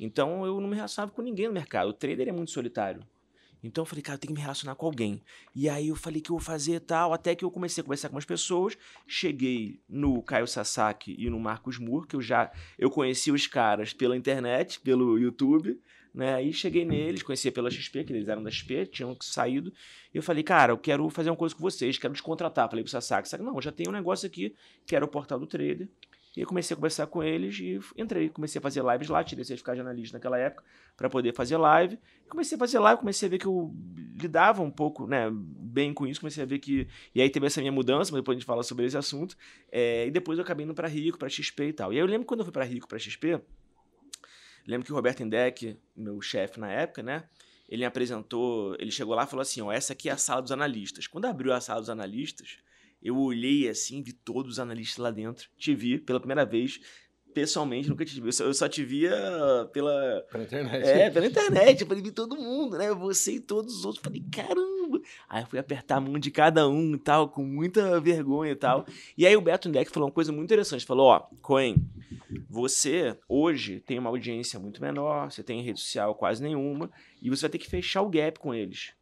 Então 0.00 0.44
eu 0.44 0.60
não 0.60 0.68
me 0.68 0.74
relacionava 0.74 1.12
com 1.12 1.22
ninguém 1.22 1.46
no 1.46 1.54
mercado. 1.54 1.88
O 1.88 1.92
trader 1.92 2.26
é 2.26 2.32
muito 2.32 2.50
solitário. 2.50 3.06
Então 3.62 3.82
eu 3.82 3.86
falei, 3.86 4.02
cara, 4.02 4.16
eu 4.16 4.18
tenho 4.18 4.34
que 4.34 4.38
me 4.38 4.42
relacionar 4.42 4.74
com 4.74 4.84
alguém. 4.84 5.22
E 5.54 5.68
aí 5.68 5.86
eu 5.86 5.94
falei 5.94 6.20
que 6.20 6.30
eu 6.30 6.36
vou 6.36 6.44
fazer 6.44 6.80
tal, 6.80 7.12
até 7.12 7.36
que 7.36 7.44
eu 7.44 7.50
comecei 7.52 7.82
a 7.82 7.84
conversar 7.84 8.08
com 8.08 8.16
umas 8.16 8.24
pessoas. 8.24 8.76
Cheguei 9.06 9.80
no 9.88 10.20
Caio 10.24 10.48
Sasaki 10.48 11.14
e 11.16 11.30
no 11.30 11.38
Marcos 11.38 11.78
Moore, 11.78 12.08
que 12.08 12.16
eu 12.16 12.20
já 12.20 12.50
eu 12.76 12.90
conheci 12.90 13.30
os 13.30 13.46
caras 13.46 13.92
pela 13.92 14.16
internet, 14.16 14.80
pelo 14.80 15.16
YouTube. 15.16 15.80
Né? 16.16 16.34
Aí 16.34 16.50
cheguei 16.50 16.82
neles, 16.82 17.22
conhecia 17.22 17.52
pela 17.52 17.70
XP, 17.70 18.02
que 18.02 18.10
eles 18.10 18.26
eram 18.26 18.42
da 18.42 18.50
XP, 18.50 18.86
tinham 18.86 19.14
saído. 19.20 19.70
E 20.14 20.16
eu 20.16 20.22
falei, 20.22 20.42
cara, 20.42 20.72
eu 20.72 20.78
quero 20.78 21.10
fazer 21.10 21.28
uma 21.28 21.36
coisa 21.36 21.54
com 21.54 21.60
vocês, 21.60 21.98
quero 21.98 22.14
te 22.14 22.22
contratar. 22.22 22.70
Falei 22.70 22.82
pro 22.82 22.90
Sasaki, 22.90 23.28
Sasaki, 23.28 23.44
não, 23.44 23.54
eu 23.54 23.60
já 23.60 23.70
tenho 23.70 23.90
um 23.90 23.92
negócio 23.92 24.26
aqui, 24.26 24.54
que 24.86 24.96
era 24.96 25.04
o 25.04 25.08
portal 25.08 25.38
do 25.38 25.46
trader. 25.46 25.86
E 26.34 26.40
aí 26.40 26.46
comecei 26.46 26.74
a 26.74 26.76
conversar 26.76 27.06
com 27.06 27.22
eles 27.22 27.58
e 27.58 27.78
entrei. 27.98 28.30
Comecei 28.30 28.58
a 28.58 28.62
fazer 28.62 28.82
lives 28.82 29.08
lá, 29.08 29.22
tirei 29.22 29.44
certificado 29.44 29.76
de 29.76 29.82
analista 29.82 30.16
naquela 30.16 30.38
época 30.38 30.64
para 30.96 31.10
poder 31.10 31.34
fazer 31.34 31.58
live. 31.58 31.98
Comecei 32.30 32.56
a 32.56 32.58
fazer 32.58 32.78
live, 32.78 33.00
comecei 33.00 33.26
a 33.26 33.30
ver 33.30 33.38
que 33.38 33.46
eu 33.46 33.74
lidava 34.18 34.62
um 34.62 34.70
pouco 34.70 35.06
né, 35.06 35.30
bem 35.30 35.92
com 35.92 36.06
isso. 36.06 36.20
Comecei 36.20 36.42
a 36.42 36.46
ver 36.46 36.58
que. 36.58 36.88
E 37.14 37.20
aí 37.20 37.28
teve 37.28 37.46
essa 37.46 37.60
minha 37.60 37.72
mudança, 37.72 38.10
mas 38.10 38.22
depois 38.22 38.36
a 38.36 38.38
gente 38.38 38.46
fala 38.46 38.62
sobre 38.62 38.86
esse 38.86 38.96
assunto. 38.96 39.36
É, 39.70 40.06
e 40.06 40.10
depois 40.10 40.38
eu 40.38 40.44
acabei 40.44 40.64
indo 40.64 40.74
para 40.74 40.88
Rico, 40.88 41.18
para 41.18 41.28
XP 41.28 41.68
e 41.68 41.72
tal. 41.74 41.92
E 41.92 41.96
aí 41.96 42.00
eu 42.00 42.06
lembro 42.06 42.26
quando 42.26 42.40
eu 42.40 42.44
fui 42.44 42.52
para 42.52 42.64
Rico, 42.64 42.88
para 42.88 42.98
XP, 42.98 43.38
lembro 44.66 44.86
que 44.86 44.92
o 44.92 44.94
Roberto 44.94 45.22
Indec, 45.22 45.76
meu 45.96 46.20
chefe 46.20 46.58
na 46.58 46.70
época, 46.70 47.02
né? 47.02 47.24
Ele 47.68 47.80
me 47.80 47.86
apresentou, 47.86 48.76
ele 48.78 48.90
chegou 48.90 49.14
lá 49.14 49.24
e 49.24 49.26
falou 49.26 49.42
assim: 49.42 49.60
ó, 49.60 49.72
essa 49.72 49.92
aqui 49.92 50.08
é 50.08 50.12
a 50.12 50.16
sala 50.16 50.42
dos 50.42 50.52
analistas. 50.52 51.06
Quando 51.06 51.24
abriu 51.24 51.52
a 51.52 51.60
sala 51.60 51.80
dos 51.80 51.90
analistas, 51.90 52.58
eu 53.02 53.16
olhei 53.18 53.68
assim, 53.68 54.02
vi 54.02 54.12
todos 54.12 54.52
os 54.52 54.58
analistas 54.58 54.98
lá 54.98 55.10
dentro. 55.10 55.48
Te 55.56 55.74
vi 55.74 55.98
pela 55.98 56.20
primeira 56.20 56.44
vez. 56.44 56.80
Pessoalmente, 57.34 57.88
nunca 57.88 58.04
te 58.04 58.18
vi. 58.18 58.30
Eu 58.40 58.54
só 58.54 58.68
te 58.68 58.82
via 58.82 59.12
pela. 59.72 60.24
Pela 60.30 60.44
internet. 60.44 60.86
É, 60.86 61.10
pela 61.10 61.26
internet. 61.26 61.80
Eu 61.80 61.86
falei, 61.86 62.02
vi 62.02 62.10
todo 62.10 62.36
mundo, 62.36 62.78
né? 62.78 62.92
Você 62.94 63.32
e 63.32 63.40
todos 63.40 63.78
os 63.78 63.84
outros. 63.84 64.02
Falei, 64.02 64.24
caramba. 64.32 64.75
Aí 65.28 65.42
eu 65.42 65.46
fui 65.46 65.58
apertar 65.58 65.96
a 65.96 66.00
mão 66.00 66.18
de 66.18 66.30
cada 66.30 66.68
um 66.68 66.94
e 66.94 66.98
tal, 66.98 67.28
com 67.28 67.44
muita 67.44 68.00
vergonha 68.00 68.52
e 68.52 68.56
tal. 68.56 68.86
E 69.16 69.26
aí 69.26 69.36
o 69.36 69.40
Beto 69.40 69.68
Deck 69.68 69.90
falou 69.90 70.08
uma 70.08 70.14
coisa 70.14 70.32
muito 70.32 70.44
interessante. 70.44 70.84
Falou: 70.84 71.08
ó, 71.08 71.20
Coen, 71.42 71.76
você 72.48 73.18
hoje 73.28 73.80
tem 73.80 73.98
uma 73.98 74.10
audiência 74.10 74.58
muito 74.58 74.80
menor, 74.80 75.30
você 75.30 75.42
tem 75.42 75.62
rede 75.62 75.80
social 75.80 76.14
quase 76.14 76.42
nenhuma, 76.42 76.90
e 77.20 77.28
você 77.28 77.42
vai 77.42 77.50
ter 77.50 77.58
que 77.58 77.68
fechar 77.68 78.02
o 78.02 78.08
gap 78.08 78.38
com 78.38 78.54
eles. 78.54 78.92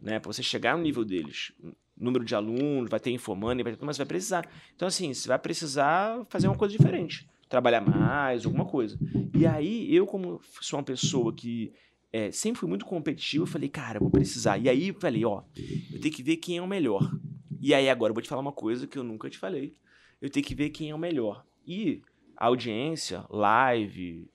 Né, 0.00 0.20
para 0.20 0.30
você 0.30 0.42
chegar 0.42 0.76
no 0.76 0.82
nível 0.82 1.06
deles 1.06 1.52
número 1.96 2.24
de 2.24 2.34
alunos, 2.34 2.90
vai 2.90 3.00
ter 3.00 3.16
vai 3.16 3.64
ter 3.64 3.76
tudo, 3.76 3.86
mas 3.86 3.96
vai 3.96 4.06
precisar. 4.06 4.46
Então, 4.74 4.86
assim, 4.86 5.14
você 5.14 5.26
vai 5.26 5.38
precisar 5.38 6.24
fazer 6.26 6.46
uma 6.46 6.56
coisa 6.56 6.76
diferente. 6.76 7.26
Trabalhar 7.48 7.80
mais, 7.80 8.44
alguma 8.44 8.66
coisa. 8.66 8.98
E 9.32 9.46
aí, 9.46 9.94
eu, 9.94 10.06
como 10.06 10.40
sou 10.60 10.78
uma 10.78 10.84
pessoa 10.84 11.32
que 11.32 11.72
é, 12.16 12.30
sempre 12.32 12.60
fui 12.60 12.68
muito 12.68 12.86
competitivo, 12.86 13.42
eu 13.42 13.46
falei, 13.46 13.68
cara, 13.68 13.98
eu 13.98 14.00
vou 14.00 14.10
precisar. 14.10 14.56
E 14.56 14.70
aí, 14.70 14.88
eu 14.88 14.94
falei, 14.94 15.22
ó, 15.26 15.42
eu 15.92 16.00
tenho 16.00 16.14
que 16.14 16.22
ver 16.22 16.38
quem 16.38 16.56
é 16.56 16.62
o 16.62 16.66
melhor. 16.66 17.10
E 17.60 17.74
aí, 17.74 17.90
agora, 17.90 18.10
eu 18.10 18.14
vou 18.14 18.22
te 18.22 18.28
falar 18.28 18.40
uma 18.40 18.52
coisa 18.52 18.86
que 18.86 18.98
eu 18.98 19.04
nunca 19.04 19.28
te 19.28 19.36
falei. 19.36 19.76
Eu 20.20 20.30
tenho 20.30 20.44
que 20.44 20.54
ver 20.54 20.70
quem 20.70 20.88
é 20.88 20.94
o 20.94 20.98
melhor. 20.98 21.44
E 21.66 22.00
a 22.34 22.46
audiência, 22.46 23.26
live, 23.28 24.30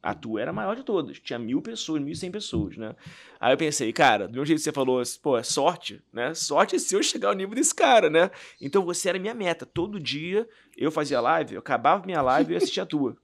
a 0.00 0.14
tua 0.14 0.40
era 0.40 0.50
a 0.52 0.54
maior 0.54 0.76
de 0.76 0.84
todas. 0.84 1.18
Tinha 1.18 1.36
mil 1.36 1.60
pessoas, 1.60 2.00
mil 2.00 2.12
e 2.12 2.16
cem 2.16 2.30
pessoas, 2.30 2.76
né? 2.76 2.94
Aí 3.40 3.52
eu 3.52 3.58
pensei, 3.58 3.92
cara, 3.92 4.28
de 4.28 4.38
um 4.38 4.44
jeito 4.44 4.60
que 4.60 4.64
você 4.64 4.72
falou, 4.72 5.02
pô, 5.20 5.36
é 5.36 5.42
sorte, 5.42 6.00
né? 6.12 6.32
Sorte 6.32 6.76
é 6.76 6.78
se 6.78 6.94
eu 6.94 7.02
chegar 7.02 7.30
ao 7.30 7.34
nível 7.34 7.56
desse 7.56 7.74
cara, 7.74 8.08
né? 8.08 8.30
Então 8.60 8.84
você 8.84 9.08
era 9.08 9.18
minha 9.18 9.34
meta. 9.34 9.66
Todo 9.66 9.98
dia 9.98 10.48
eu 10.76 10.92
fazia 10.92 11.20
live, 11.20 11.54
eu 11.54 11.60
acabava 11.60 12.06
minha 12.06 12.22
live 12.22 12.52
e 12.52 12.56
assistia 12.56 12.84
a 12.84 12.86
tua. 12.86 13.16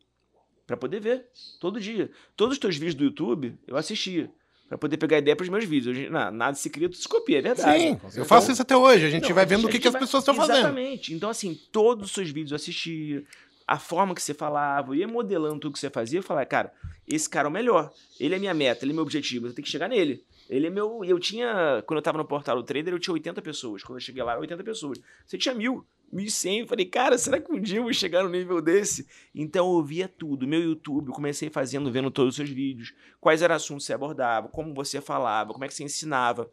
Pra 0.72 0.76
poder 0.78 1.00
ver. 1.00 1.26
Todo 1.60 1.78
dia. 1.78 2.10
Todos 2.34 2.54
os 2.54 2.58
teus 2.58 2.76
vídeos 2.76 2.94
do 2.94 3.04
YouTube, 3.04 3.58
eu 3.66 3.76
assistia. 3.76 4.30
Pra 4.70 4.78
poder 4.78 4.96
pegar 4.96 5.18
ideia 5.18 5.36
pros 5.36 5.50
meus 5.50 5.66
vídeos. 5.66 5.94
Hoje, 5.94 6.08
não, 6.08 6.30
nada 6.30 6.56
se 6.56 6.70
cria, 6.70 6.88
tudo 6.88 6.98
se 6.98 7.06
copia, 7.06 7.40
é 7.40 7.42
verdade. 7.42 7.78
Sim, 7.78 8.00
eu 8.16 8.24
faço 8.24 8.50
isso 8.50 8.62
até 8.62 8.74
hoje. 8.74 9.04
A 9.04 9.10
gente 9.10 9.28
não, 9.28 9.34
vai 9.34 9.44
vendo 9.44 9.66
o 9.66 9.68
que, 9.68 9.78
que 9.78 9.86
as 9.86 9.94
pessoas 9.94 10.22
estão 10.22 10.34
fazendo. 10.34 10.60
Exatamente. 10.60 11.12
Então, 11.12 11.28
assim, 11.28 11.60
todos 11.70 12.06
os 12.06 12.12
seus 12.12 12.30
vídeos 12.30 12.52
eu 12.52 12.56
assistia 12.56 13.22
a 13.66 13.78
forma 13.78 14.14
que 14.14 14.22
você 14.22 14.32
falava, 14.32 14.92
eu 14.92 14.94
ia 14.94 15.06
modelando 15.06 15.60
tudo 15.60 15.74
que 15.74 15.78
você 15.78 15.90
fazia, 15.90 16.20
eu 16.20 16.22
falava, 16.22 16.46
cara, 16.46 16.72
esse 17.06 17.28
cara 17.28 17.48
é 17.48 17.50
o 17.50 17.52
melhor. 17.52 17.92
Ele 18.18 18.34
é 18.34 18.38
minha 18.38 18.54
meta, 18.54 18.86
ele 18.86 18.92
é 18.92 18.94
meu 18.94 19.02
objetivo, 19.02 19.48
eu 19.48 19.52
tenho 19.52 19.64
que 19.64 19.70
chegar 19.70 19.90
nele. 19.90 20.24
Ele 20.52 20.66
é 20.66 20.70
meu. 20.70 21.02
Eu 21.02 21.18
tinha. 21.18 21.82
Quando 21.86 21.96
eu 21.96 22.02
tava 22.02 22.18
no 22.18 22.26
portal 22.26 22.56
do 22.56 22.62
trader, 22.62 22.92
eu 22.92 22.98
tinha 22.98 23.14
80 23.14 23.40
pessoas. 23.40 23.82
Quando 23.82 23.96
eu 23.96 24.04
cheguei 24.04 24.22
lá, 24.22 24.38
80 24.38 24.62
pessoas. 24.62 25.00
Você 25.24 25.38
tinha 25.38 25.54
mil, 25.54 25.86
1.100. 26.12 26.60
Eu 26.60 26.66
falei, 26.66 26.84
cara, 26.84 27.16
será 27.16 27.40
que 27.40 27.50
um 27.50 27.58
dia 27.58 27.78
eu 27.78 27.84
vou 27.84 27.92
chegar 27.94 28.22
no 28.22 28.28
nível 28.28 28.60
desse? 28.60 29.08
Então 29.34 29.74
eu 29.74 29.82
via 29.82 30.06
tudo. 30.06 30.46
Meu 30.46 30.60
YouTube, 30.60 31.08
eu 31.08 31.14
comecei 31.14 31.48
fazendo, 31.48 31.90
vendo 31.90 32.10
todos 32.10 32.32
os 32.32 32.36
seus 32.36 32.50
vídeos. 32.50 32.92
Quais 33.18 33.40
eram 33.40 33.54
assuntos 33.54 33.84
que 33.84 33.86
você 33.86 33.94
abordava, 33.94 34.46
como 34.48 34.74
você 34.74 35.00
falava, 35.00 35.54
como 35.54 35.64
é 35.64 35.68
que 35.68 35.74
você 35.74 35.84
ensinava. 35.84 36.50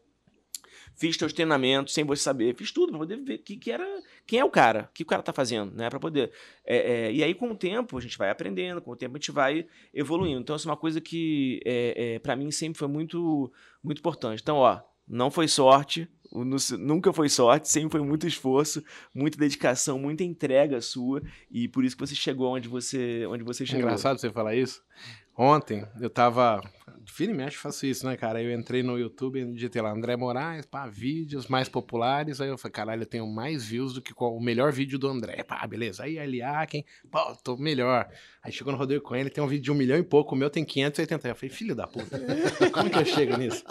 Fiz 0.96 1.18
teus 1.18 1.34
treinamentos 1.34 1.94
sem 1.94 2.04
você 2.04 2.24
saber. 2.24 2.56
Fiz 2.56 2.72
tudo 2.72 2.92
para 2.92 3.00
poder 3.00 3.18
ver 3.18 3.40
que, 3.40 3.58
que 3.58 3.72
era, 3.72 3.86
quem 4.26 4.40
é 4.40 4.46
o 4.46 4.50
cara, 4.50 4.90
o 4.90 4.94
que 4.94 5.04
o 5.04 5.06
cara 5.06 5.24
tá 5.24 5.34
fazendo, 5.34 5.74
né? 5.76 5.90
Para 5.90 6.00
poder. 6.00 6.32
É, 6.66 7.08
é, 7.08 7.14
e 7.14 7.24
aí, 7.24 7.34
com 7.34 7.52
o 7.52 7.56
tempo, 7.56 7.98
a 7.98 8.02
gente 8.02 8.18
vai 8.18 8.30
aprendendo, 8.30 8.82
com 8.82 8.92
o 8.92 8.96
tempo 8.96 9.16
a 9.16 9.20
gente 9.20 9.32
vai 9.32 9.66
evoluindo. 9.94 10.42
Então, 10.42 10.56
essa 10.56 10.68
é 10.68 10.72
uma 10.72 10.78
coisa 10.78 11.00
que, 11.00 11.62
é, 11.66 12.16
é 12.16 12.20
para 12.20 12.36
mim, 12.36 12.52
sempre 12.52 12.78
foi 12.78 12.88
muito, 12.88 13.52
muito 13.84 14.00
importante. 14.00 14.42
Então, 14.42 14.58
ó, 14.58 14.82
não 15.08 15.32
foi 15.32 15.48
sorte, 15.48 16.08
nunca 16.78 17.12
foi 17.12 17.30
sorte, 17.30 17.68
sempre 17.68 17.90
foi 17.90 18.02
muito 18.02 18.28
esforço, 18.28 18.84
muita 19.14 19.38
dedicação, 19.38 19.98
muita 19.98 20.24
entrega 20.24 20.80
sua 20.82 21.24
e 21.50 21.68
por 21.68 21.84
isso 21.84 21.96
que 21.98 22.06
você 22.06 22.14
chegou 22.14 22.54
onde 22.56 22.68
você, 22.68 23.26
onde 23.26 23.44
você 23.44 23.66
chegou. 23.66 23.82
Engraçado 23.82 24.20
você 24.20 24.30
falar 24.30 24.56
isso. 24.56 24.84
Ontem 25.42 25.88
eu 26.02 26.10
tava 26.10 26.62
Vira 27.18 27.32
e 27.32 27.36
mexe, 27.36 27.58
faço 27.58 27.86
isso, 27.86 28.06
né, 28.06 28.16
cara? 28.16 28.42
Eu 28.42 28.58
entrei 28.58 28.84
no 28.84 28.98
YouTube 28.98 29.40
e 29.40 29.54
digitei 29.54 29.82
lá 29.82 29.92
André 29.92 30.16
Moraes, 30.16 30.66
pá, 30.66 30.88
vídeos 30.88 31.48
mais 31.48 31.68
populares. 31.68 32.40
Aí 32.40 32.50
eu 32.50 32.58
falei, 32.58 32.74
caralho, 32.74 33.02
eu 33.02 33.06
tenho 33.06 33.28
mais 33.28 33.66
views 33.66 33.94
do 33.94 34.02
que 34.02 34.14
o 34.16 34.40
melhor 34.40 34.72
vídeo 34.72 35.00
do 35.00 35.08
André. 35.08 35.44
Pá, 35.44 35.66
beleza. 35.66 36.04
Aí 36.04 36.18
quem? 36.68 36.86
Pô, 37.10 37.20
tô 37.44 37.58
melhor. 37.58 38.10
Aí 38.44 38.52
chegou 38.52 38.72
no 38.72 38.80
Rodrigo 38.80 39.04
com 39.04 39.16
ele, 39.16 39.30
tem 39.30 39.44
um 39.44 39.48
vídeo 39.48 39.64
de 39.64 39.72
um 39.72 39.76
milhão 39.76 39.98
e 39.98 40.04
pouco, 40.04 40.36
o 40.36 40.38
meu 40.38 40.50
tem 40.50 40.64
580. 40.64 41.28
Eu 41.28 41.36
falei, 41.36 41.50
filho 41.50 41.76
da 41.76 41.88
puta, 41.88 42.20
como 42.72 42.90
que 42.90 42.98
eu 42.98 43.06
chego 43.06 43.38
nisso? 43.38 43.64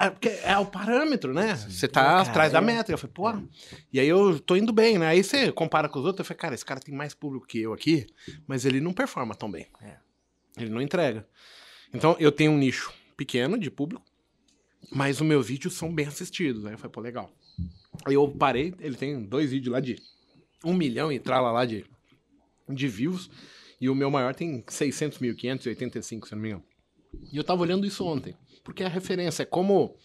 É, 0.00 0.52
é 0.52 0.58
o 0.58 0.66
parâmetro, 0.66 1.32
né? 1.32 1.54
Você 1.54 1.88
tá 1.88 2.20
atrás 2.20 2.52
da 2.52 2.60
meta. 2.60 2.92
Eu 2.92 2.98
falei, 2.98 3.12
pô. 3.14 3.48
E 3.92 3.98
aí 3.98 4.08
eu 4.08 4.38
tô 4.40 4.56
indo 4.56 4.72
bem, 4.72 4.98
né? 4.98 5.06
Aí 5.08 5.24
você 5.24 5.50
compara 5.52 5.88
com 5.88 5.98
os 5.98 6.04
outros, 6.04 6.20
eu 6.20 6.24
falei, 6.24 6.38
cara, 6.38 6.54
esse 6.54 6.64
cara 6.64 6.80
tem 6.80 6.94
mais 6.94 7.14
público 7.14 7.46
que 7.46 7.60
eu 7.60 7.72
aqui, 7.72 8.06
mas 8.46 8.64
ele 8.64 8.80
não 8.80 8.92
performa 8.92 9.34
tão 9.34 9.50
bem. 9.50 9.66
É. 9.80 10.11
Ele 10.56 10.70
não 10.70 10.80
entrega. 10.80 11.26
Então 11.92 12.16
eu 12.18 12.32
tenho 12.32 12.52
um 12.52 12.58
nicho 12.58 12.92
pequeno 13.16 13.58
de 13.58 13.70
público, 13.70 14.04
mas 14.90 15.20
os 15.20 15.26
meus 15.26 15.46
vídeos 15.46 15.74
são 15.74 15.94
bem 15.94 16.06
assistidos. 16.06 16.64
Aí 16.64 16.72
eu 16.72 16.78
falei, 16.78 16.92
pô, 16.92 17.00
legal. 17.00 17.32
Aí 18.04 18.14
eu 18.14 18.28
parei, 18.28 18.74
ele 18.80 18.96
tem 18.96 19.22
dois 19.22 19.50
vídeos 19.50 19.72
lá 19.72 19.80
de 19.80 20.00
um 20.64 20.74
milhão 20.74 21.12
e 21.12 21.18
trala 21.18 21.50
lá 21.50 21.64
de, 21.64 21.84
de 22.68 22.88
views, 22.88 23.30
e 23.80 23.88
o 23.88 23.94
meu 23.94 24.10
maior 24.10 24.34
tem 24.34 24.64
600 24.66 25.18
mil, 25.18 25.34
585, 25.34 26.28
se 26.28 26.34
não 26.34 26.42
me 26.42 26.48
engano. 26.48 26.64
E 27.32 27.36
eu 27.36 27.44
tava 27.44 27.62
olhando 27.62 27.86
isso 27.86 28.04
ontem, 28.04 28.34
porque 28.64 28.82
a 28.82 28.88
referência 28.88 29.42
é 29.42 29.46
como 29.46 29.96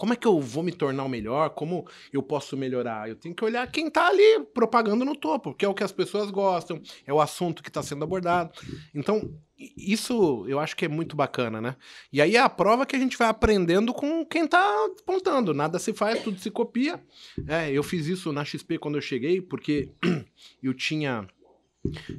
como 0.00 0.14
é 0.14 0.16
que 0.16 0.26
eu 0.26 0.40
vou 0.40 0.62
me 0.62 0.72
tornar 0.72 1.04
o 1.04 1.10
melhor? 1.10 1.50
Como 1.50 1.86
eu 2.10 2.22
posso 2.22 2.56
melhorar? 2.56 3.06
Eu 3.06 3.14
tenho 3.14 3.34
que 3.34 3.44
olhar 3.44 3.70
quem 3.70 3.90
tá 3.90 4.06
ali 4.08 4.40
propagando 4.54 5.04
no 5.04 5.14
topo, 5.14 5.52
que 5.52 5.62
é 5.62 5.68
o 5.68 5.74
que 5.74 5.84
as 5.84 5.92
pessoas 5.92 6.30
gostam, 6.30 6.80
é 7.06 7.12
o 7.12 7.20
assunto 7.20 7.62
que 7.62 7.68
está 7.68 7.82
sendo 7.82 8.02
abordado. 8.02 8.50
Então, 8.94 9.30
isso 9.76 10.46
eu 10.48 10.58
acho 10.58 10.74
que 10.74 10.86
é 10.86 10.88
muito 10.88 11.14
bacana, 11.14 11.60
né? 11.60 11.76
E 12.10 12.22
aí 12.22 12.34
é 12.34 12.40
a 12.40 12.48
prova 12.48 12.86
que 12.86 12.96
a 12.96 12.98
gente 12.98 13.18
vai 13.18 13.28
aprendendo 13.28 13.92
com 13.92 14.24
quem 14.24 14.48
tá 14.48 14.86
apontando. 14.98 15.52
Nada 15.52 15.78
se 15.78 15.92
faz, 15.92 16.22
tudo 16.22 16.40
se 16.40 16.50
copia. 16.50 16.98
É, 17.46 17.70
eu 17.70 17.82
fiz 17.82 18.06
isso 18.06 18.32
na 18.32 18.42
XP 18.42 18.78
quando 18.78 18.94
eu 18.94 19.02
cheguei, 19.02 19.42
porque 19.42 19.92
eu 20.62 20.72
tinha 20.72 21.28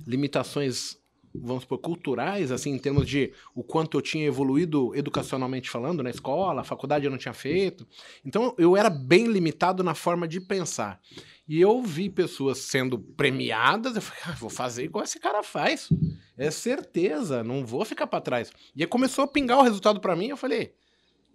limitações 0.06 1.01
vamos 1.34 1.64
supor, 1.64 1.80
culturais, 1.80 2.52
assim, 2.52 2.72
em 2.72 2.78
termos 2.78 3.08
de 3.08 3.34
o 3.56 3.64
quanto 3.64 3.98
eu 3.98 4.02
tinha 4.02 4.26
evoluído 4.26 4.96
educacionalmente 4.96 5.70
falando 5.70 6.04
na 6.04 6.10
escola, 6.10 6.62
a 6.62 6.64
faculdade 6.64 7.06
eu 7.06 7.12
não 7.12 7.18
tinha 7.18 7.34
feito. 7.34 7.88
Então 8.26 8.54
eu 8.58 8.76
era 8.76 8.90
bem 8.90 9.28
limitado 9.28 9.84
na 9.84 9.96
forma 9.96 10.28
de 10.28 10.40
pensar. 10.40 11.00
E 11.48 11.60
eu 11.60 11.82
vi 11.82 12.10
pessoas 12.10 12.60
sendo 12.60 12.98
premiadas, 12.98 13.96
eu 13.96 14.02
falei, 14.02 14.24
ah, 14.28 14.38
vou 14.40 14.50
fazer 14.50 14.86
igual 14.86 15.04
esse 15.04 15.20
cara 15.20 15.44
faz. 15.44 15.90
É 16.38 16.50
certeza, 16.50 17.44
não 17.44 17.66
vou 17.66 17.84
ficar 17.84 18.08
para 18.08 18.22
trás. 18.22 18.52
E 18.76 18.84
aí 18.84 18.88
começou 18.88 19.24
a 19.24 19.28
pingar 19.28 19.60
o 19.60 19.64
resultado 19.64 20.00
para 20.00 20.16
mim, 20.16 20.28
eu 20.28 20.38
falei, 20.38 20.74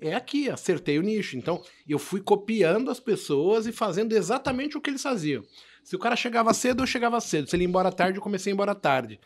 é 0.01 0.15
aqui, 0.15 0.51
acertei 0.51 0.99
o 0.99 1.03
nicho. 1.03 1.37
Então, 1.37 1.63
eu 1.89 1.99
fui 1.99 2.21
copiando 2.21 2.91
as 2.91 3.01
pessoas 3.01 3.67
e 3.67 3.73
fazendo 3.73 4.13
exatamente 4.13 4.77
o 4.77 4.81
que 4.81 4.91
eles 4.91 5.03
faziam. 5.03 5.43
Se 5.83 5.95
o 5.95 5.99
cara 5.99 6.17
chegava 6.17 6.53
cedo, 6.53 6.83
eu 6.83 6.87
chegava 6.87 7.21
cedo. 7.21 7.49
Se 7.49 7.57
ele 7.57 7.65
ia 7.65 7.69
embora 7.69 7.93
tarde, 7.93 8.19
eu 8.19 8.23
comecei 8.23 8.51
a 8.51 8.53
ir 8.53 8.55
embora 8.55 8.75
tarde 8.75 9.21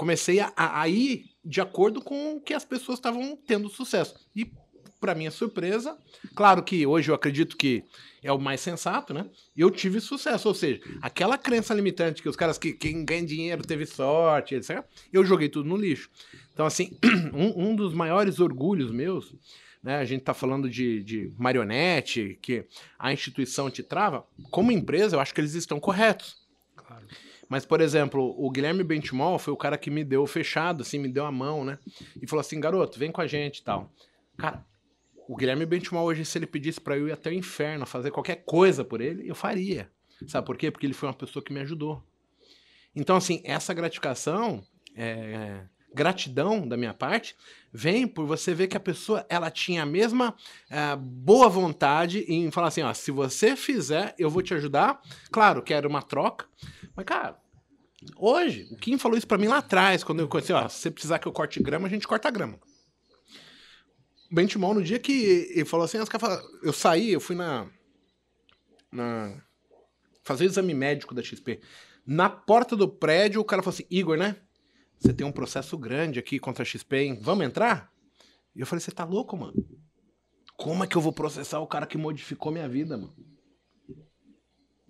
comecei 0.00 0.40
a, 0.40 0.50
a, 0.56 0.88
ir 0.88 1.26
de 1.44 1.60
acordo 1.60 2.00
com 2.00 2.36
o 2.36 2.40
que 2.40 2.54
as 2.54 2.64
pessoas 2.64 2.98
estavam 2.98 3.36
tendo 3.46 3.68
sucesso. 3.68 4.14
E, 4.34 4.50
para 4.98 5.14
minha 5.14 5.30
surpresa, 5.30 5.94
claro 6.34 6.62
que 6.62 6.86
hoje 6.86 7.10
eu 7.10 7.14
acredito 7.14 7.54
que 7.54 7.84
é 8.22 8.32
o 8.32 8.38
mais 8.38 8.62
sensato, 8.62 9.12
né? 9.12 9.28
Eu 9.54 9.70
tive 9.70 10.00
sucesso. 10.00 10.48
Ou 10.48 10.54
seja, 10.54 10.80
aquela 11.02 11.36
crença 11.36 11.74
limitante 11.74 12.22
que 12.22 12.28
os 12.30 12.36
caras 12.36 12.56
que 12.56 12.72
quem 12.72 13.04
ganha 13.04 13.26
dinheiro 13.26 13.62
teve 13.62 13.84
sorte, 13.84 14.54
etc., 14.54 14.82
eu 15.12 15.22
joguei 15.22 15.50
tudo 15.50 15.68
no 15.68 15.76
lixo. 15.76 16.08
Então, 16.54 16.64
assim, 16.64 16.96
um, 17.34 17.68
um 17.68 17.76
dos 17.76 17.92
maiores 17.92 18.40
orgulhos 18.40 18.90
meus. 18.90 19.34
Né, 19.82 19.96
a 19.96 20.04
gente 20.06 20.20
está 20.20 20.32
falando 20.32 20.68
de, 20.68 21.02
de 21.02 21.32
marionete, 21.38 22.38
que 22.40 22.64
a 22.98 23.12
instituição 23.12 23.70
te 23.70 23.82
trava. 23.82 24.26
Como 24.50 24.72
empresa, 24.72 25.16
eu 25.16 25.20
acho 25.20 25.34
que 25.34 25.40
eles 25.42 25.54
estão 25.54 25.78
corretos. 25.78 26.38
Claro. 26.74 27.04
Mas, 27.50 27.66
por 27.66 27.80
exemplo, 27.80 28.32
o 28.38 28.48
Guilherme 28.48 28.84
Benchimol 28.84 29.36
foi 29.36 29.52
o 29.52 29.56
cara 29.56 29.76
que 29.76 29.90
me 29.90 30.04
deu 30.04 30.24
fechado, 30.24 30.82
assim, 30.82 31.00
me 31.00 31.08
deu 31.08 31.26
a 31.26 31.32
mão, 31.32 31.64
né? 31.64 31.80
E 32.22 32.24
falou 32.24 32.40
assim, 32.40 32.60
garoto, 32.60 32.96
vem 32.96 33.10
com 33.10 33.20
a 33.20 33.26
gente 33.26 33.58
e 33.58 33.64
tal. 33.64 33.92
Cara, 34.38 34.64
o 35.28 35.34
Guilherme 35.34 35.66
Benchimol 35.66 36.06
hoje, 36.06 36.24
se 36.24 36.38
ele 36.38 36.46
pedisse 36.46 36.80
para 36.80 36.96
eu 36.96 37.08
ir 37.08 37.12
até 37.12 37.28
o 37.28 37.32
inferno, 37.32 37.84
fazer 37.84 38.12
qualquer 38.12 38.44
coisa 38.44 38.84
por 38.84 39.00
ele, 39.00 39.28
eu 39.28 39.34
faria. 39.34 39.90
Sabe 40.28 40.46
por 40.46 40.56
quê? 40.56 40.70
Porque 40.70 40.86
ele 40.86 40.94
foi 40.94 41.08
uma 41.08 41.14
pessoa 41.14 41.44
que 41.44 41.52
me 41.52 41.58
ajudou. 41.58 42.00
Então, 42.94 43.16
assim, 43.16 43.42
essa 43.44 43.74
gratificação, 43.74 44.62
é, 44.94 45.64
gratidão 45.94 46.66
da 46.66 46.76
minha 46.76 46.94
parte, 46.94 47.36
vem 47.72 48.06
por 48.06 48.26
você 48.26 48.54
ver 48.54 48.68
que 48.68 48.76
a 48.76 48.80
pessoa 48.80 49.24
ela 49.28 49.50
tinha 49.50 49.82
a 49.82 49.86
mesma 49.86 50.34
é, 50.68 50.96
boa 50.96 51.48
vontade 51.48 52.24
em 52.28 52.50
falar 52.50 52.68
assim, 52.68 52.82
ó, 52.82 52.92
se 52.94 53.10
você 53.10 53.56
fizer, 53.56 54.14
eu 54.18 54.30
vou 54.30 54.42
te 54.42 54.54
ajudar. 54.54 55.00
Claro, 55.30 55.62
quero 55.62 55.88
uma 55.88 56.02
troca, 56.02 56.46
mas 56.94 57.04
cara, 57.04 57.38
hoje 58.16 58.68
o 58.70 58.76
Kim 58.76 58.98
falou 58.98 59.18
isso 59.18 59.26
para 59.26 59.38
mim 59.38 59.48
lá 59.48 59.58
atrás, 59.58 60.04
quando 60.04 60.20
eu 60.20 60.28
conheci, 60.28 60.52
ó, 60.52 60.68
se 60.68 60.80
você 60.80 60.90
precisar 60.90 61.18
que 61.18 61.26
eu 61.26 61.32
corte 61.32 61.62
grama, 61.62 61.86
a 61.86 61.90
gente 61.90 62.06
corta 62.06 62.30
grama. 62.30 62.58
O 64.30 64.34
Benchimol, 64.34 64.74
no 64.74 64.82
dia 64.82 64.98
que 64.98 65.50
ele 65.54 65.64
falou 65.64 65.84
assim, 65.84 65.98
eu 66.62 66.72
saí, 66.72 67.12
eu 67.12 67.20
fui 67.20 67.34
na, 67.34 67.66
na 68.92 69.42
fazer 70.22 70.44
exame 70.44 70.72
médico 70.72 71.14
da 71.14 71.22
XP. 71.22 71.60
Na 72.06 72.30
porta 72.30 72.76
do 72.76 72.88
prédio, 72.88 73.40
o 73.40 73.44
cara 73.44 73.62
falou 73.62 73.74
assim: 73.74 73.86
Igor, 73.90 74.16
né? 74.16 74.36
Você 75.00 75.14
tem 75.14 75.26
um 75.26 75.32
processo 75.32 75.78
grande 75.78 76.18
aqui 76.18 76.38
contra 76.38 76.62
a 76.62 76.66
XP, 76.66 76.96
hein? 76.98 77.18
Vamos 77.22 77.46
entrar? 77.46 77.90
E 78.54 78.60
eu 78.60 78.66
falei: 78.66 78.80
Você 78.80 78.90
tá 78.90 79.04
louco, 79.04 79.36
mano? 79.36 79.54
Como 80.56 80.84
é 80.84 80.86
que 80.86 80.94
eu 80.94 81.00
vou 81.00 81.12
processar 81.12 81.58
o 81.60 81.66
cara 81.66 81.86
que 81.86 81.96
modificou 81.96 82.52
minha 82.52 82.68
vida, 82.68 82.98
mano? 82.98 83.16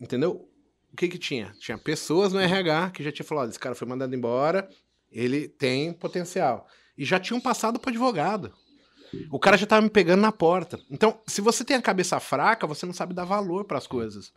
Entendeu? 0.01 0.49
O 0.93 0.97
que 0.97 1.09
que 1.09 1.19
tinha? 1.19 1.55
Tinha 1.61 1.79
pessoas 1.79 2.33
no 2.33 2.41
RH 2.41 2.91
que 2.91 3.05
já 3.05 3.13
tinha 3.13 3.25
falado: 3.25 3.51
esse 3.51 3.59
cara 3.59 3.77
foi 3.77 3.87
mandado 3.87 4.13
embora, 4.13 4.69
ele 5.13 5.47
tem 5.47 5.93
potencial. 5.93 6.67
E 6.99 7.05
já 7.05 7.21
tinham 7.21 7.41
passado 7.41 7.79
para 7.79 7.91
advogado. 7.91 8.53
O 9.31 9.39
cara 9.39 9.57
já 9.57 9.67
tava 9.67 9.83
me 9.83 9.91
pegando 9.91 10.21
na 10.21 10.33
porta. 10.33 10.79
Então, 10.91 11.21
se 11.27 11.41
você 11.41 11.65
tem 11.65 11.77
a 11.77 11.83
cabeça 11.83 12.19
fraca, 12.21 12.67
você 12.67 12.85
não 12.85 12.93
sabe 12.93 13.15
dar 13.15 13.25
valor 13.25 13.65
para 13.65 13.79
as 13.79 13.87
coisas. 13.87 14.33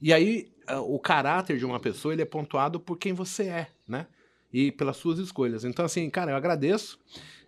E 0.00 0.12
aí, 0.12 0.52
o 0.86 0.98
caráter 0.98 1.58
de 1.58 1.64
uma 1.64 1.80
pessoa 1.80 2.12
ele 2.12 2.22
é 2.22 2.26
pontuado 2.26 2.78
por 2.78 2.98
quem 2.98 3.12
você 3.12 3.44
é, 3.44 3.70
né? 3.88 4.06
E 4.52 4.72
pelas 4.72 4.96
suas 4.96 5.18
escolhas. 5.18 5.64
Então, 5.64 5.84
assim, 5.84 6.08
cara, 6.08 6.32
eu 6.32 6.36
agradeço. 6.36 6.98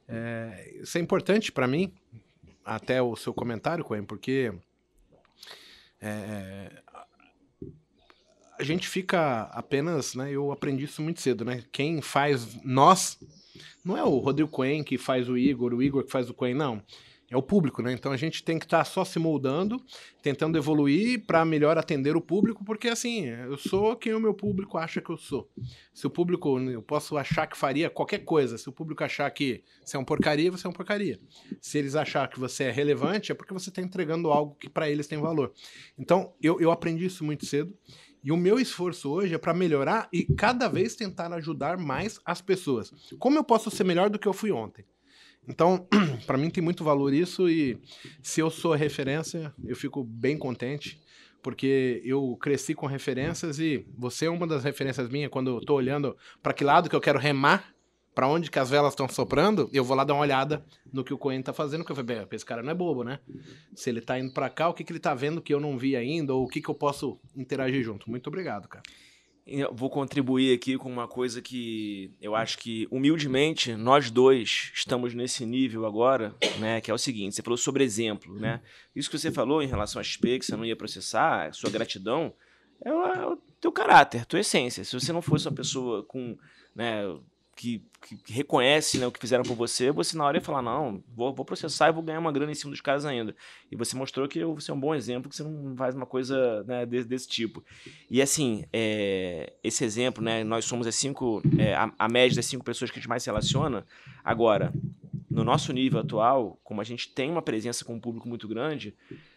É, 0.06 0.78
isso 0.82 0.98
é 0.98 1.00
importante 1.00 1.52
para 1.52 1.66
mim, 1.66 1.92
até 2.64 3.00
o 3.00 3.14
seu 3.16 3.32
comentário, 3.32 3.84
Coen, 3.84 4.04
porque 4.04 4.52
é, 6.00 6.82
a 8.58 8.62
gente 8.62 8.88
fica 8.88 9.42
apenas, 9.52 10.14
né? 10.14 10.30
Eu 10.30 10.50
aprendi 10.50 10.84
isso 10.84 11.02
muito 11.02 11.20
cedo, 11.20 11.44
né? 11.44 11.64
Quem 11.70 12.00
faz 12.02 12.58
nós 12.64 13.18
não 13.84 13.96
é 13.96 14.04
o 14.04 14.18
Rodrigo 14.18 14.50
Coen 14.50 14.82
que 14.82 14.98
faz 14.98 15.28
o 15.28 15.36
Igor, 15.36 15.72
o 15.72 15.82
Igor 15.82 16.04
que 16.04 16.10
faz 16.10 16.28
o 16.28 16.34
Coen, 16.34 16.54
não 16.54 16.82
é 17.30 17.36
o 17.36 17.42
público, 17.42 17.82
né? 17.82 17.92
Então 17.92 18.10
a 18.10 18.16
gente 18.16 18.42
tem 18.42 18.58
que 18.58 18.64
estar 18.64 18.78
tá 18.78 18.84
só 18.84 19.04
se 19.04 19.18
moldando, 19.18 19.82
tentando 20.22 20.56
evoluir 20.56 21.24
para 21.26 21.44
melhor 21.44 21.76
atender 21.76 22.16
o 22.16 22.20
público, 22.20 22.64
porque 22.64 22.88
assim, 22.88 23.26
eu 23.26 23.58
sou 23.58 23.94
quem 23.96 24.14
o 24.14 24.20
meu 24.20 24.32
público 24.32 24.78
acha 24.78 25.00
que 25.00 25.10
eu 25.10 25.16
sou. 25.16 25.50
Se 25.92 26.06
o 26.06 26.10
público, 26.10 26.58
eu 26.58 26.82
posso 26.82 27.18
achar 27.18 27.46
que 27.46 27.56
faria 27.56 27.90
qualquer 27.90 28.20
coisa, 28.20 28.56
se 28.56 28.68
o 28.68 28.72
público 28.72 29.04
achar 29.04 29.30
que 29.30 29.62
você 29.84 29.96
é 29.96 30.00
um 30.00 30.04
porcaria, 30.04 30.50
você 30.50 30.66
é 30.66 30.70
um 30.70 30.72
porcaria. 30.72 31.20
Se 31.60 31.76
eles 31.78 31.94
achar 31.94 32.28
que 32.28 32.40
você 32.40 32.64
é 32.64 32.70
relevante, 32.70 33.30
é 33.30 33.34
porque 33.34 33.52
você 33.52 33.68
está 33.68 33.82
entregando 33.82 34.30
algo 34.30 34.54
que 34.54 34.70
para 34.70 34.88
eles 34.88 35.06
tem 35.06 35.20
valor. 35.20 35.52
Então, 35.98 36.32
eu, 36.40 36.58
eu 36.60 36.70
aprendi 36.70 37.04
isso 37.04 37.24
muito 37.24 37.44
cedo. 37.44 37.76
E 38.24 38.32
o 38.32 38.36
meu 38.36 38.58
esforço 38.58 39.10
hoje 39.10 39.34
é 39.34 39.38
para 39.38 39.54
melhorar 39.54 40.08
e 40.12 40.24
cada 40.24 40.66
vez 40.68 40.96
tentar 40.96 41.32
ajudar 41.34 41.78
mais 41.78 42.18
as 42.24 42.40
pessoas. 42.40 42.92
Como 43.18 43.38
eu 43.38 43.44
posso 43.44 43.70
ser 43.70 43.84
melhor 43.84 44.10
do 44.10 44.18
que 44.18 44.26
eu 44.26 44.32
fui 44.32 44.50
ontem? 44.50 44.84
Então, 45.48 45.86
para 46.26 46.36
mim 46.36 46.50
tem 46.50 46.62
muito 46.62 46.84
valor 46.84 47.12
isso 47.12 47.48
e 47.48 47.80
se 48.22 48.40
eu 48.40 48.50
sou 48.50 48.74
referência, 48.74 49.52
eu 49.64 49.74
fico 49.74 50.04
bem 50.04 50.36
contente, 50.36 51.00
porque 51.42 52.02
eu 52.04 52.36
cresci 52.40 52.74
com 52.74 52.86
referências 52.86 53.58
e 53.58 53.86
você 53.96 54.26
é 54.26 54.30
uma 54.30 54.46
das 54.46 54.62
referências 54.62 55.08
minhas 55.08 55.30
quando 55.30 55.50
eu 55.50 55.60
tô 55.60 55.74
olhando 55.74 56.16
para 56.42 56.52
que 56.52 56.64
lado 56.64 56.90
que 56.90 56.94
eu 56.94 57.00
quero 57.00 57.18
remar, 57.18 57.72
para 58.14 58.26
onde 58.26 58.50
que 58.50 58.58
as 58.58 58.68
velas 58.68 58.92
estão 58.92 59.08
soprando, 59.08 59.70
eu 59.72 59.84
vou 59.84 59.96
lá 59.96 60.02
dar 60.02 60.14
uma 60.14 60.22
olhada 60.22 60.64
no 60.92 61.04
que 61.04 61.14
o 61.14 61.18
Coen 61.18 61.40
tá 61.40 61.52
fazendo, 61.52 61.84
que 61.84 61.92
eu 61.92 61.96
falei, 61.96 62.26
esse 62.32 62.44
cara 62.44 62.64
não 62.64 62.72
é 62.72 62.74
bobo, 62.74 63.04
né? 63.04 63.20
Se 63.76 63.88
ele 63.88 64.00
tá 64.00 64.18
indo 64.18 64.32
para 64.32 64.50
cá, 64.50 64.68
o 64.68 64.74
que 64.74 64.82
que 64.82 64.90
ele 64.92 64.98
tá 64.98 65.14
vendo 65.14 65.40
que 65.40 65.54
eu 65.54 65.60
não 65.60 65.78
vi 65.78 65.94
ainda 65.94 66.34
ou 66.34 66.44
o 66.44 66.48
que 66.48 66.60
que 66.60 66.68
eu 66.68 66.74
posso 66.74 67.16
interagir 67.36 67.80
junto? 67.84 68.10
Muito 68.10 68.26
obrigado, 68.26 68.66
cara. 68.66 68.82
Eu 69.50 69.74
vou 69.74 69.88
contribuir 69.88 70.54
aqui 70.54 70.76
com 70.76 70.92
uma 70.92 71.08
coisa 71.08 71.40
que 71.40 72.12
eu 72.20 72.34
acho 72.34 72.58
que, 72.58 72.86
humildemente, 72.90 73.74
nós 73.74 74.10
dois 74.10 74.70
estamos 74.74 75.14
nesse 75.14 75.46
nível 75.46 75.86
agora, 75.86 76.34
né? 76.58 76.82
Que 76.82 76.90
é 76.90 76.94
o 76.94 76.98
seguinte: 76.98 77.34
você 77.34 77.42
falou 77.42 77.56
sobre 77.56 77.82
exemplo, 77.82 78.38
né? 78.38 78.60
Isso 78.94 79.08
que 79.08 79.18
você 79.18 79.32
falou 79.32 79.62
em 79.62 79.66
relação 79.66 80.00
a 80.00 80.04
XP, 80.04 80.38
que 80.38 80.44
você 80.44 80.54
não 80.54 80.66
ia 80.66 80.76
processar, 80.76 81.50
sua 81.54 81.70
gratidão, 81.70 82.34
é 82.84 82.92
o 82.92 83.38
teu 83.58 83.72
caráter, 83.72 84.26
tua 84.26 84.40
essência. 84.40 84.84
Se 84.84 84.92
você 84.92 85.14
não 85.14 85.22
fosse 85.22 85.48
uma 85.48 85.56
pessoa 85.56 86.04
com 86.04 86.36
né, 86.74 87.02
que, 87.58 87.82
que, 88.24 88.32
reconhece 88.32 88.98
né, 88.98 89.06
o 89.06 89.10
que 89.10 89.18
fizeram 89.18 89.42
por 89.42 89.56
você, 89.56 89.90
você 89.90 90.16
na 90.16 90.24
hora 90.24 90.36
ia 90.36 90.40
falar, 90.40 90.62
não, 90.62 91.02
vou, 91.12 91.34
vou, 91.34 91.44
processar 91.44 91.88
e 91.88 91.92
vou 91.92 92.04
ganhar 92.04 92.20
uma 92.20 92.30
grana 92.30 92.52
em 92.52 92.54
cima 92.54 92.70
dos 92.70 92.80
caras 92.80 93.04
ainda. 93.04 93.34
E 93.70 93.74
você 93.74 93.96
mostrou 93.96 94.28
que 94.28 94.44
você 94.44 94.70
é 94.70 94.74
um 94.74 94.78
bom 94.78 94.94
exemplo, 94.94 95.28
que 95.28 95.34
você 95.34 95.42
não 95.42 95.76
faz 95.76 95.96
uma 95.96 96.06
coisa 96.06 96.62
né, 96.62 96.86
desse, 96.86 97.08
desse, 97.08 97.28
tipo. 97.28 97.64
E 98.08 98.22
assim, 98.22 98.64
é, 98.72 99.54
esse 99.64 99.84
exemplo, 99.84 100.22
né, 100.22 100.44
nós 100.44 100.66
somos 100.66 100.86
as 100.86 100.94
cinco, 100.94 101.42
é, 101.58 101.74
a, 101.74 101.92
a, 101.98 102.08
média 102.08 102.36
das 102.36 102.46
cinco 102.46 102.64
pessoas 102.64 102.92
que 102.92 102.98
a 102.98 103.00
gente 103.00 103.08
mais 103.08 103.24
se 103.24 103.28
relaciona. 103.28 103.84
Agora, 104.24 104.72
no 105.28 105.42
nosso 105.42 105.72
nível 105.72 105.98
atual, 105.98 106.60
como 106.62 106.80
a 106.80 106.84
gente 106.84 107.08
tem 107.08 107.28
uma 107.28 107.42
presença 107.42 107.84
com 107.84 107.94
um 107.94 108.00
público 108.00 108.28
muito 108.28 108.46
grande, 108.46 108.94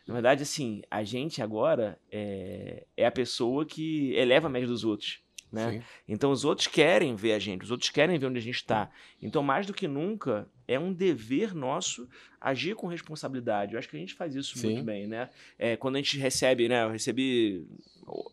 na 0.07 0.13
verdade, 0.13 0.43
assim, 0.43 0.83
a 0.91 1.03
gente 1.03 1.41
agora 1.41 1.97
é, 2.11 2.85
é 2.95 3.05
a 3.07 3.11
pessoa 3.11 3.65
que 3.65 4.13
eleva 4.13 4.45
a 4.45 4.49
média 4.49 4.67
dos 4.67 4.83
outros. 4.83 5.23
Né? 5.51 5.83
Então 6.07 6.31
os 6.31 6.45
outros 6.45 6.67
querem 6.67 7.13
ver 7.13 7.33
a 7.33 7.39
gente, 7.39 7.63
os 7.63 7.71
outros 7.71 7.89
querem 7.89 8.17
ver 8.17 8.27
onde 8.27 8.39
a 8.39 8.41
gente 8.41 8.55
está. 8.55 8.89
Então, 9.21 9.43
mais 9.43 9.67
do 9.67 9.73
que 9.73 9.87
nunca, 9.87 10.47
é 10.65 10.79
um 10.79 10.93
dever 10.93 11.53
nosso 11.53 12.07
agir 12.39 12.73
com 12.73 12.87
responsabilidade. 12.87 13.73
Eu 13.73 13.79
acho 13.79 13.89
que 13.89 13.97
a 13.97 13.99
gente 13.99 14.13
faz 14.13 14.33
isso 14.33 14.57
Sim. 14.57 14.67
muito 14.67 14.85
bem, 14.85 15.07
né? 15.07 15.29
É, 15.59 15.75
quando 15.75 15.95
a 15.95 15.97
gente 15.99 16.17
recebe, 16.17 16.69
né? 16.69 16.83
Eu 16.85 16.91
recebi, 16.91 17.67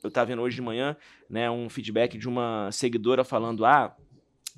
eu 0.02 0.08
estava 0.08 0.26
vendo 0.26 0.42
hoje 0.42 0.54
de 0.54 0.62
manhã, 0.62 0.96
né? 1.28 1.50
Um 1.50 1.68
feedback 1.68 2.16
de 2.16 2.28
uma 2.28 2.70
seguidora 2.70 3.24
falando, 3.24 3.64
ah, 3.64 3.96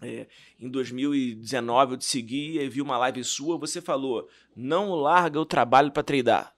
é, 0.03 0.27
em 0.59 0.69
2019 0.69 1.95
eu 1.95 1.99
te 1.99 2.05
segui 2.05 2.59
e 2.59 2.69
vi 2.69 2.83
uma 2.83 2.99
live 2.99 3.25
sua, 3.25 3.59
você 3.59 3.81
falou, 3.81 4.29
não 4.55 4.95
larga 4.95 5.41
o 5.41 5.47
trabalho 5.47 5.91
para 5.91 6.03
treinar 6.03 6.55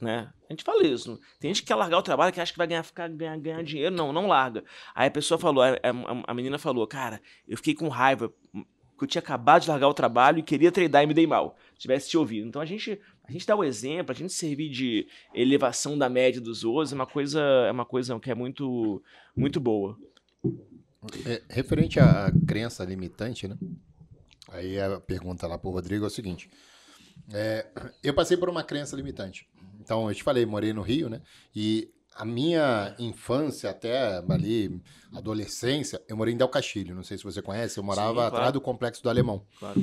né? 0.00 0.30
A 0.48 0.52
gente 0.52 0.64
fala 0.64 0.86
isso. 0.86 1.20
Tem 1.38 1.50
gente 1.52 1.62
que 1.62 1.68
quer 1.68 1.74
largar 1.74 1.98
o 1.98 2.02
trabalho, 2.02 2.32
que 2.32 2.40
acha 2.40 2.52
que 2.52 2.58
vai 2.58 2.66
ganhar, 2.66 2.82
ficar, 2.82 3.08
ganhar, 3.08 3.38
ganhar 3.38 3.62
dinheiro. 3.62 3.94
Não, 3.94 4.12
não 4.12 4.26
larga. 4.26 4.64
Aí 4.94 5.08
a 5.08 5.10
pessoa 5.10 5.38
falou, 5.38 5.62
a, 5.62 5.70
a, 5.70 6.22
a 6.26 6.34
menina 6.34 6.58
falou, 6.58 6.86
cara, 6.86 7.20
eu 7.46 7.56
fiquei 7.56 7.74
com 7.74 7.88
raiva, 7.88 8.32
que 8.98 9.04
eu 9.04 9.08
tinha 9.08 9.20
acabado 9.20 9.62
de 9.62 9.68
largar 9.68 9.88
o 9.88 9.94
trabalho 9.94 10.38
e 10.38 10.42
queria 10.42 10.72
treinar 10.72 11.04
e 11.04 11.06
me 11.06 11.14
dei 11.14 11.26
mal. 11.26 11.56
Se 11.74 11.80
tivesse 11.80 12.10
te 12.10 12.18
ouvido. 12.18 12.48
Então 12.48 12.60
a 12.60 12.66
gente, 12.66 13.00
a 13.24 13.30
gente 13.30 13.46
dá 13.46 13.54
o 13.54 13.62
exemplo, 13.62 14.10
a 14.10 14.14
gente 14.14 14.32
servir 14.32 14.68
de 14.68 15.06
elevação 15.32 15.96
da 15.96 16.08
média 16.08 16.40
dos 16.40 16.64
outros 16.64 16.92
é 16.92 16.94
uma 16.94 17.06
coisa, 17.06 17.40
é 17.40 17.70
uma 17.70 17.84
coisa 17.84 18.18
que 18.18 18.30
é 18.30 18.34
muito, 18.34 19.02
muito 19.36 19.60
boa. 19.60 19.96
É, 21.24 21.42
referente 21.48 22.00
à 22.00 22.32
crença 22.46 22.84
limitante, 22.84 23.46
né? 23.46 23.56
Aí 24.50 24.80
a 24.80 24.98
pergunta 24.98 25.46
lá 25.46 25.58
pro 25.58 25.70
Rodrigo 25.70 26.04
é 26.04 26.08
o 26.08 26.10
seguinte. 26.10 26.50
É, 27.32 27.66
eu 28.02 28.14
passei 28.14 28.36
por 28.36 28.48
uma 28.48 28.64
crença 28.64 28.96
limitante. 28.96 29.46
Então, 29.88 30.06
eu 30.06 30.14
te 30.14 30.22
falei, 30.22 30.44
morei 30.44 30.70
no 30.74 30.82
Rio, 30.82 31.08
né? 31.08 31.22
E 31.56 31.90
a 32.14 32.22
minha 32.22 32.94
infância 32.98 33.70
até 33.70 34.18
ali, 34.28 34.82
adolescência, 35.14 35.98
eu 36.06 36.14
morei 36.14 36.34
em 36.34 36.36
Del 36.36 36.50
Castilho, 36.50 36.94
não 36.94 37.02
sei 37.02 37.16
se 37.16 37.24
você 37.24 37.40
conhece, 37.40 37.78
eu 37.78 37.82
morava 37.82 38.08
Sim, 38.08 38.14
claro. 38.16 38.34
atrás 38.34 38.52
do 38.52 38.60
Complexo 38.60 39.02
do 39.02 39.08
Alemão. 39.08 39.46
Claro. 39.58 39.82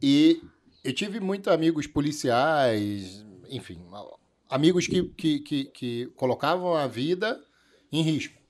E 0.00 0.40
eu 0.84 0.92
tive 0.92 1.18
muitos 1.18 1.52
amigos 1.52 1.88
policiais, 1.88 3.26
enfim, 3.50 3.84
amigos 4.48 4.86
que, 4.86 5.02
que, 5.02 5.40
que, 5.40 5.64
que 5.64 6.06
colocavam 6.14 6.72
a 6.76 6.86
vida 6.86 7.42
em 7.90 8.02
risco. 8.02 8.40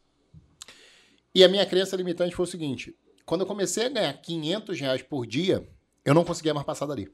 E 1.35 1.43
a 1.43 1.49
minha 1.49 1.64
crença 1.64 1.97
limitante 1.97 2.37
foi 2.37 2.45
o 2.45 2.49
seguinte, 2.49 2.95
quando 3.24 3.41
eu 3.41 3.47
comecei 3.47 3.87
a 3.87 3.89
ganhar 3.89 4.12
500 4.12 4.78
reais 4.78 5.01
por 5.01 5.26
dia, 5.26 5.66
eu 6.05 6.12
não 6.12 6.26
conseguia 6.26 6.53
mais 6.53 6.66
passar 6.66 6.85
dali. 6.85 7.11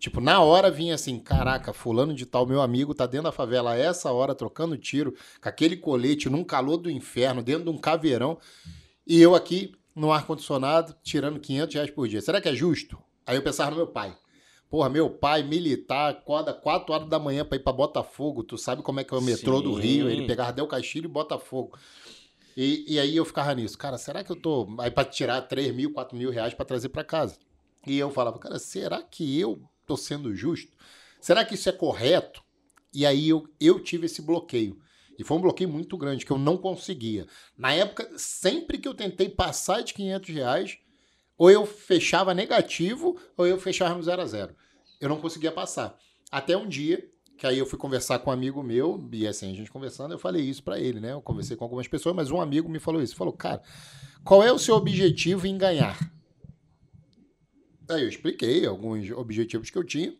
Tipo, 0.00 0.18
na 0.18 0.40
hora 0.40 0.70
vinha 0.70 0.94
assim, 0.94 1.18
caraca, 1.18 1.74
fulano 1.74 2.14
de 2.14 2.24
tal, 2.24 2.46
meu 2.46 2.62
amigo, 2.62 2.94
tá 2.94 3.04
dentro 3.04 3.24
da 3.24 3.32
favela 3.32 3.72
a 3.72 3.76
essa 3.76 4.10
hora, 4.10 4.34
trocando 4.34 4.78
tiro, 4.78 5.14
com 5.42 5.48
aquele 5.48 5.76
colete, 5.76 6.30
num 6.30 6.42
calor 6.42 6.78
do 6.78 6.90
inferno, 6.90 7.42
dentro 7.42 7.64
de 7.64 7.70
um 7.70 7.76
caveirão, 7.76 8.38
e 9.06 9.20
eu 9.20 9.34
aqui, 9.34 9.72
no 9.94 10.10
ar-condicionado, 10.10 10.96
tirando 11.02 11.38
500 11.38 11.74
reais 11.74 11.90
por 11.90 12.08
dia. 12.08 12.22
Será 12.22 12.40
que 12.40 12.48
é 12.48 12.54
justo? 12.54 12.98
Aí 13.26 13.36
eu 13.36 13.42
pensava 13.42 13.70
no 13.70 13.76
meu 13.76 13.88
pai. 13.88 14.16
Porra, 14.70 14.88
meu 14.88 15.10
pai, 15.10 15.42
militar, 15.42 16.12
acorda 16.12 16.54
4 16.54 16.94
horas 16.94 17.08
da 17.08 17.18
manhã 17.18 17.44
pra 17.44 17.56
ir 17.56 17.60
pra 17.60 17.72
Botafogo, 17.72 18.42
tu 18.42 18.56
sabe 18.56 18.82
como 18.82 19.00
é 19.00 19.04
que 19.04 19.12
é 19.12 19.18
o 19.18 19.20
metrô 19.20 19.58
Sim. 19.58 19.64
do 19.64 19.74
Rio, 19.74 20.08
ele 20.08 20.26
pegava 20.26 20.50
Del 20.50 20.66
Castilho 20.66 21.04
e 21.04 21.12
Botafogo. 21.12 21.76
E, 22.56 22.94
e 22.94 22.98
aí 22.98 23.16
eu 23.16 23.24
ficava 23.26 23.54
nisso, 23.54 23.76
cara, 23.76 23.98
será 23.98 24.24
que 24.24 24.32
eu 24.32 24.36
tô... 24.36 24.66
Aí 24.78 24.90
pra 24.90 25.04
tirar 25.04 25.42
3 25.42 25.74
mil, 25.74 25.92
4 25.92 26.16
mil 26.16 26.30
reais 26.30 26.54
pra 26.54 26.64
trazer 26.64 26.88
pra 26.88 27.04
casa. 27.04 27.36
E 27.86 27.98
eu 27.98 28.10
falava, 28.10 28.38
cara, 28.38 28.58
será 28.58 29.02
que 29.02 29.38
eu 29.38 29.60
estou 29.90 29.96
sendo 29.96 30.34
justo? 30.34 30.72
Será 31.20 31.44
que 31.44 31.54
isso 31.54 31.68
é 31.68 31.72
correto? 31.72 32.42
E 32.94 33.04
aí 33.04 33.28
eu, 33.28 33.48
eu 33.60 33.80
tive 33.80 34.06
esse 34.06 34.22
bloqueio. 34.22 34.80
E 35.18 35.24
foi 35.24 35.36
um 35.36 35.40
bloqueio 35.40 35.68
muito 35.68 35.96
grande, 35.98 36.24
que 36.24 36.30
eu 36.30 36.38
não 36.38 36.56
conseguia. 36.56 37.26
Na 37.56 37.72
época, 37.74 38.10
sempre 38.16 38.78
que 38.78 38.88
eu 38.88 38.94
tentei 38.94 39.28
passar 39.28 39.82
de 39.82 39.92
500 39.92 40.34
reais, 40.34 40.78
ou 41.36 41.50
eu 41.50 41.66
fechava 41.66 42.32
negativo, 42.32 43.18
ou 43.36 43.46
eu 43.46 43.58
fechava 43.58 43.94
no 43.94 44.02
zero 44.02 44.22
a 44.22 44.26
zero. 44.26 44.54
Eu 45.00 45.08
não 45.08 45.20
conseguia 45.20 45.52
passar. 45.52 45.98
Até 46.30 46.56
um 46.56 46.68
dia, 46.68 47.06
que 47.36 47.46
aí 47.46 47.58
eu 47.58 47.66
fui 47.66 47.78
conversar 47.78 48.18
com 48.20 48.30
um 48.30 48.32
amigo 48.32 48.62
meu, 48.62 49.06
e 49.12 49.26
assim, 49.26 49.52
a 49.52 49.54
gente 49.54 49.70
conversando, 49.70 50.12
eu 50.12 50.18
falei 50.18 50.42
isso 50.42 50.62
para 50.62 50.78
ele, 50.78 51.00
né? 51.00 51.12
Eu 51.12 51.20
conversei 51.20 51.56
com 51.56 51.64
algumas 51.64 51.88
pessoas, 51.88 52.14
mas 52.14 52.30
um 52.30 52.40
amigo 52.40 52.68
me 52.68 52.78
falou 52.78 53.02
isso. 53.02 53.16
Falou, 53.16 53.32
cara, 53.32 53.62
qual 54.24 54.42
é 54.42 54.52
o 54.52 54.58
seu 54.58 54.74
objetivo 54.74 55.46
em 55.46 55.58
ganhar? 55.58 55.98
Aí 57.90 58.02
eu 58.02 58.08
expliquei 58.08 58.64
alguns 58.66 59.10
objetivos 59.10 59.70
que 59.70 59.78
eu 59.78 59.84
tinha, 59.84 60.14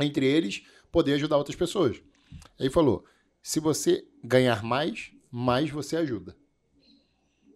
entre 0.00 0.26
eles, 0.26 0.62
poder 0.90 1.14
ajudar 1.14 1.36
outras 1.36 1.56
pessoas. 1.56 2.00
Aí 2.58 2.70
falou, 2.70 3.04
se 3.42 3.60
você 3.60 4.06
ganhar 4.22 4.62
mais, 4.62 5.10
mais 5.30 5.70
você 5.70 5.96
ajuda. 5.96 6.36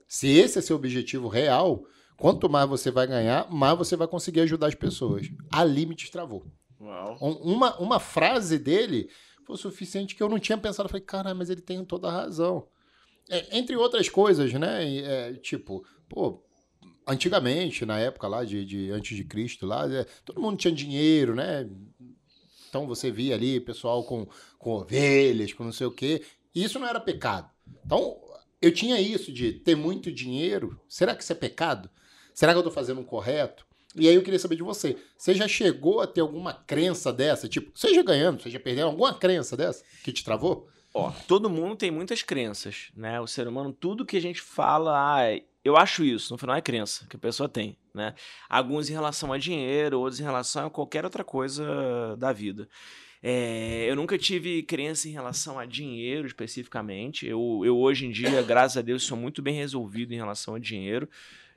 Se 0.07 0.29
esse 0.29 0.59
é 0.59 0.63
seu 0.63 0.77
objetivo 0.77 1.29
real, 1.29 1.87
Quanto 2.17 2.49
mais 2.49 2.69
você 2.69 2.91
vai 2.91 3.07
ganhar, 3.07 3.51
mais 3.51 3.77
você 3.77 3.97
vai 3.97 4.07
conseguir 4.07 4.41
ajudar 4.41 4.69
as 4.69 4.75
pessoas. 4.75 5.29
A 5.51 5.65
Limites 5.65 6.11
travou. 6.11 6.47
Uau. 6.81 7.17
Uma, 7.21 7.77
uma 7.79 8.01
frase 8.01 8.59
dele 8.59 9.11
foi 9.45 9.55
o 9.55 9.59
suficiente 9.59 10.15
que 10.15 10.23
eu 10.23 10.29
não 10.29 10.39
tinha 10.39 10.57
pensado. 10.57 10.87
Eu 10.87 10.91
falei, 10.91 11.05
cara, 11.05 11.35
mas 11.35 11.51
ele 11.51 11.61
tem 11.61 11.85
toda 11.85 12.09
a 12.09 12.13
razão. 12.13 12.69
É, 13.29 13.59
entre 13.59 13.77
outras 13.77 14.09
coisas, 14.09 14.53
né? 14.53 14.97
É, 14.99 15.33
tipo, 15.35 15.85
pô, 16.09 16.44
antigamente, 17.07 17.85
na 17.85 17.99
época 17.99 18.29
lá 18.29 18.45
de, 18.45 18.65
de 18.65 18.91
antes 18.91 19.17
de 19.17 19.25
Cristo, 19.25 19.67
lá, 19.67 19.91
é, 19.93 20.05
todo 20.25 20.41
mundo 20.41 20.57
tinha 20.57 20.73
dinheiro, 20.73 21.35
né? 21.35 21.69
Então 22.69 22.87
você 22.87 23.11
via 23.11 23.35
ali 23.35 23.61
pessoal 23.61 24.05
com, 24.05 24.27
com 24.59 24.71
ovelhas, 24.71 25.53
com 25.53 25.65
não 25.65 25.73
sei 25.73 25.87
o 25.87 25.93
quê. 25.93 26.23
E 26.55 26.65
isso 26.65 26.79
não 26.79 26.89
era 26.89 27.01
pecado. 27.01 27.49
Então, 27.85 28.21
eu 28.61 28.73
tinha 28.73 29.01
isso 29.01 29.33
de 29.33 29.53
ter 29.53 29.77
muito 29.77 30.11
dinheiro. 30.11 30.81
Será 30.89 31.15
que 31.15 31.23
isso 31.23 31.33
é 31.33 31.37
pecado? 31.37 31.91
Será 32.33 32.53
que 32.53 32.57
eu 32.57 32.61
estou 32.61 32.73
fazendo 32.73 33.01
o 33.01 33.05
correto? 33.05 33.67
E 33.97 34.09
aí 34.09 34.15
eu 34.15 34.23
queria 34.23 34.39
saber 34.39 34.57
de 34.57 34.63
você. 34.63 34.97
Você 35.17 35.35
já 35.35 35.47
chegou 35.47 36.01
a 36.01 36.07
ter 36.07 36.21
alguma 36.21 36.53
crença 36.53 37.13
dessa? 37.13 37.49
Tipo, 37.49 37.79
seja 37.79 38.03
ganhando, 38.03 38.43
seja 38.43 38.59
perdendo, 38.59 38.87
alguma 38.87 39.15
crença 39.15 39.57
dessa 39.57 39.85
que 40.03 40.13
te 40.13 40.25
travou? 40.25 40.69
Ó, 40.93 41.13
todo 41.29 41.51
mundo 41.51 41.77
tem 41.77 41.91
muitas 41.91 42.23
crenças, 42.23 42.91
né? 42.97 43.21
O 43.21 43.27
ser 43.27 43.47
humano, 43.47 43.73
tudo 43.73 44.07
que 44.07 44.17
a 44.17 44.21
gente 44.21 44.41
fala, 44.41 44.93
ah, 44.97 45.41
eu 45.65 45.77
acho 45.77 46.05
isso, 46.05 46.33
no 46.33 46.39
final 46.39 46.55
é 46.57 46.61
crença 46.61 47.07
que 47.09 47.17
a 47.17 47.19
pessoa 47.19 47.49
tem, 47.49 47.77
né? 47.95 48.15
Alguns 48.49 48.91
em 48.91 48.93
relação 48.93 49.33
a 49.33 49.39
dinheiro, 49.39 49.99
outros 49.99 50.21
em 50.21 50.25
relação 50.25 50.67
a 50.67 50.71
qualquer 50.71 51.05
outra 51.05 51.25
coisa 51.25 52.17
da 52.19 52.33
vida. 52.33 52.69
É, 53.23 53.87
eu 53.89 53.97
nunca 53.97 54.19
tive 54.19 54.63
crença 54.63 55.09
em 55.09 55.13
relação 55.13 55.59
a 55.59 55.65
dinheiro 55.65 56.27
especificamente. 56.27 57.27
Eu, 57.27 57.63
eu 57.65 57.79
hoje 57.79 58.07
em 58.07 58.11
dia, 58.11 58.43
graças 58.43 58.77
a 58.77 58.83
Deus, 58.83 59.03
sou 59.03 59.17
muito 59.17 59.41
bem 59.41 59.55
resolvido 59.55 60.13
em 60.13 60.17
relação 60.17 60.55
a 60.55 60.59
dinheiro 60.59 61.09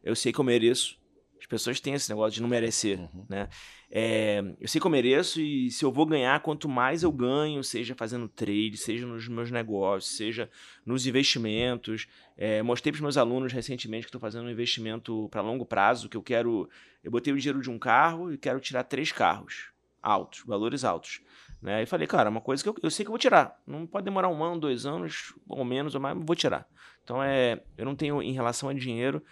eu 0.08 0.16
sei 0.16 0.32
que 0.32 0.39
eu 0.39 0.43
mereço. 0.43 0.97
As 1.39 1.45
pessoas 1.45 1.79
têm 1.79 1.93
esse 1.93 2.09
negócio 2.09 2.33
de 2.33 2.41
não 2.41 2.49
merecer, 2.49 2.99
uhum. 2.99 3.25
né? 3.29 3.47
É, 3.89 4.43
eu 4.59 4.67
sei 4.67 4.81
que 4.81 4.88
eu 4.88 4.91
mereço 4.91 5.39
e 5.39 5.71
se 5.71 5.85
eu 5.85 5.91
vou 5.91 6.05
ganhar, 6.05 6.39
quanto 6.41 6.67
mais 6.67 7.03
eu 7.03 7.11
ganho, 7.11 7.63
seja 7.63 7.95
fazendo 7.95 8.27
trade, 8.27 8.75
seja 8.75 9.05
nos 9.05 9.27
meus 9.27 9.49
negócios, 9.49 10.17
seja 10.17 10.49
nos 10.85 11.07
investimentos. 11.07 12.07
É, 12.38 12.61
mostrei 12.61 12.91
para 12.91 12.97
os 12.97 13.01
meus 13.01 13.17
alunos 13.17 13.53
recentemente 13.53 14.05
que 14.05 14.09
estou 14.09 14.19
fazendo 14.21 14.47
um 14.47 14.51
investimento 14.51 15.29
para 15.29 15.41
longo 15.41 15.65
prazo, 15.65 16.09
que 16.09 16.17
eu 16.17 16.23
quero... 16.23 16.69
Eu 17.03 17.11
botei 17.11 17.31
o 17.31 17.38
dinheiro 17.38 17.61
de 17.61 17.69
um 17.69 17.79
carro 17.79 18.33
e 18.33 18.38
quero 18.38 18.59
tirar 18.59 18.83
três 18.83 19.11
carros 19.11 19.69
altos, 20.01 20.43
valores 20.45 20.83
altos. 20.83 21.21
Né? 21.61 21.83
E 21.83 21.85
falei, 21.85 22.07
cara, 22.07 22.29
uma 22.29 22.41
coisa 22.41 22.63
que 22.63 22.69
eu, 22.69 22.75
eu 22.83 22.91
sei 22.91 23.03
que 23.03 23.09
eu 23.09 23.13
vou 23.13 23.19
tirar. 23.19 23.59
Não 23.65 23.85
pode 23.85 24.05
demorar 24.05 24.29
um 24.29 24.43
ano, 24.43 24.59
dois 24.59 24.85
anos, 24.85 25.33
ou 25.47 25.65
menos, 25.65 25.95
ou 25.95 26.01
mais, 26.01 26.17
vou 26.17 26.35
tirar. 26.35 26.67
Então, 27.03 27.21
é, 27.21 27.61
eu 27.77 27.85
não 27.85 27.95
tenho, 27.95 28.21
em 28.21 28.33
relação 28.33 28.69
a 28.69 28.73
dinheiro, 28.73 29.23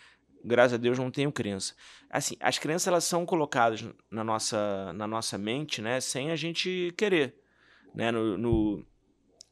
graças 0.46 0.74
a 0.74 0.78
Deus, 0.78 0.98
não 0.98 1.10
tenho 1.10 1.32
crença. 1.32 1.74
Assim, 2.10 2.36
as 2.40 2.60
crenças 2.60 2.88
elas 2.88 3.04
são 3.04 3.26
colocadas 3.26 3.84
na 4.10 4.24
nossa, 4.24 4.94
na 4.94 5.08
nossa 5.08 5.38
mente, 5.38 5.82
né, 5.82 6.00
sem 6.00 6.32
a 6.32 6.36
gente 6.36 6.94
querer. 6.98 7.36
Né? 7.94 8.12
No, 8.12 8.38
no, 8.38 8.86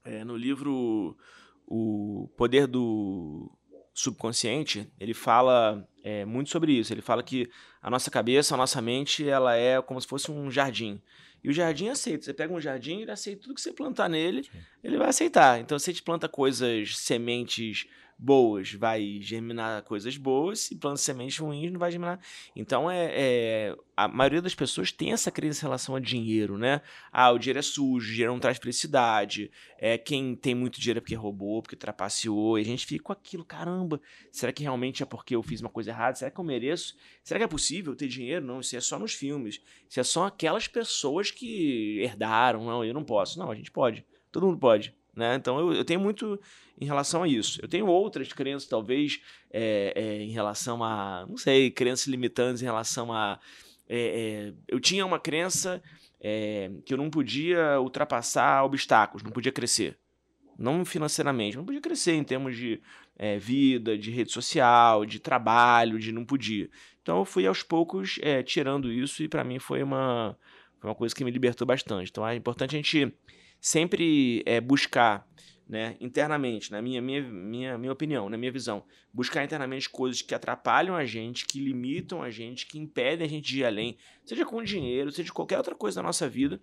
é, 0.04 0.24
no 0.24 0.38
livro 0.38 1.18
O 1.66 2.30
Poder 2.38 2.68
do 2.68 3.52
Subconsciente, 3.94 4.91
ele 5.00 5.14
fala 5.14 5.88
é, 6.04 6.26
muito 6.26 6.50
sobre 6.50 6.74
isso. 6.74 6.94
Ele 6.94 7.02
fala 7.02 7.24
que 7.24 7.50
a 7.82 7.89
nossa 7.89 8.12
cabeça, 8.12 8.54
a 8.54 8.58
nossa 8.58 8.82
mente, 8.82 9.28
ela 9.28 9.56
é 9.56 9.82
como 9.82 10.00
se 10.00 10.08
fosse 10.08 10.30
um 10.32 10.52
jardim. 10.52 11.02
E 11.44 11.50
o 11.50 11.54
jardim 11.54 11.89
aceita. 11.89 12.24
Você 12.24 12.34
pega 12.34 12.54
um 12.54 12.62
jardim, 12.62 13.02
ele 13.02 13.12
aceita 13.12 13.41
tudo 13.41 13.56
que 13.56 13.62
você 13.62 13.74
plantar 13.74 14.10
nele, 14.10 14.44
Sim. 14.44 14.50
ele 14.84 14.98
vai 14.98 15.10
aceitar. 15.10 15.60
Então, 15.60 15.78
se 15.78 15.89
a 15.89 15.94
gente 15.94 16.04
planta 16.04 16.30
coisas, 16.30 16.98
sementes 16.98 17.88
boas 18.24 18.74
vai 18.74 19.20
germinar 19.22 19.84
coisas 19.84 20.16
boas, 20.16 20.72
e 20.72 20.76
planta 20.76 20.98
sementes 20.98 21.38
ruins 21.38 21.72
não 21.72 21.80
vai 21.80 21.92
germinar. 21.92 22.20
Então, 22.56 22.90
é, 22.90 23.12
é, 23.12 23.76
a 23.98 24.08
maioria 24.08 24.42
das 24.42 24.56
pessoas 24.56 24.94
tem 24.94 25.12
essa 25.12 25.30
crença 25.30 25.60
em 25.60 25.68
relação 25.68 25.94
a 25.94 26.00
dinheiro, 26.00 26.58
né? 26.58 26.82
Ah, 27.12 27.32
o 27.32 27.38
dinheiro 27.38 27.60
é 27.60 27.62
sujo, 27.62 28.08
o 28.08 28.12
dinheiro 28.12 28.32
não 28.32 28.40
traz 28.40 28.58
felicidade. 28.58 29.52
É, 29.78 29.98
quem 29.98 30.36
tem 30.36 30.56
muito 30.56 30.80
dinheiro 30.80 31.00
é 31.00 31.02
porque 31.02 31.16
roubou, 31.16 31.62
porque 31.62 31.76
trapaceou. 31.76 32.58
E 32.58 32.62
a 32.62 32.66
gente 32.66 32.86
fica 32.86 33.04
com 33.04 33.12
aquilo, 33.12 33.44
caramba, 33.44 34.00
será 34.32 34.54
que 34.54 34.64
realmente 34.64 35.04
é 35.04 35.06
porque 35.06 35.36
eu 35.36 35.44
fiz 35.44 35.60
uma 35.60 35.70
coisa 35.70 35.92
errada? 35.92 36.16
Será 36.16 36.32
que 36.32 36.40
eu 36.40 36.46
mereço? 36.46 36.96
Será 37.22 37.40
que 37.40 37.44
é 37.44 37.48
possível 37.48 37.94
ter 37.94 38.08
dinheiro? 38.08 38.46
Não, 38.46 38.62
isso 38.62 38.76
é 38.76 38.80
só 38.80 38.98
nos 38.98 39.14
filmes. 39.14 39.62
Isso 39.90 40.00
é 40.00 40.04
só 40.04 40.28
aquelas 40.28 40.68
pessoas 40.68 41.30
que 41.30 42.00
herdaram. 42.00 42.64
Não, 42.66 42.86
eu 42.86 42.94
não 42.94 43.04
posso. 43.04 43.38
Não, 43.38 43.52
a 43.52 43.56
gente 43.56 43.70
pode. 43.70 44.06
Todo 44.32 44.48
mundo 44.48 44.58
pode. 44.58 44.96
Né? 45.16 45.36
Então 45.36 45.59
eu, 45.59 45.74
eu 45.74 45.86
tenho 45.86 45.99
muito 45.99 46.39
em 46.80 46.86
relação 46.86 47.24
a 47.24 47.28
isso. 47.28 47.59
Eu 47.61 47.68
tenho 47.68 47.86
outras 47.86 48.32
crenças, 48.34 48.68
talvez, 48.68 49.22
é, 49.51 49.93
é, 49.95 50.24
em 50.24 50.32
relação 50.32 50.84
a, 50.84 51.26
não 51.28 51.38
sei, 51.38 51.70
crenças 51.70 52.07
limitantes 52.07 52.61
em 52.61 52.66
relação 52.66 53.14
a. 53.14 53.39
É, 53.88 54.49
é 54.49 54.53
eu 54.68 54.80
tinha 54.80 55.05
uma 55.05 55.20
crença 55.20 55.82
é, 56.20 56.72
que 56.86 56.93
eu 56.93 56.97
não 56.97 57.09
podia 57.09 57.80
ultrapassar 57.80 58.64
obstáculos, 58.64 59.24
não 59.24 59.32
podia 59.32 59.51
crescer. 59.51 59.97
Não 60.57 60.86
financeiramente, 60.86 61.57
não 61.57 61.66
podia 61.66 61.82
crescer 61.82 62.14
em 62.14 62.24
termos 62.24 62.55
de 62.55 62.82
é, 63.18 63.38
vida, 63.38 63.97
de 63.97 64.11
rede 64.11 64.32
social, 64.32 65.05
de 65.05 65.20
trabalho, 65.20 65.99
de 65.99 66.11
não 66.11 66.26
podia. 66.26 66.70
Então 67.01 67.20
eu 67.20 67.26
fui 67.26 67.45
aos 67.45 67.64
poucos 67.64 68.20
tirando 68.45 68.91
isso 68.91 69.24
e 69.24 69.28
para 69.28 69.43
mim 69.43 69.59
foi 69.59 69.84
uma, 69.84 70.38
foi 70.80 70.89
uma 70.89 70.95
coisa 70.95 71.14
que 71.14 71.26
me 71.26 71.32
libertou 71.32 71.68
bastante. 71.68 72.09
Então 72.09 72.26
é 72.26 72.36
importante 72.36 72.76
a 72.76 72.78
gente 72.78 73.11
sempre 73.64 74.43
é, 74.45 74.59
buscar 74.59 75.26
né, 75.68 75.95
internamente, 76.01 76.70
na 76.70 76.82
minha, 76.82 77.01
minha, 77.01 77.22
minha, 77.22 77.78
minha 77.78 77.93
opinião, 77.93 78.30
na 78.30 78.38
minha 78.38 78.51
visão, 78.51 78.84
buscar 79.14 79.41
internamente 79.41 79.89
coisas 79.89 80.22
que 80.22 80.36
atrapalham 80.36 80.93
a 80.97 81.05
gente, 81.05 81.45
que 81.45 81.59
limitam 81.59 82.22
a 82.22 82.30
gente, 82.30 82.68
que 82.68 82.78
impedem 82.78 83.26
a 83.26 83.30
gente 83.30 83.47
de 83.47 83.59
ir 83.61 83.64
além, 83.64 83.97
seja 84.26 84.45
com 84.45 84.61
dinheiro, 84.61 85.14
seja 85.14 85.32
qualquer 85.32 85.57
outra 85.57 85.74
coisa 85.74 86.01
da 86.01 86.03
nossa 86.03 86.28
vida, 86.28 86.61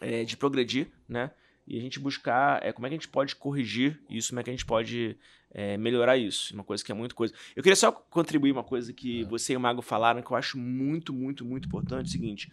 é, 0.00 0.24
de 0.24 0.36
progredir, 0.36 0.90
né? 1.08 1.30
E 1.64 1.78
a 1.78 1.80
gente 1.80 2.00
buscar 2.00 2.60
é, 2.60 2.72
como 2.72 2.86
é 2.86 2.90
que 2.90 2.96
a 2.96 2.98
gente 2.98 3.08
pode 3.08 3.36
corrigir 3.36 4.00
isso, 4.10 4.30
como 4.30 4.40
é 4.40 4.42
que 4.42 4.50
a 4.50 4.52
gente 4.52 4.66
pode 4.66 5.16
é, 5.52 5.76
melhorar 5.76 6.16
isso. 6.16 6.52
Uma 6.54 6.64
coisa 6.64 6.84
que 6.84 6.90
é 6.90 6.94
muito 6.94 7.14
coisa. 7.14 7.34
Eu 7.54 7.62
queria 7.62 7.76
só 7.76 7.92
contribuir 7.92 8.50
uma 8.50 8.64
coisa 8.64 8.92
que 8.92 9.24
você 9.24 9.52
e 9.52 9.56
o 9.56 9.60
Mago 9.60 9.80
falaram 9.80 10.22
que 10.22 10.30
eu 10.30 10.36
acho 10.36 10.58
muito, 10.58 11.12
muito, 11.12 11.44
muito 11.44 11.66
importante. 11.66 12.06
É 12.06 12.08
o 12.08 12.12
seguinte: 12.12 12.50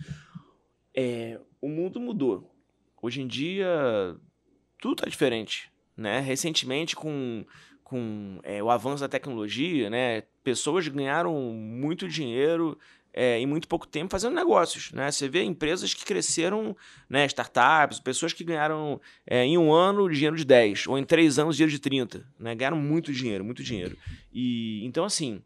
é, 0.95 1.39
o 1.59 1.67
mundo 1.67 1.99
mudou. 1.99 2.52
Hoje 3.03 3.21
em 3.21 3.27
dia, 3.27 3.67
tudo 4.79 4.93
está 4.93 5.09
diferente. 5.09 5.69
Né? 5.95 6.21
Recentemente, 6.21 6.95
com, 6.95 7.45
com 7.83 8.39
é, 8.43 8.63
o 8.63 8.69
avanço 8.69 9.01
da 9.01 9.09
tecnologia, 9.09 9.89
né, 9.89 10.21
pessoas 10.41 10.87
ganharam 10.87 11.37
muito 11.37 12.07
dinheiro 12.07 12.79
é, 13.13 13.37
em 13.37 13.45
muito 13.45 13.67
pouco 13.67 13.85
tempo 13.85 14.09
fazendo 14.09 14.33
negócios. 14.33 14.93
Né? 14.93 15.11
Você 15.11 15.27
vê 15.27 15.43
empresas 15.43 15.93
que 15.93 16.05
cresceram, 16.05 16.73
né, 17.09 17.25
startups, 17.25 17.99
pessoas 17.99 18.31
que 18.31 18.41
ganharam 18.41 19.01
é, 19.27 19.43
em 19.43 19.57
um 19.57 19.73
ano 19.73 20.09
dinheiro 20.09 20.37
de 20.37 20.45
10, 20.45 20.87
ou 20.87 20.97
em 20.97 21.03
três 21.03 21.37
anos 21.37 21.57
dinheiro 21.57 21.73
de 21.73 21.79
30. 21.79 22.25
Né? 22.39 22.55
Ganharam 22.55 22.77
muito 22.77 23.11
dinheiro, 23.11 23.43
muito 23.43 23.61
dinheiro. 23.61 23.97
E 24.31 24.81
Então, 24.85 25.03
assim, 25.03 25.43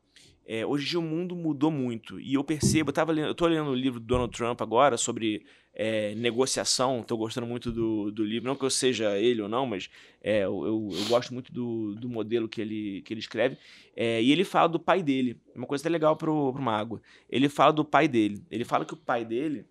é, 0.49 0.65
hoje 0.65 0.85
em 0.85 0.89
dia 0.91 0.99
o 0.99 1.01
mundo 1.01 1.35
mudou 1.35 1.69
muito. 1.69 2.17
E 2.21 2.35
eu 2.35 2.43
percebo, 2.43 2.89
eu, 2.89 2.93
tava 2.93 3.11
lendo, 3.11 3.27
eu 3.27 3.35
tô 3.35 3.45
lendo 3.45 3.69
o 3.69 3.75
livro 3.75 3.99
do 3.99 4.05
Donald 4.05 4.31
Trump 4.31 4.61
agora 4.61 4.95
sobre 4.95 5.45
é, 5.73 6.15
negociação. 6.15 7.01
Estou 7.01 7.17
gostando 7.17 7.45
muito 7.45 7.69
do, 7.69 8.09
do 8.11 8.23
livro. 8.23 8.47
Não 8.47 8.55
que 8.55 8.63
eu 8.63 8.69
seja 8.69 9.17
ele 9.17 9.41
ou 9.41 9.49
não, 9.49 9.65
mas 9.65 9.89
é, 10.21 10.45
eu, 10.45 10.65
eu, 10.65 11.05
gosto 11.09 11.33
muito 11.33 11.51
do, 11.51 11.95
do 11.95 12.07
modelo 12.07 12.47
que 12.47 12.61
ele, 12.61 13.01
que 13.01 13.13
ele 13.13 13.19
escreve. 13.19 13.57
É, 13.93 14.23
e 14.23 14.31
ele 14.31 14.45
fala 14.45 14.69
do 14.69 14.79
pai 14.79 15.03
dele. 15.03 15.37
Uma 15.53 15.67
coisa 15.67 15.81
até 15.81 15.89
legal 15.89 16.15
para 16.15 16.31
o 16.31 16.53
Mago. 16.53 17.01
Ele 17.29 17.49
fala 17.49 17.73
do 17.73 17.83
pai 17.83 18.07
dele. 18.07 18.41
Ele 18.49 18.63
fala 18.63 18.85
que 18.85 18.93
o 18.93 18.97
pai 18.97 19.25
dele 19.25 19.65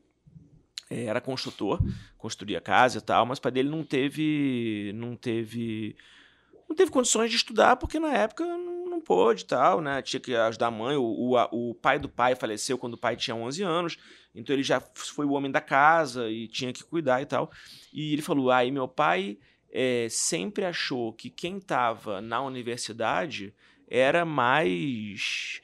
é, 0.91 1.05
era 1.07 1.23
construtor, 1.23 1.81
construía 2.19 2.61
casa 2.61 2.99
e 2.99 3.01
tal, 3.01 3.25
mas 3.25 3.39
o 3.39 3.43
pai 3.43 3.51
dele 3.51 3.71
não 3.71 3.83
teve. 3.83 4.93
não 4.95 5.17
teve. 5.17 5.97
não 6.69 6.77
teve 6.77 6.91
condições 6.91 7.31
de 7.31 7.37
estudar, 7.37 7.77
porque 7.77 7.99
na 7.99 8.13
época 8.13 8.45
não 8.45 8.76
não 8.97 9.01
pôde 9.01 9.43
e 9.43 9.47
tal, 9.47 9.81
né? 9.81 10.03
Tinha 10.03 10.21
que 10.21 10.35
ajudar 10.35 10.67
a 10.69 10.71
mãe. 10.71 10.97
O, 10.97 11.03
o, 11.05 11.71
o 11.71 11.75
pai 11.75 11.99
do 11.99 12.09
pai 12.09 12.35
faleceu 12.35 12.77
quando 12.79 12.95
o 12.95 12.99
pai 12.99 13.17
tinha 13.17 13.35
11 13.35 13.63
anos, 13.63 13.97
então 14.35 14.55
ele 14.55 14.63
já 14.63 14.81
foi 14.95 15.25
o 15.27 15.33
homem 15.33 15.51
da 15.51 15.61
casa 15.61 16.29
e 16.31 16.49
tinha 16.49 16.73
que 16.73 16.83
cuidar 16.85 17.23
e 17.23 17.27
tal. 17.27 17.51
E 17.93 18.13
ele 18.13 18.23
falou: 18.23 18.51
aí 18.51 18.71
meu 18.71 18.89
pai 18.89 19.39
é, 19.73 20.07
sempre 20.11 20.65
achou 20.65 21.13
que 21.13 21.29
quem 21.31 21.59
estava 21.59 22.21
na 22.21 22.41
universidade 22.41 23.55
era 23.89 24.25
mais. 24.25 25.61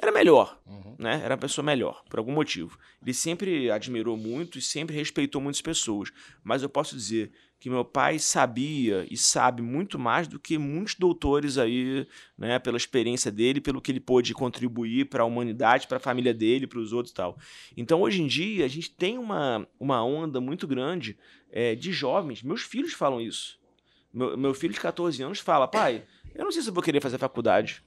Era 0.00 0.12
melhor, 0.12 0.60
Uhum. 0.64 0.94
né? 0.96 1.20
Era 1.24 1.34
uma 1.34 1.40
pessoa 1.40 1.64
melhor, 1.64 2.04
por 2.08 2.20
algum 2.20 2.32
motivo. 2.32 2.78
Ele 3.02 3.12
sempre 3.12 3.68
admirou 3.68 4.16
muito 4.16 4.56
e 4.56 4.62
sempre 4.62 4.94
respeitou 4.94 5.40
muitas 5.40 5.60
pessoas. 5.60 6.10
Mas 6.44 6.62
eu 6.62 6.68
posso 6.68 6.94
dizer 6.94 7.32
que 7.58 7.68
meu 7.68 7.84
pai 7.84 8.18
sabia 8.18 9.06
e 9.10 9.16
sabe 9.16 9.62
muito 9.62 9.98
mais 9.98 10.28
do 10.28 10.38
que 10.38 10.56
muitos 10.56 10.94
doutores 10.94 11.58
aí, 11.58 12.06
né? 12.36 12.58
Pela 12.58 12.76
experiência 12.76 13.32
dele, 13.32 13.60
pelo 13.60 13.80
que 13.80 13.90
ele 13.90 13.98
pôde 14.00 14.32
contribuir 14.32 15.06
para 15.06 15.22
a 15.24 15.26
humanidade, 15.26 15.88
para 15.88 15.96
a 15.96 16.00
família 16.00 16.32
dele, 16.32 16.66
para 16.66 16.78
os 16.78 16.92
outros 16.92 17.10
e 17.12 17.14
tal. 17.14 17.36
Então, 17.76 18.00
hoje 18.00 18.22
em 18.22 18.26
dia, 18.26 18.64
a 18.64 18.68
gente 18.68 18.90
tem 18.90 19.18
uma, 19.18 19.66
uma 19.78 20.04
onda 20.04 20.40
muito 20.40 20.66
grande 20.68 21.18
é, 21.50 21.74
de 21.74 21.92
jovens. 21.92 22.42
Meus 22.42 22.62
filhos 22.62 22.92
falam 22.92 23.20
isso. 23.20 23.58
Meu, 24.12 24.36
meu 24.36 24.54
filho 24.54 24.72
de 24.72 24.80
14 24.80 25.20
anos 25.22 25.40
fala, 25.40 25.66
pai, 25.66 26.04
eu 26.34 26.44
não 26.44 26.52
sei 26.52 26.62
se 26.62 26.68
eu 26.68 26.74
vou 26.74 26.82
querer 26.82 27.00
fazer 27.00 27.18
faculdade. 27.18 27.82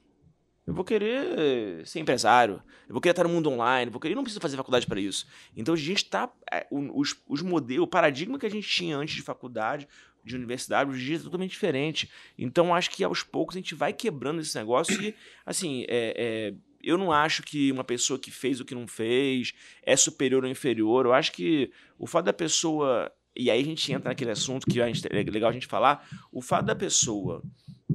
Eu 0.72 0.76
vou 0.76 0.86
querer 0.86 1.86
ser 1.86 1.99
empresário. 1.99 2.63
Eu 2.88 2.93
vou 2.93 3.01
querer 3.01 3.11
estar 3.11 3.24
no 3.24 3.30
mundo 3.30 3.49
online. 3.49 3.88
Eu 3.88 3.91
vou 3.91 3.99
querer, 3.99 4.15
não 4.15 4.24
preciso 4.24 4.39
fazer 4.39 4.55
faculdade 4.55 4.88
para 4.88 4.99
isso. 4.99 5.28
Então 5.55 5.74
a 5.74 5.78
gente 5.78 6.03
está. 6.03 6.32
os, 6.72 7.17
os 7.28 7.41
modelos, 7.41 7.84
o 7.84 7.88
paradigma 7.88 8.39
que 8.39 8.45
a 8.45 8.49
gente 8.49 8.67
tinha 8.67 8.97
antes 8.97 9.13
de 9.13 9.22
faculdade, 9.22 9.86
de 10.24 10.36
universidade, 10.36 10.89
hoje 10.89 11.01
em 11.01 11.05
dia 11.07 11.15
é 11.17 11.19
totalmente 11.19 11.51
diferente. 11.51 12.09
Então 12.38 12.74
acho 12.74 12.89
que 12.89 13.03
aos 13.03 13.22
poucos 13.22 13.55
a 13.55 13.59
gente 13.59 13.76
vai 13.76 13.91
quebrando 13.91 14.39
esse 14.39 14.57
negócio 14.57 14.99
e, 15.01 15.13
assim, 15.45 15.84
é, 15.89 16.13
é, 16.17 16.53
eu 16.82 16.97
não 16.97 17.11
acho 17.11 17.43
que 17.43 17.69
uma 17.72 17.84
pessoa 17.84 18.17
que 18.17 18.32
fez 18.32 18.61
o 18.61 18.65
que 18.65 18.74
não 18.74 18.88
fez 18.88 19.53
é 19.84 19.97
superior 19.97 20.45
ou 20.45 20.49
inferior. 20.49 21.05
Eu 21.05 21.13
acho 21.13 21.34
que 21.34 21.69
o 21.99 22.07
fato 22.07 22.26
da 22.26 22.34
pessoa. 22.34 23.11
E 23.36 23.51
aí 23.51 23.61
a 23.61 23.65
gente 23.65 23.91
entra 23.91 24.09
naquele 24.09 24.32
assunto 24.32 24.65
que 24.67 24.80
é 24.80 24.86
legal 25.30 25.49
a 25.49 25.53
gente 25.53 25.67
falar. 25.67 26.07
O 26.32 26.41
fato 26.41 26.65
da 26.65 26.76
pessoa 26.76 27.41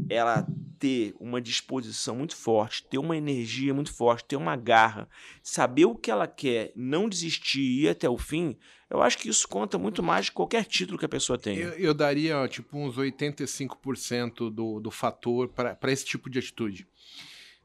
ela 0.09 0.47
ter 0.79 1.15
uma 1.19 1.41
disposição 1.41 2.17
muito 2.17 2.37
forte, 2.37 2.85
ter 2.85 2.99
uma 2.99 3.17
energia 3.17 3.73
muito 3.73 3.93
forte, 3.93 4.25
ter 4.25 4.37
uma 4.37 4.57
garra, 4.57 5.09
saber 5.43 5.87
o 5.87 5.95
que 5.95 6.11
ela 6.11 6.27
quer, 6.27 6.73
não 6.77 7.09
desistir 7.09 7.61
e 7.61 7.85
ir 7.85 7.89
até 7.89 8.09
o 8.09 8.19
fim, 8.19 8.57
eu 8.89 9.03
acho 9.03 9.19
que 9.19 9.29
isso 9.29 9.49
conta 9.49 9.79
muito 9.79 10.03
mais 10.03 10.29
que 10.29 10.35
qualquer 10.35 10.65
título 10.65 10.99
que 10.99 11.05
a 11.05 11.09
pessoa 11.09 11.37
tenha. 11.37 11.59
Eu, 11.59 11.73
eu 11.73 11.95
daria 11.95 12.47
tipo 12.49 12.79
uns 12.79 12.97
85% 12.97 14.51
do, 14.51 14.79
do 14.79 14.91
fator 14.91 15.49
para 15.49 15.93
esse 15.93 16.05
tipo 16.05 16.31
de 16.31 16.39
atitude. 16.39 16.87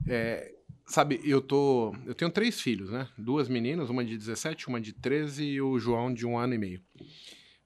É, 0.07 0.51
sabe, 0.85 1.21
eu 1.23 1.41
tô. 1.41 1.95
Eu 2.05 2.15
tenho 2.15 2.31
três 2.31 2.59
filhos, 2.59 2.89
né? 2.89 3.07
Duas 3.17 3.47
meninas, 3.47 3.89
uma 3.89 4.03
de 4.03 4.17
17, 4.17 4.67
uma 4.67 4.81
de 4.81 4.93
13 4.93 5.43
e 5.43 5.61
o 5.61 5.77
João 5.77 6.11
de 6.11 6.25
um 6.25 6.37
ano 6.37 6.55
e 6.55 6.57
meio. 6.57 6.81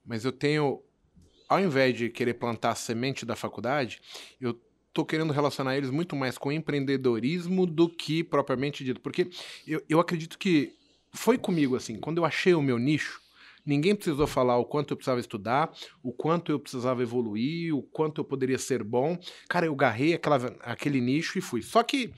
Mas 0.05 0.26
eu 0.26 0.34
tenho. 0.34 0.82
Ao 1.48 1.60
invés 1.60 1.96
de 1.96 2.10
querer 2.10 2.36
plantar 2.36 2.72
a 2.72 2.76
semente 2.76 3.26
da 3.26 3.36
faculdade, 3.36 4.02
eu 4.39 4.60
tô 4.93 5.04
querendo 5.06 5.34
relacionar 5.34 5.76
eles 5.76 5.89
muito 5.89 6.16
mais 6.16 6.38
com 6.38 6.52
empreendedorismo 6.52 7.66
do 7.66 7.89
que 7.89 8.24
propriamente 8.24 8.84
dito. 8.84 9.02
Porque 9.02 9.30
eu, 9.68 9.84
eu 9.89 10.00
acredito 10.00 10.38
que 10.38 10.74
foi 11.12 11.38
comigo 11.38 11.76
assim, 11.76 12.00
quando 12.00 12.18
eu 12.18 12.26
achei 12.26 12.54
o 12.54 12.62
meu 12.62 12.80
nicho, 12.80 13.22
ninguém 13.66 13.96
precisou 13.96 14.26
falar 14.26 14.58
o 14.58 14.66
quanto 14.66 14.91
eu 14.91 14.98
precisava 14.98 15.20
estudar, 15.20 15.72
o 16.04 16.14
quanto 16.14 16.52
eu 16.52 16.60
precisava 16.60 17.02
evoluir, 17.02 17.76
o 17.76 17.82
quanto 17.82 18.22
eu 18.22 18.26
poderia 18.26 18.58
ser 18.58 18.84
bom. 18.84 19.18
Cara, 19.50 19.66
eu 19.66 19.76
garrei 19.76 20.14
aquela, 20.14 20.38
aquele 20.62 21.02
nicho 21.02 21.38
e 21.38 21.41
fui. 21.41 21.62
Só 21.62 21.84
que 21.84 22.14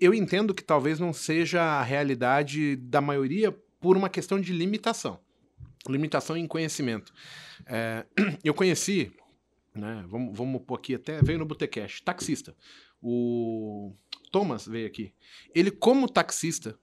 eu 0.00 0.14
entendo 0.14 0.54
que 0.54 0.62
talvez 0.62 0.98
não 0.98 1.12
seja 1.12 1.62
a 1.62 1.82
realidade 1.82 2.76
da 2.76 3.00
maioria 3.00 3.52
por 3.80 3.96
uma 3.96 4.08
questão 4.08 4.40
de 4.40 4.52
limitação. 4.52 5.18
Limitação 5.88 6.36
em 6.36 6.46
conhecimento. 6.46 7.12
É, 7.66 8.06
eu 8.42 8.54
conheci, 8.54 9.12
né, 9.74 10.04
vamos, 10.08 10.36
vamos 10.36 10.62
pôr 10.62 10.76
aqui 10.76 10.94
até, 10.94 11.20
veio 11.22 11.38
no 11.38 11.46
Botecash, 11.46 12.00
taxista. 12.00 12.56
O 13.02 13.94
Thomas 14.32 14.66
veio 14.66 14.86
aqui. 14.86 15.12
Ele, 15.54 15.70
como 15.70 16.08
taxista, 16.08 16.78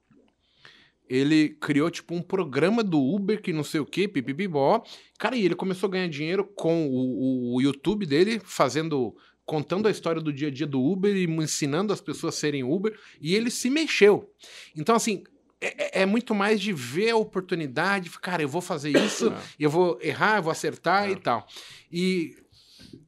ele 1.09 1.49
criou 1.59 1.91
tipo 1.91 2.15
um 2.15 2.21
programa 2.21 2.81
do 2.81 2.97
Uber 2.97 3.41
que 3.41 3.51
não 3.51 3.65
sei 3.65 3.81
o 3.81 3.85
que, 3.85 4.07
pipipibó. 4.07 4.81
Cara, 5.19 5.35
e 5.35 5.43
ele 5.43 5.55
começou 5.55 5.87
a 5.87 5.91
ganhar 5.91 6.07
dinheiro 6.07 6.45
com 6.55 6.87
o, 6.87 7.55
o 7.55 7.61
YouTube 7.61 8.05
dele, 8.05 8.39
fazendo, 8.45 9.13
contando 9.45 9.89
a 9.89 9.91
história 9.91 10.21
do 10.21 10.31
dia 10.31 10.47
a 10.47 10.51
dia 10.51 10.65
do 10.65 10.81
Uber 10.81 11.13
e 11.13 11.25
ensinando 11.25 11.91
as 11.91 11.99
pessoas 11.99 12.35
a 12.35 12.37
serem 12.37 12.63
Uber. 12.63 12.97
E 13.19 13.35
ele 13.35 13.51
se 13.51 13.69
mexeu. 13.69 14.31
Então, 14.73 14.95
assim, 14.95 15.23
é, 15.61 15.99
é- 15.99 16.01
é 16.01 16.05
muito 16.05 16.33
mais 16.35 16.59
de 16.59 16.73
ver 16.73 17.11
a 17.11 17.15
oportunidade, 17.17 18.09
cara, 18.19 18.41
eu 18.41 18.49
vou 18.49 18.61
fazer 18.61 18.89
isso, 18.97 19.29
É. 19.31 19.37
eu 19.59 19.69
vou 19.69 19.97
errar, 20.01 20.37
eu 20.37 20.43
vou 20.43 20.51
acertar 20.51 21.05
É. 21.07 21.11
e 21.11 21.15
tal. 21.15 21.47
E 21.91 22.35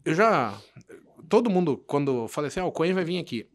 eu 0.05 0.13
já. 0.15 0.57
Todo 1.27 1.49
mundo, 1.49 1.77
quando 1.87 2.27
fala 2.27 2.47
assim, 2.47 2.59
ah, 2.59 2.65
o 2.65 2.71
Coen 2.71 2.93
vai 2.93 3.03
vir 3.03 3.17
aqui. 3.17 3.47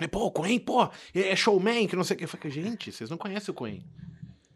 E, 0.00 0.06
pô, 0.08 0.26
o 0.26 0.30
Coen, 0.30 0.58
pô, 0.58 0.88
é 1.14 1.34
showman, 1.34 1.86
que 1.88 1.96
não 1.96 2.04
sei 2.04 2.14
o 2.14 2.18
que. 2.18 2.24
Eu 2.24 2.28
falei, 2.28 2.50
gente, 2.50 2.92
vocês 2.92 3.10
não 3.10 3.18
conhecem 3.18 3.50
o 3.50 3.54
Coen. 3.54 3.84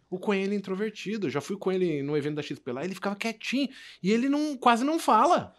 O 0.08 0.18
Coen, 0.20 0.44
ele 0.44 0.54
é 0.54 0.58
introvertido. 0.58 1.26
Eu 1.26 1.30
já 1.30 1.40
fui 1.40 1.56
com 1.56 1.72
ele 1.72 2.00
no 2.02 2.16
evento 2.16 2.36
da 2.36 2.42
XP 2.42 2.70
lá, 2.72 2.84
ele 2.84 2.94
ficava 2.94 3.16
quietinho. 3.16 3.68
E 4.00 4.12
ele 4.12 4.28
não, 4.28 4.56
quase 4.56 4.84
não 4.84 4.98
fala. 5.00 5.52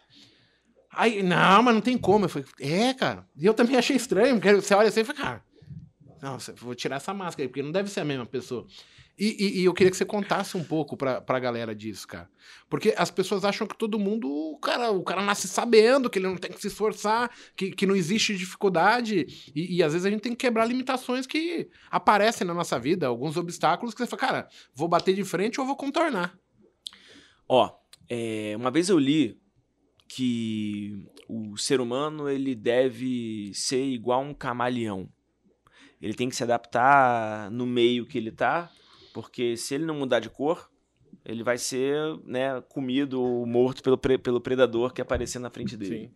Aí, 0.90 1.22
não, 1.22 1.62
mas 1.62 1.74
não 1.74 1.82
tem 1.82 1.98
como. 1.98 2.24
Eu 2.24 2.28
falei, 2.30 2.48
é, 2.60 2.94
cara. 2.94 3.28
E 3.36 3.44
eu 3.44 3.52
também 3.52 3.76
achei 3.76 3.94
estranho, 3.94 4.36
porque 4.36 4.54
você 4.54 4.74
olha 4.74 4.88
assim 4.88 5.00
e 5.00 5.04
fala, 5.04 5.18
cara, 5.18 5.44
nossa, 6.22 6.52
vou 6.54 6.74
tirar 6.74 6.96
essa 6.96 7.12
máscara 7.14 7.44
aí, 7.44 7.48
porque 7.48 7.62
não 7.62 7.72
deve 7.72 7.88
ser 7.90 8.00
a 8.00 8.04
mesma 8.04 8.26
pessoa. 8.26 8.66
E, 9.20 9.36
e- 9.38 9.60
e 9.60 9.64
eu 9.64 9.74
queria 9.74 9.90
que 9.90 9.96
você 9.96 10.04
contasse 10.04 10.56
um 10.56 10.62
pouco 10.62 10.96
pra, 10.96 11.20
pra 11.20 11.40
galera 11.40 11.74
disso, 11.74 12.06
cara. 12.06 12.30
Porque 12.70 12.94
as 12.96 13.10
pessoas 13.10 13.44
acham 13.44 13.66
que 13.66 13.76
todo 13.76 13.98
mundo, 13.98 14.56
cara, 14.62 14.92
o 14.92 15.02
cara 15.02 15.20
nasce 15.22 15.48
sabendo 15.48 16.08
que 16.08 16.20
ele 16.20 16.28
não 16.28 16.36
tem 16.36 16.52
que 16.52 16.60
se 16.60 16.68
esforçar, 16.68 17.28
que, 17.56 17.72
que 17.72 17.84
não 17.84 17.96
existe 17.96 18.36
dificuldade. 18.36 19.26
E, 19.54 19.76
e 19.76 19.82
às 19.82 19.92
vezes 19.92 20.06
a 20.06 20.10
gente 20.10 20.20
tem 20.20 20.32
que 20.32 20.38
quebrar 20.46 20.66
limitações 20.66 21.26
que 21.26 21.68
aparecem 21.90 22.46
na 22.46 22.54
nossa 22.54 22.78
vida, 22.78 23.08
alguns 23.08 23.36
obstáculos 23.36 23.92
que 23.92 23.98
você 23.98 24.06
fala, 24.06 24.20
cara, 24.20 24.48
vou 24.72 24.86
bater 24.86 25.14
de 25.16 25.24
frente 25.24 25.60
ou 25.60 25.66
vou 25.66 25.76
contornar. 25.76 26.38
Ó, 27.48 27.72
é, 28.08 28.54
uma 28.56 28.70
vez 28.70 28.88
eu 28.88 28.98
li 29.00 29.36
que 30.08 31.04
o 31.28 31.56
ser 31.56 31.80
humano 31.80 32.28
ele 32.28 32.54
deve 32.54 33.50
ser 33.52 33.84
igual 33.84 34.22
um 34.22 34.32
camaleão. 34.32 35.08
Ele 36.00 36.14
tem 36.14 36.28
que 36.28 36.36
se 36.36 36.42
adaptar 36.42 37.50
no 37.50 37.66
meio 37.66 38.06
que 38.06 38.18
ele 38.18 38.30
tá, 38.30 38.70
porque 39.12 39.56
se 39.56 39.74
ele 39.74 39.84
não 39.84 39.94
mudar 39.96 40.20
de 40.20 40.30
cor, 40.30 40.70
ele 41.24 41.42
vai 41.42 41.58
ser 41.58 41.96
né, 42.24 42.60
comido 42.68 43.20
ou 43.20 43.44
morto 43.46 43.82
pelo, 43.82 43.98
pre- 43.98 44.18
pelo 44.18 44.40
predador 44.40 44.92
que 44.92 45.00
aparecer 45.00 45.38
na 45.38 45.50
frente 45.50 45.76
dele. 45.76 46.12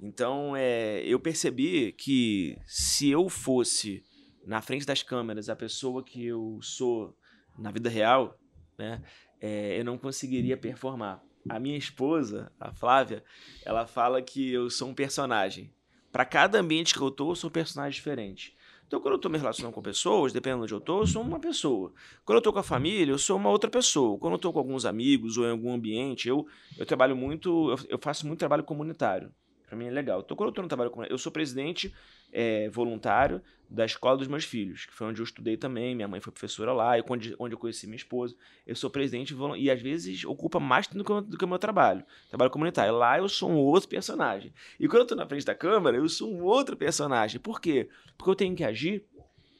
Então, 0.00 0.54
é, 0.56 1.02
eu 1.04 1.20
percebi 1.20 1.92
que 1.92 2.56
se 2.66 3.08
eu 3.10 3.28
fosse 3.28 4.02
na 4.44 4.60
frente 4.60 4.86
das 4.86 5.02
câmeras 5.02 5.48
a 5.48 5.56
pessoa 5.56 6.02
que 6.02 6.24
eu 6.24 6.58
sou 6.62 7.16
na 7.58 7.70
vida 7.70 7.88
real, 7.88 8.38
né, 8.78 9.02
é, 9.40 9.78
eu 9.78 9.84
não 9.84 9.98
conseguiria 9.98 10.56
performar. 10.56 11.22
A 11.48 11.60
minha 11.60 11.76
esposa, 11.76 12.50
a 12.58 12.72
Flávia, 12.72 13.22
ela 13.64 13.86
fala 13.86 14.20
que 14.20 14.50
eu 14.52 14.68
sou 14.68 14.88
um 14.88 14.94
personagem. 14.94 15.72
Para 16.10 16.24
cada 16.24 16.58
ambiente 16.58 16.94
que 16.94 17.00
eu 17.00 17.10
tô, 17.10 17.30
eu 17.30 17.36
sou 17.36 17.48
um 17.48 17.52
personagem 17.52 17.94
diferente. 17.94 18.55
Então, 18.86 19.00
quando 19.00 19.14
eu 19.14 19.20
tô 19.20 19.28
me 19.28 19.36
relacionando 19.36 19.74
com 19.74 19.82
pessoas, 19.82 20.32
dependendo 20.32 20.66
de 20.66 20.74
onde 20.74 20.74
eu 20.74 20.80
tô, 20.80 21.00
eu 21.00 21.06
sou 21.06 21.22
uma 21.22 21.40
pessoa. 21.40 21.92
Quando 22.24 22.38
eu 22.38 22.42
tô 22.42 22.52
com 22.52 22.60
a 22.60 22.62
família, 22.62 23.12
eu 23.12 23.18
sou 23.18 23.36
uma 23.36 23.50
outra 23.50 23.68
pessoa. 23.68 24.16
Quando 24.18 24.34
eu 24.34 24.38
tô 24.38 24.52
com 24.52 24.60
alguns 24.60 24.84
amigos 24.84 25.36
ou 25.36 25.44
em 25.44 25.50
algum 25.50 25.72
ambiente, 25.72 26.28
eu, 26.28 26.46
eu 26.78 26.86
trabalho 26.86 27.16
muito, 27.16 27.70
eu, 27.70 27.78
eu 27.88 27.98
faço 27.98 28.26
muito 28.26 28.38
trabalho 28.38 28.62
comunitário. 28.62 29.32
Pra 29.66 29.76
mim 29.76 29.86
é 29.86 29.90
legal. 29.90 30.20
Então, 30.24 30.36
quando 30.36 30.48
eu 30.50 30.54
tô 30.54 30.62
no 30.62 30.68
trabalho 30.68 30.90
comunitário, 30.90 31.14
eu 31.14 31.18
sou 31.18 31.32
presidente 31.32 31.92
é, 32.32 32.68
voluntário 32.70 33.42
da 33.68 33.84
escola 33.84 34.16
dos 34.16 34.28
meus 34.28 34.44
filhos, 34.44 34.86
que 34.86 34.94
foi 34.94 35.08
onde 35.08 35.20
eu 35.20 35.24
estudei 35.24 35.56
também. 35.56 35.94
Minha 35.94 36.06
mãe 36.06 36.20
foi 36.20 36.32
professora 36.32 36.72
lá, 36.72 36.96
e 36.96 37.04
onde, 37.08 37.34
onde 37.38 37.54
eu 37.54 37.58
conheci 37.58 37.86
minha 37.86 37.96
esposa. 37.96 38.36
Eu 38.64 38.76
sou 38.76 38.88
presidente 38.88 39.34
e 39.58 39.70
às 39.70 39.82
vezes 39.82 40.24
ocupa 40.24 40.60
mais 40.60 40.86
do 40.86 41.02
que, 41.04 41.12
o- 41.12 41.20
do 41.20 41.36
que 41.36 41.44
o 41.44 41.48
meu 41.48 41.58
trabalho. 41.58 42.04
Trabalho 42.28 42.50
comunitário. 42.50 42.94
Lá 42.96 43.18
eu 43.18 43.28
sou 43.28 43.50
um 43.50 43.56
outro 43.56 43.88
personagem. 43.88 44.52
E 44.78 44.86
quando 44.86 45.00
eu 45.00 45.06
tô 45.08 45.14
na 45.16 45.26
frente 45.26 45.44
da 45.44 45.54
câmera, 45.54 45.96
eu 45.96 46.08
sou 46.08 46.32
um 46.32 46.44
outro 46.44 46.76
personagem. 46.76 47.40
Por 47.40 47.60
quê? 47.60 47.88
Porque 48.16 48.30
eu 48.30 48.36
tenho 48.36 48.54
que 48.54 48.62
agir. 48.62 49.04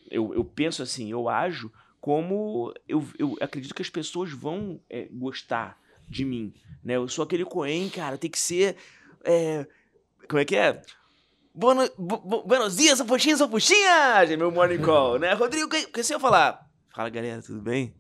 Eu, 0.09 0.33
eu 0.33 0.45
penso 0.45 0.83
assim, 0.85 1.11
eu 1.11 1.29
ajo 1.29 1.73
como 2.01 2.73
eu, 2.89 3.05
eu 3.19 3.37
acredito 3.41 3.75
que 3.75 3.83
as 3.83 3.91
pessoas 3.91 4.31
vão 4.31 4.81
é, 4.89 5.09
gostar 5.11 5.77
de 6.09 6.25
mim. 6.25 6.55
Né? 6.85 6.95
Eu 6.95 7.09
sou 7.09 7.25
aquele 7.25 7.45
Coen, 7.45 7.89
cara, 7.89 8.17
tem 8.17 8.31
que 8.31 8.39
ser. 8.39 8.77
é, 9.25 9.67
como 10.29 10.41
é 10.41 10.45
que 10.45 10.57
é? 10.57 10.81
Bono, 11.55 11.89
bu- 11.97 12.19
bu- 12.19 12.43
buenos 12.45 12.77
dias, 12.77 12.99
sou 12.99 13.07
puxinha, 13.07 13.37
sou 13.37 13.49
puxinha! 13.49 14.23
É 14.25 14.37
meu 14.37 14.51
morning 14.51 14.79
call, 14.83 15.19
né? 15.19 15.33
Rodrigo, 15.33 15.67
o 15.67 15.69
que, 15.71 16.03
se 16.03 16.13
eu 16.15 16.21
falar? 16.21 16.67
Fala, 16.95 17.09
galera, 17.09 17.41
tudo 17.43 17.61
bem? 17.61 17.95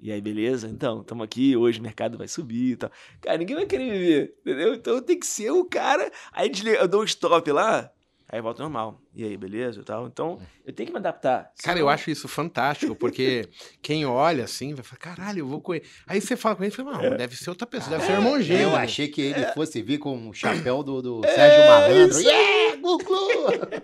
E 0.00 0.12
aí, 0.12 0.20
beleza? 0.20 0.68
Então, 0.68 1.00
estamos 1.00 1.24
aqui, 1.24 1.56
hoje 1.56 1.80
o 1.80 1.82
mercado 1.82 2.18
vai 2.18 2.28
subir 2.28 2.72
e 2.72 2.76
tal. 2.76 2.90
Cara, 3.22 3.38
ninguém 3.38 3.56
vai 3.56 3.64
querer 3.64 3.84
me 3.90 3.98
ver, 3.98 4.34
entendeu? 4.40 4.74
Então 4.74 5.00
tem 5.00 5.18
que 5.18 5.26
ser 5.26 5.50
o 5.50 5.64
cara. 5.64 6.10
Aí 6.30 6.50
eu 6.78 6.86
dou 6.86 7.00
um 7.00 7.04
stop 7.04 7.50
lá, 7.50 7.90
Aí 8.28 8.40
volta 8.40 8.62
normal. 8.62 9.00
E 9.14 9.22
aí, 9.22 9.36
beleza 9.36 9.80
e 9.80 9.84
tal. 9.84 10.06
Então, 10.06 10.40
eu 10.66 10.72
tenho 10.72 10.86
que 10.88 10.92
me 10.92 10.98
adaptar. 10.98 11.52
Cara, 11.62 11.78
eu 11.78 11.88
acho 11.88 12.10
isso 12.10 12.26
fantástico, 12.26 12.94
porque 12.96 13.48
quem 13.82 14.04
olha 14.06 14.44
assim 14.44 14.74
vai 14.74 14.82
falar, 14.82 14.98
caralho, 14.98 15.40
eu 15.40 15.46
vou 15.46 15.60
com 15.60 15.74
ele. 15.74 15.84
Aí 16.06 16.20
você 16.20 16.34
fala 16.36 16.56
com 16.56 16.64
ele 16.64 16.72
e 16.72 16.76
fala, 16.76 17.10
não, 17.10 17.16
deve 17.16 17.36
ser 17.36 17.50
outra 17.50 17.66
pessoa, 17.66 17.90
deve 17.90 18.04
ser 18.06 18.12
irmão 18.12 18.40
gêmeo. 18.40 18.62
Eu 18.70 18.76
achei 18.76 19.08
que 19.08 19.20
ele 19.20 19.44
fosse 19.52 19.82
vir 19.82 19.98
com 19.98 20.28
o 20.30 20.32
chapéu 20.34 20.82
do, 20.82 21.00
do 21.02 21.20
Sérgio 21.22 21.66
Malandro. 21.68 22.18
Yeah, 22.20 22.76
Gugu! 22.76 23.14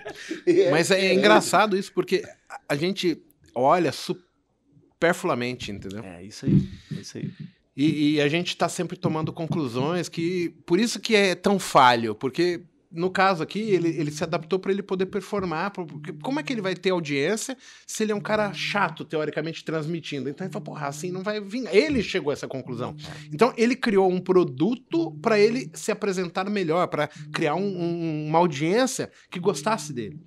Mas 0.73 0.91
é, 0.91 1.13
engraçado 1.15 1.77
isso, 1.77 1.93
porque 1.93 2.23
a- 2.69 2.75
gente 2.75 3.23
olha 3.55 3.93
superfluamente, 3.93 5.71
entendeu? 5.71 6.03
É, 6.03 6.23
isso 6.23 6.47
aí. 6.47 6.69
É 6.97 7.01
isso 7.01 7.19
aí. 7.19 7.31
E, 7.77 8.15
e 8.17 8.21
a 8.21 8.29
gente 8.29 8.57
tá 8.57 8.69
sempre 8.69 8.97
tomando 8.97 9.33
conclusões 9.33 10.09
que. 10.09 10.55
Por 10.67 10.79
isso 10.81 10.99
que 10.99 11.15
é 11.15 11.35
tão 11.35 11.59
falho, 11.59 12.15
porque. 12.15 12.63
No 12.93 13.09
caso 13.11 13.43
aqui, 13.43 13.61
ele, 13.61 13.89
ele 13.89 14.11
se 14.11 14.25
adaptou 14.25 14.59
para 14.59 14.73
ele 14.73 14.83
poder 14.83 15.07
performar. 15.07 15.71
Porque 15.71 16.13
como 16.15 16.41
é 16.41 16.43
que 16.43 16.53
ele 16.53 16.61
vai 16.61 16.75
ter 16.75 16.91
audiência 16.91 17.57
se 17.87 18.03
ele 18.03 18.11
é 18.13 18.15
um 18.15 18.21
cara 18.21 18.53
chato, 18.53 19.05
teoricamente, 19.05 19.65
transmitindo? 19.65 20.29
Então 20.29 20.45
ele 20.45 20.53
fala, 20.53 20.65
porra, 20.65 20.87
assim 20.89 21.11
não 21.13 21.23
vai 21.23 21.41
vir. 21.41 21.69
Ele 21.73 22.03
chegou 22.03 22.31
a 22.31 22.33
essa 22.33 22.49
conclusão. 22.49 22.97
Então 23.33 23.53
ele 23.57 23.77
criou 23.77 24.11
um 24.11 24.21
produto 24.21 25.13
para 25.23 25.39
ele 25.39 25.71
se 25.73 25.93
apresentar 25.93 26.51
melhor, 26.51 26.89
para 26.89 27.09
criar 27.33 27.55
um- 27.55 27.81
um- 27.81 28.27
uma 28.29 28.39
audiência 28.39 29.11
que 29.31 29.39
gostasse 29.39 29.93
dele. 29.93 30.21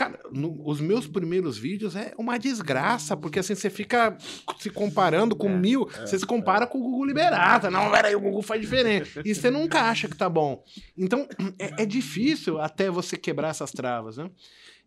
Cara, 0.00 0.18
no- 0.32 0.66
os 0.66 0.80
meus 0.80 1.06
primeiros 1.06 1.58
vídeos 1.58 1.94
é 1.94 2.14
uma 2.16 2.38
desgraça, 2.38 3.14
porque 3.14 3.38
assim, 3.40 3.54
você 3.54 3.68
fica 3.68 4.16
se 4.58 4.70
comparando 4.70 5.36
com 5.36 5.50
É, 5.50 5.54
mil, 5.54 5.86
você 5.90 6.18
se 6.18 6.24
compara 6.24 6.66
com 6.66 6.78
o 6.78 6.82
Google 6.82 7.04
Liberata. 7.04 7.70
Não, 7.70 7.90
peraí, 7.90 8.16
o 8.16 8.20
Google 8.20 8.40
faz 8.40 8.62
diferente. 8.62 9.20
E 9.26 9.34
você 9.34 9.50
nunca 9.50 9.82
acha 9.82 10.08
que 10.08 10.16
tá 10.16 10.26
bom. 10.26 10.64
Então, 10.96 11.28
é, 11.58 11.82
é 11.82 11.84
difícil 11.84 12.58
até 12.58 12.88
você 12.90 13.14
quebrar 13.18 13.48
essas 13.50 13.72
travas, 13.72 14.16
né? 14.16 14.30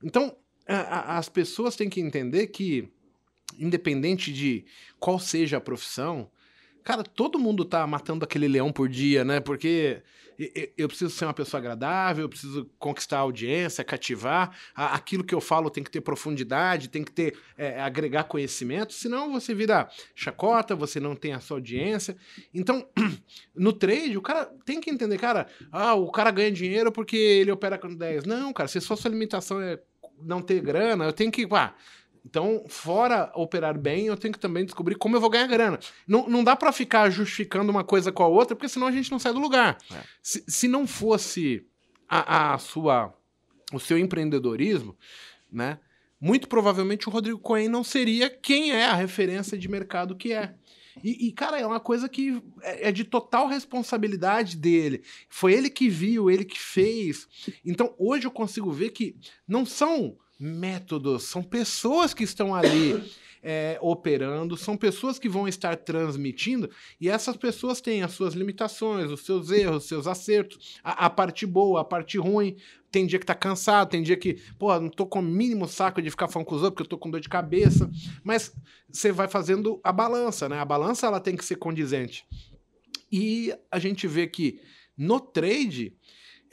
Então, 0.03 0.35
a- 0.67 0.75
a- 1.13 1.17
as 1.19 1.29
pessoas 1.29 1.75
têm 1.75 1.89
que 1.91 2.01
entender 2.01 2.47
que, 2.47 2.89
independente 3.59 4.33
de 4.33 4.65
qual 4.99 5.19
seja 5.19 5.57
a 5.57 5.61
profissão, 5.61 6.27
cara, 6.83 7.03
todo 7.03 7.37
mundo 7.37 7.63
tá 7.65 7.85
matando 7.85 8.25
aquele 8.25 8.47
leão 8.47 8.71
por 8.71 8.89
dia, 8.89 9.23
né? 9.23 9.39
Porque 9.39 10.01
eu 10.77 10.87
preciso 10.87 11.11
ser 11.11 11.25
uma 11.25 11.33
pessoa 11.33 11.59
agradável, 11.59 12.25
eu 12.25 12.29
preciso 12.29 12.69
conquistar 12.79 13.17
a 13.17 13.21
audiência, 13.21 13.83
cativar. 13.83 14.55
Aquilo 14.75 15.23
que 15.23 15.33
eu 15.33 15.41
falo 15.41 15.69
tem 15.69 15.83
que 15.83 15.91
ter 15.91 16.01
profundidade, 16.01 16.89
tem 16.89 17.03
que 17.03 17.11
ter 17.11 17.37
é, 17.57 17.81
agregar 17.81 18.25
conhecimento, 18.25 18.93
senão 18.93 19.31
você 19.31 19.53
vira 19.53 19.89
chacota, 20.15 20.75
você 20.75 20.99
não 20.99 21.15
tem 21.15 21.33
a 21.33 21.39
sua 21.39 21.57
audiência. 21.57 22.15
Então, 22.53 22.87
no 23.55 23.73
trade, 23.73 24.17
o 24.17 24.21
cara 24.21 24.45
tem 24.65 24.79
que 24.79 24.89
entender, 24.89 25.17
cara, 25.17 25.47
ah, 25.71 25.93
o 25.93 26.11
cara 26.11 26.31
ganha 26.31 26.51
dinheiro 26.51 26.91
porque 26.91 27.15
ele 27.15 27.51
opera 27.51 27.77
com 27.77 27.93
10. 27.93 28.25
Não, 28.25 28.53
cara, 28.53 28.67
se 28.67 28.79
só 28.81 28.95
sua 28.95 29.11
limitação 29.11 29.61
é 29.61 29.79
não 30.21 30.41
ter 30.41 30.61
grana, 30.61 31.05
eu 31.05 31.13
tenho 31.13 31.31
que. 31.31 31.47
Ah, 31.51 31.73
então, 32.25 32.63
fora 32.69 33.31
operar 33.35 33.77
bem, 33.77 34.05
eu 34.05 34.15
tenho 34.15 34.33
que 34.33 34.39
também 34.39 34.63
descobrir 34.63 34.95
como 34.95 35.15
eu 35.15 35.21
vou 35.21 35.29
ganhar 35.29 35.47
grana. 35.47 35.77
Não, 36.07 36.27
não 36.27 36.43
dá 36.43 36.55
pra 36.55 36.71
ficar 36.71 37.09
justificando 37.09 37.69
uma 37.69 37.83
coisa 37.83 38.11
com 38.11 38.23
a 38.23 38.27
outra, 38.27 38.55
porque 38.55 38.69
senão 38.69 38.87
a 38.87 38.91
gente 38.91 39.11
não 39.11 39.19
sai 39.19 39.33
do 39.33 39.39
lugar. 39.39 39.77
É. 39.91 40.03
Se, 40.21 40.43
se 40.47 40.67
não 40.67 40.87
fosse 40.87 41.65
a, 42.07 42.53
a 42.53 42.57
sua, 42.57 43.13
o 43.73 43.79
seu 43.79 43.97
empreendedorismo, 43.97 44.97
né? 45.51 45.79
Muito 46.19 46.47
provavelmente 46.47 47.09
o 47.09 47.11
Rodrigo 47.11 47.39
Cohen 47.39 47.67
não 47.67 47.83
seria 47.83 48.29
quem 48.29 48.71
é 48.71 48.85
a 48.85 48.93
referência 48.93 49.57
de 49.57 49.67
mercado 49.67 50.15
que 50.15 50.31
é. 50.31 50.53
E, 51.03 51.27
e, 51.27 51.31
cara, 51.33 51.59
é 51.59 51.65
uma 51.65 51.79
coisa 51.81 52.07
que 52.07 52.41
é, 52.61 52.87
é 52.87 52.91
de 52.91 53.03
total 53.03 53.47
responsabilidade 53.47 54.55
dele. 54.55 55.03
Foi 55.27 55.53
ele 55.53 55.69
que 55.69 55.89
viu, 55.89 56.29
ele 56.29 56.45
que 56.45 56.57
fez. 56.57 57.27
Então, 57.65 57.93
hoje 57.97 58.25
eu 58.25 58.31
consigo 58.31 58.71
ver 58.71 58.91
que 58.91 59.17
não 59.45 59.65
são 59.65 60.17
métodos, 60.43 61.23
são 61.23 61.41
pessoas 61.41 62.13
que 62.13 62.23
estão 62.23 62.53
ali 62.53 63.01
é, 63.41 63.77
operando, 63.81 64.57
são 64.57 64.75
pessoas 64.75 65.17
que 65.17 65.29
vão 65.29 65.47
estar 65.47 65.77
transmitindo, 65.77 66.69
e 66.99 67.09
essas 67.09 67.37
pessoas 67.37 67.79
têm 67.79 68.03
as 68.03 68.11
suas 68.11 68.33
limitações, 68.33 69.09
os 69.09 69.25
seus 69.25 69.49
erros, 69.51 69.83
os 69.83 69.89
seus 69.89 70.05
acertos, 70.05 70.79
a, 70.83 71.05
a 71.05 71.09
parte 71.09 71.45
boa, 71.45 71.81
a 71.81 71.85
parte 71.85 72.17
ruim. 72.17 72.57
Tem 72.91 73.07
dia 73.07 73.17
que 73.17 73.25
tá 73.25 73.33
cansado, 73.33 73.89
tem 73.89 74.03
dia 74.03 74.15
que, 74.15 74.35
pô, 74.59 74.79
não 74.79 74.89
tô 74.89 75.07
com 75.07 75.19
o 75.19 75.23
mínimo 75.23 75.67
saco 75.67 75.99
de 75.99 76.11
ficar 76.11 76.27
falando 76.27 76.45
com 76.45 76.55
os 76.55 76.61
outros, 76.61 76.75
porque 76.75 76.83
eu 76.83 76.89
tô 76.89 76.97
com 76.97 77.09
dor 77.09 77.19
de 77.19 77.29
cabeça. 77.29 77.89
Mas 78.23 78.53
você 78.91 79.11
vai 79.11 79.27
fazendo 79.27 79.81
a 79.83 79.91
balança, 79.91 80.47
né? 80.47 80.59
A 80.59 80.65
balança 80.65 81.07
ela 81.07 81.19
tem 81.19 81.35
que 81.35 81.43
ser 81.43 81.55
condizente. 81.55 82.23
E 83.11 83.51
a 83.71 83.79
gente 83.79 84.07
vê 84.07 84.27
que 84.27 84.61
no 84.95 85.19
trade, 85.19 85.95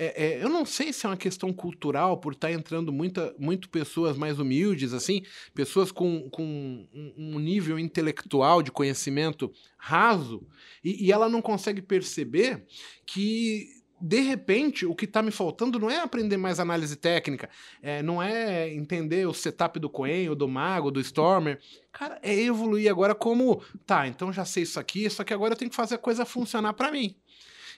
é, 0.03 0.25
é, 0.25 0.43
eu 0.43 0.49
não 0.49 0.65
sei 0.65 0.95
se 0.95 1.05
é 1.05 1.11
uma 1.11 1.17
questão 1.17 1.53
cultural, 1.53 2.17
por 2.17 2.33
estar 2.33 2.51
entrando 2.51 2.91
muita, 2.91 3.35
muito 3.39 3.69
pessoas 3.69 4.17
mais 4.17 4.39
humildes, 4.39 4.95
assim, 4.95 5.23
pessoas 5.55 5.93
com, 5.93 6.31
com 6.31 6.43
um, 6.43 7.13
um 7.19 7.39
nível 7.39 7.79
intelectual 7.79 8.63
de 8.63 8.73
conhecimento 8.73 9.53
raso, 9.77 10.43
e, 10.83 11.07
e 11.07 11.13
ela 11.13 11.29
não 11.29 11.43
consegue 11.43 11.83
perceber 11.83 12.65
que 13.05 13.79
de 14.03 14.21
repente, 14.21 14.87
o 14.87 14.95
que 14.95 15.05
está 15.05 15.21
me 15.21 15.31
faltando 15.31 15.79
não 15.79 15.91
é 15.91 15.99
aprender 15.99 16.39
mais 16.39 16.59
análise 16.59 16.97
técnica, 16.97 17.51
é, 17.83 18.03
não 18.03 18.23
é 18.23 18.73
entender 18.73 19.29
o 19.29 19.35
setup 19.35 19.79
do 19.79 19.91
Coen, 19.91 20.31
ou 20.31 20.35
do 20.35 20.49
Mago, 20.49 20.91
do 20.91 21.01
Stormer. 21.01 21.61
Cara, 21.93 22.19
é 22.23 22.35
evoluir 22.35 22.91
agora 22.91 23.15
como, 23.15 23.63
tá, 23.85 24.09
então 24.09 24.33
já 24.33 24.47
sei 24.47 24.63
isso 24.63 24.81
aqui, 24.81 25.11
só 25.11 25.23
que 25.23 25.35
agora 25.35 25.53
eu 25.53 25.59
tenho 25.59 25.71
que 25.71 25.77
fazer 25.77 25.97
a 25.97 25.99
coisa 25.99 26.25
funcionar 26.25 26.73
para 26.73 26.91
mim. 26.91 27.15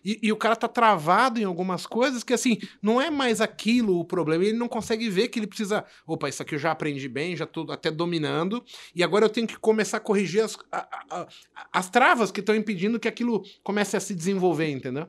E, 0.05 0.19
e, 0.23 0.33
o 0.33 0.37
cara 0.37 0.57
tá 0.57 0.67
travado 0.67 1.41
em 1.41 1.45
algumas 1.45 1.87
coisas 1.87 2.25
que, 2.25 2.33
assim, 2.33 2.59
não 2.81 3.01
é 3.01 3.11
mais 3.11 3.41
aquilo 3.41 3.99
o 3.99 4.05
problema. 4.05 4.45
Ele 4.45 4.57
não 4.57 4.69
consegue 4.69 5.09
ver 5.09 5.29
que 5.29 5.39
ele 5.39 5.47
precisa. 5.47 5.85
Opa, 6.07 6.29
isso 6.29 6.43
aqui 6.43 6.55
eu 6.55 6.59
já 6.59 6.73
aprendi 6.73 7.09
bem, 7.09 7.37
já 7.37 7.47
tô 7.47 7.71
até 7.71 7.91
dominando. 7.91 8.65
E 8.95 9.03
agora 9.03 9.27
eu 9.27 9.31
tenho 9.31 9.47
que 9.47 9.57
começar 9.57 9.99
a 9.99 10.01
corrigir 10.01 10.43
as, 10.43 10.59
a, 10.71 10.89
a, 11.11 11.29
as 11.73 11.89
travas 11.89 12.31
que 12.31 12.41
estão 12.41 12.55
impedindo 12.55 12.99
que 12.99 13.09
aquilo 13.09 13.43
comece 13.63 13.97
a 13.97 14.01
se 14.01 14.15
desenvolver, 14.15 14.71
entendeu? 14.71 15.09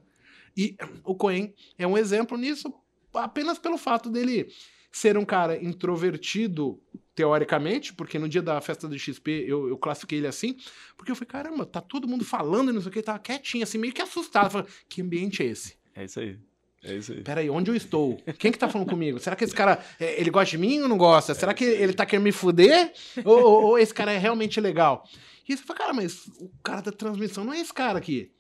E 0.56 0.78
o 1.04 1.16
Cohen 1.16 1.54
é 1.78 1.88
um 1.88 1.98
exemplo 1.98 2.38
nisso 2.38 2.72
apenas 3.14 3.58
pelo 3.60 3.78
fato 3.78 4.10
dele 4.10 4.48
ser 4.92 5.18
um 5.18 5.26
cara 5.26 5.62
introvertido, 5.64 6.80
teoricamente, 7.16 7.94
porque 7.94 8.18
no 8.18 8.28
dia 8.28 8.42
da 8.42 8.60
festa 8.60 8.88
do 8.88 8.98
XP 8.98 9.46
eu, 9.48 9.68
eu 9.68 9.78
classifiquei 9.78 10.18
ele 10.18 10.28
assim, 10.28 10.58
porque 10.98 11.12
eu 11.12 11.16
falei, 11.16 11.28
caramba, 11.28 11.66
tá 11.66 11.80
todo 11.80 12.08
mundo 12.08 12.26
falando 12.26 12.70
e 12.70 12.74
não 12.74 12.82
sei 12.82 12.90
o 12.90 12.92
que, 12.92 13.02
tava 13.02 13.20
quietinho, 13.20 13.64
assim, 13.64 13.78
meio 13.78 13.94
que 13.94 14.02
assustado. 14.02 14.52
Falei, 14.52 14.68
que 14.90 15.02
ambiente 15.02 15.44
é 15.44 15.48
esse? 15.48 15.78
É 15.96 16.06
isso 16.06 16.20
aí. 16.20 16.40
É 16.84 16.96
isso 16.96 17.14
aí. 17.14 17.22
Peraí, 17.22 17.50
onde 17.50 17.72
eu 17.72 17.76
estou? 17.76 18.18
Quem 18.38 18.52
que 18.52 18.58
tá 18.58 18.68
falando 18.68 18.90
comigo? 18.90 19.20
Será 19.20 19.36
que 19.36 19.44
esse 19.44 19.56
cara, 19.56 19.84
é, 20.00 20.20
ele 20.20 20.30
gosta 20.30 20.52
de 20.52 20.58
mim 20.58 20.82
ou 20.82 20.90
não 20.90 20.98
gosta? 20.98 21.34
Será 21.34 21.54
que 21.54 21.64
ele 21.64 21.94
tá 21.94 22.06
querendo 22.06 22.26
me 22.26 22.32
fuder? 22.32 22.92
ou, 23.24 23.40
ou, 23.40 23.64
ou 23.64 23.80
esse 23.80 23.94
cara 23.94 24.12
é 24.12 24.18
realmente 24.18 24.60
legal? 24.60 25.08
E 25.48 25.56
você 25.56 25.64
fala, 25.64 25.80
cara, 25.80 25.94
mas 25.94 26.28
o 26.40 26.50
cara 26.62 26.82
da 26.82 26.92
transmissão 26.92 27.44
não 27.44 27.54
é 27.54 27.60
esse 27.60 27.74
cara 27.74 27.98
aqui. 27.98 28.32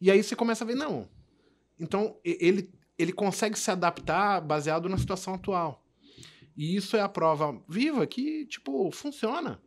E 0.00 0.10
aí 0.10 0.22
você 0.22 0.36
começa 0.36 0.64
a 0.64 0.66
ver, 0.66 0.76
não. 0.76 1.08
Então, 1.78 2.16
ele, 2.24 2.70
ele 2.98 3.12
consegue 3.12 3.58
se 3.58 3.70
adaptar 3.70 4.40
baseado 4.40 4.88
na 4.88 4.98
situação 4.98 5.34
atual. 5.34 5.84
E 6.58 6.74
isso 6.74 6.96
é 6.96 7.00
a 7.00 7.08
prova 7.08 7.56
viva 7.68 8.04
que, 8.04 8.44
tipo, 8.46 8.90
funciona. 8.90 9.62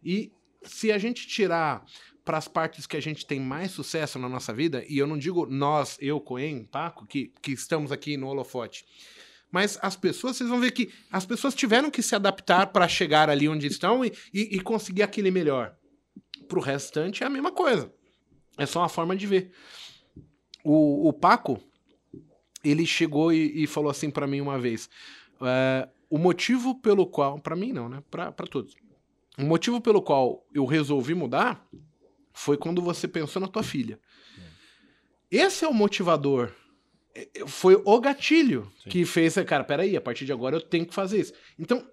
E 0.00 0.30
se 0.62 0.92
a 0.92 0.96
gente 0.96 1.26
tirar 1.26 1.84
para 2.24 2.38
as 2.38 2.46
partes 2.46 2.86
que 2.86 2.96
a 2.96 3.00
gente 3.00 3.26
tem 3.26 3.40
mais 3.40 3.72
sucesso 3.72 4.20
na 4.20 4.28
nossa 4.28 4.54
vida, 4.54 4.84
e 4.88 4.96
eu 4.96 5.06
não 5.08 5.18
digo 5.18 5.46
nós, 5.46 5.98
eu, 6.00 6.20
Coen, 6.20 6.62
Paco, 6.62 7.04
que, 7.06 7.32
que 7.42 7.50
estamos 7.50 7.90
aqui 7.90 8.16
no 8.16 8.28
holofote, 8.28 8.84
mas 9.50 9.80
as 9.82 9.96
pessoas, 9.96 10.36
vocês 10.36 10.48
vão 10.48 10.60
ver 10.60 10.70
que 10.70 10.92
as 11.10 11.26
pessoas 11.26 11.56
tiveram 11.56 11.90
que 11.90 12.02
se 12.02 12.14
adaptar 12.14 12.68
para 12.68 12.86
chegar 12.86 13.28
ali 13.28 13.48
onde 13.48 13.66
estão 13.66 14.04
e, 14.04 14.12
e, 14.32 14.58
e 14.58 14.60
conseguir 14.60 15.02
aquele 15.02 15.32
melhor. 15.32 15.74
Para 16.46 16.58
o 16.60 16.62
restante 16.62 17.24
é 17.24 17.26
a 17.26 17.30
mesma 17.30 17.50
coisa. 17.50 17.92
É 18.56 18.64
só 18.64 18.78
uma 18.78 18.88
forma 18.88 19.16
de 19.16 19.26
ver. 19.26 19.50
O, 20.62 21.08
o 21.08 21.12
Paco, 21.12 21.60
ele 22.62 22.86
chegou 22.86 23.32
e, 23.32 23.64
e 23.64 23.66
falou 23.66 23.90
assim 23.90 24.08
para 24.08 24.26
mim 24.26 24.40
uma 24.40 24.58
vez: 24.58 24.88
é, 25.42 25.88
o 26.10 26.18
motivo 26.18 26.80
pelo 26.80 27.06
qual, 27.06 27.38
para 27.38 27.56
mim 27.56 27.72
não, 27.72 27.88
né? 27.88 28.02
Para 28.10 28.32
todos. 28.32 28.74
O 29.38 29.44
motivo 29.44 29.80
pelo 29.80 30.02
qual 30.02 30.44
eu 30.52 30.64
resolvi 30.64 31.14
mudar 31.14 31.66
foi 32.32 32.56
quando 32.56 32.80
você 32.80 33.06
pensou 33.06 33.40
na 33.40 33.48
tua 33.48 33.62
filha. 33.62 34.00
Esse 35.30 35.64
é 35.64 35.68
o 35.68 35.74
motivador. 35.74 36.52
Foi 37.46 37.80
o 37.84 38.00
gatilho 38.00 38.70
Sim. 38.82 38.90
que 38.90 39.04
fez, 39.04 39.34
cara, 39.46 39.64
peraí, 39.64 39.96
a 39.96 40.00
partir 40.00 40.24
de 40.24 40.32
agora 40.32 40.56
eu 40.56 40.60
tenho 40.60 40.86
que 40.86 40.94
fazer 40.94 41.20
isso. 41.20 41.32
Então, 41.58 41.86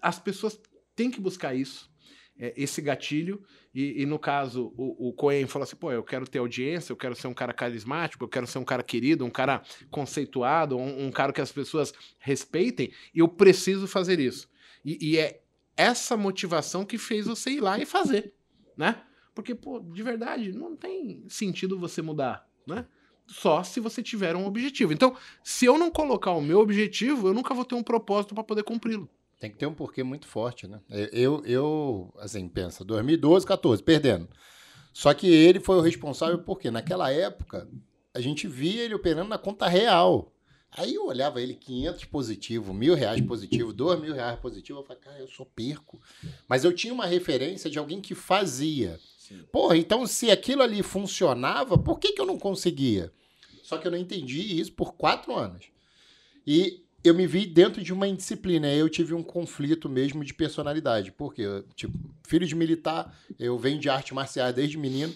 as 0.00 0.18
pessoas 0.18 0.58
têm 0.94 1.10
que 1.10 1.20
buscar 1.20 1.54
isso, 1.54 1.87
é, 2.38 2.54
esse 2.56 2.80
gatilho, 2.80 3.42
e, 3.74 4.02
e, 4.02 4.06
no 4.06 4.18
caso, 4.18 4.72
o, 4.76 5.08
o 5.08 5.12
Cohen 5.12 5.46
falou 5.46 5.64
assim: 5.64 5.76
pô, 5.76 5.90
eu 5.90 6.02
quero 6.02 6.26
ter 6.26 6.38
audiência, 6.38 6.92
eu 6.92 6.96
quero 6.96 7.14
ser 7.14 7.26
um 7.26 7.34
cara 7.34 7.52
carismático, 7.52 8.24
eu 8.24 8.28
quero 8.28 8.46
ser 8.46 8.58
um 8.58 8.64
cara 8.64 8.82
querido, 8.82 9.24
um 9.24 9.30
cara 9.30 9.62
conceituado, 9.90 10.76
um, 10.76 11.06
um 11.06 11.10
cara 11.10 11.32
que 11.32 11.40
as 11.40 11.52
pessoas 11.52 11.92
respeitem, 12.18 12.92
e 13.14 13.18
eu 13.18 13.28
preciso 13.28 13.86
fazer 13.86 14.20
isso. 14.20 14.48
E, 14.84 15.12
e, 15.12 15.18
é 15.18 15.42
essa 15.76 16.16
motivação 16.16 16.84
que 16.84 16.98
fez 16.98 17.26
você 17.26 17.50
ir 17.50 17.60
lá 17.60 17.78
e 17.78 17.86
fazer, 17.86 18.34
né? 18.76 19.02
Porque, 19.34 19.54
pô, 19.54 19.78
de 19.80 20.02
verdade, 20.02 20.52
não 20.52 20.76
tem 20.76 21.24
sentido 21.28 21.78
você 21.78 22.02
mudar, 22.02 22.48
né? 22.66 22.86
só 23.28 23.62
se 23.62 23.78
você 23.78 24.02
tiver 24.02 24.34
um 24.34 24.46
objetivo. 24.46 24.92
Então, 24.92 25.14
se 25.44 25.66
eu 25.66 25.78
não 25.78 25.90
colocar 25.90 26.32
o 26.32 26.40
meu 26.40 26.58
objetivo, 26.60 27.28
eu 27.28 27.34
nunca 27.34 27.54
vou 27.54 27.64
ter 27.64 27.74
um 27.74 27.82
propósito 27.82 28.34
para 28.34 28.42
poder 28.42 28.62
cumpri-lo. 28.62 29.08
Tem 29.38 29.50
que 29.50 29.56
ter 29.56 29.66
um 29.66 29.74
porquê 29.74 30.02
muito 30.02 30.26
forte, 30.26 30.66
né? 30.66 30.80
Eu, 31.12 31.44
eu 31.44 32.12
assim, 32.18 32.48
pensa, 32.48 32.84
2012, 32.84 33.46
14, 33.46 33.82
perdendo. 33.82 34.28
Só 34.92 35.14
que 35.14 35.28
ele 35.28 35.60
foi 35.60 35.76
o 35.76 35.80
responsável 35.80 36.38
porque 36.40 36.70
naquela 36.70 37.10
época 37.12 37.68
a 38.12 38.20
gente 38.20 38.48
via 38.48 38.82
ele 38.82 38.94
operando 38.94 39.28
na 39.28 39.38
conta 39.38 39.68
real. 39.68 40.32
Aí 40.72 40.94
eu 40.94 41.06
olhava 41.06 41.40
ele 41.40 41.54
500 41.54 42.04
positivo, 42.06 42.74
mil 42.74 42.94
reais 42.94 43.20
positivo, 43.20 43.72
dois 43.72 44.00
mil 44.00 44.12
reais 44.12 44.38
positivo, 44.38 44.80
eu 44.80 44.84
falei, 44.84 45.00
cara, 45.00 45.18
eu 45.18 45.28
sou 45.28 45.46
perco. 45.46 46.00
Mas 46.48 46.64
eu 46.64 46.74
tinha 46.74 46.92
uma 46.92 47.06
referência 47.06 47.70
de 47.70 47.78
alguém 47.78 48.00
que 48.00 48.14
fazia. 48.14 48.98
Sim. 49.18 49.42
Porra, 49.52 49.76
então 49.76 50.06
se 50.06 50.30
aquilo 50.30 50.62
ali 50.62 50.82
funcionava, 50.82 51.78
por 51.78 51.98
que, 51.98 52.12
que 52.12 52.20
eu 52.20 52.26
não 52.26 52.38
conseguia? 52.38 53.12
Só 53.62 53.78
que 53.78 53.86
eu 53.86 53.90
não 53.90 53.98
entendi 53.98 54.60
isso 54.60 54.72
por 54.72 54.94
quatro 54.94 55.34
anos. 55.34 55.66
E 56.46 56.82
eu 57.02 57.14
me 57.14 57.26
vi 57.26 57.46
dentro 57.46 57.82
de 57.82 57.92
uma 57.92 58.08
indisciplina. 58.08 58.72
Eu 58.72 58.88
tive 58.88 59.14
um 59.14 59.22
conflito 59.22 59.88
mesmo 59.88 60.24
de 60.24 60.34
personalidade. 60.34 61.12
Porque, 61.12 61.64
tipo, 61.74 61.98
filho 62.26 62.46
de 62.46 62.54
militar, 62.54 63.16
eu 63.38 63.58
venho 63.58 63.78
de 63.78 63.88
arte 63.88 64.14
marcial 64.14 64.52
desde 64.52 64.76
menino. 64.76 65.14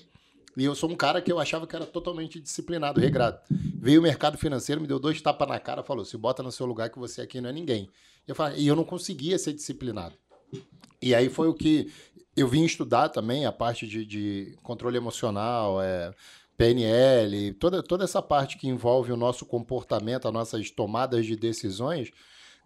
E 0.57 0.65
eu 0.65 0.75
sou 0.75 0.91
um 0.91 0.95
cara 0.95 1.21
que 1.23 1.33
eu 1.33 1.39
achava 1.39 1.67
que 1.67 1.75
era 1.75 1.87
totalmente 1.87 2.39
disciplinado, 2.39 3.01
regrado. 3.01 3.41
Veio 3.51 4.01
o 4.01 4.03
mercado 4.03 4.37
financeiro, 4.37 4.81
me 4.81 4.87
deu 4.87 4.99
dois 4.99 5.21
tapas 5.21 5.49
na 5.49 5.59
cara, 5.59 5.83
falou: 5.83 6.05
se 6.05 6.17
bota 6.17 6.43
no 6.43 6.53
seu 6.53 6.67
lugar 6.67 6.91
que 6.91 6.99
você 6.99 7.23
aqui 7.23 7.41
não 7.41 7.49
é 7.49 7.53
ninguém. 7.53 7.89
Eu 8.29 8.35
falei, 8.35 8.61
e 8.61 8.69
eu 8.69 8.77
não 8.77 8.85
conseguia 8.85 9.39
ser 9.39 9.55
disciplinado. 9.55 10.15
E 11.01 11.15
aí 11.15 11.29
foi 11.29 11.49
o 11.49 11.55
que 11.55 11.91
eu 12.37 12.47
vim 12.47 12.65
estudar 12.65 13.09
também, 13.09 13.45
a 13.45 13.53
parte 13.53 13.87
de, 13.87 14.05
de 14.05 14.57
controle 14.63 14.97
emocional, 14.97 15.83
é, 15.83 16.13
PNL, 16.63 17.55
toda, 17.55 17.83
toda 17.83 18.05
essa 18.05 18.23
parte 18.23 18.57
que 18.57 18.69
envolve 18.69 19.11
o 19.11 19.17
nosso 19.17 19.45
comportamento, 19.45 20.29
as 20.29 20.33
nossas 20.33 20.71
tomadas 20.71 21.27
de 21.27 21.35
decisões. 21.35 22.11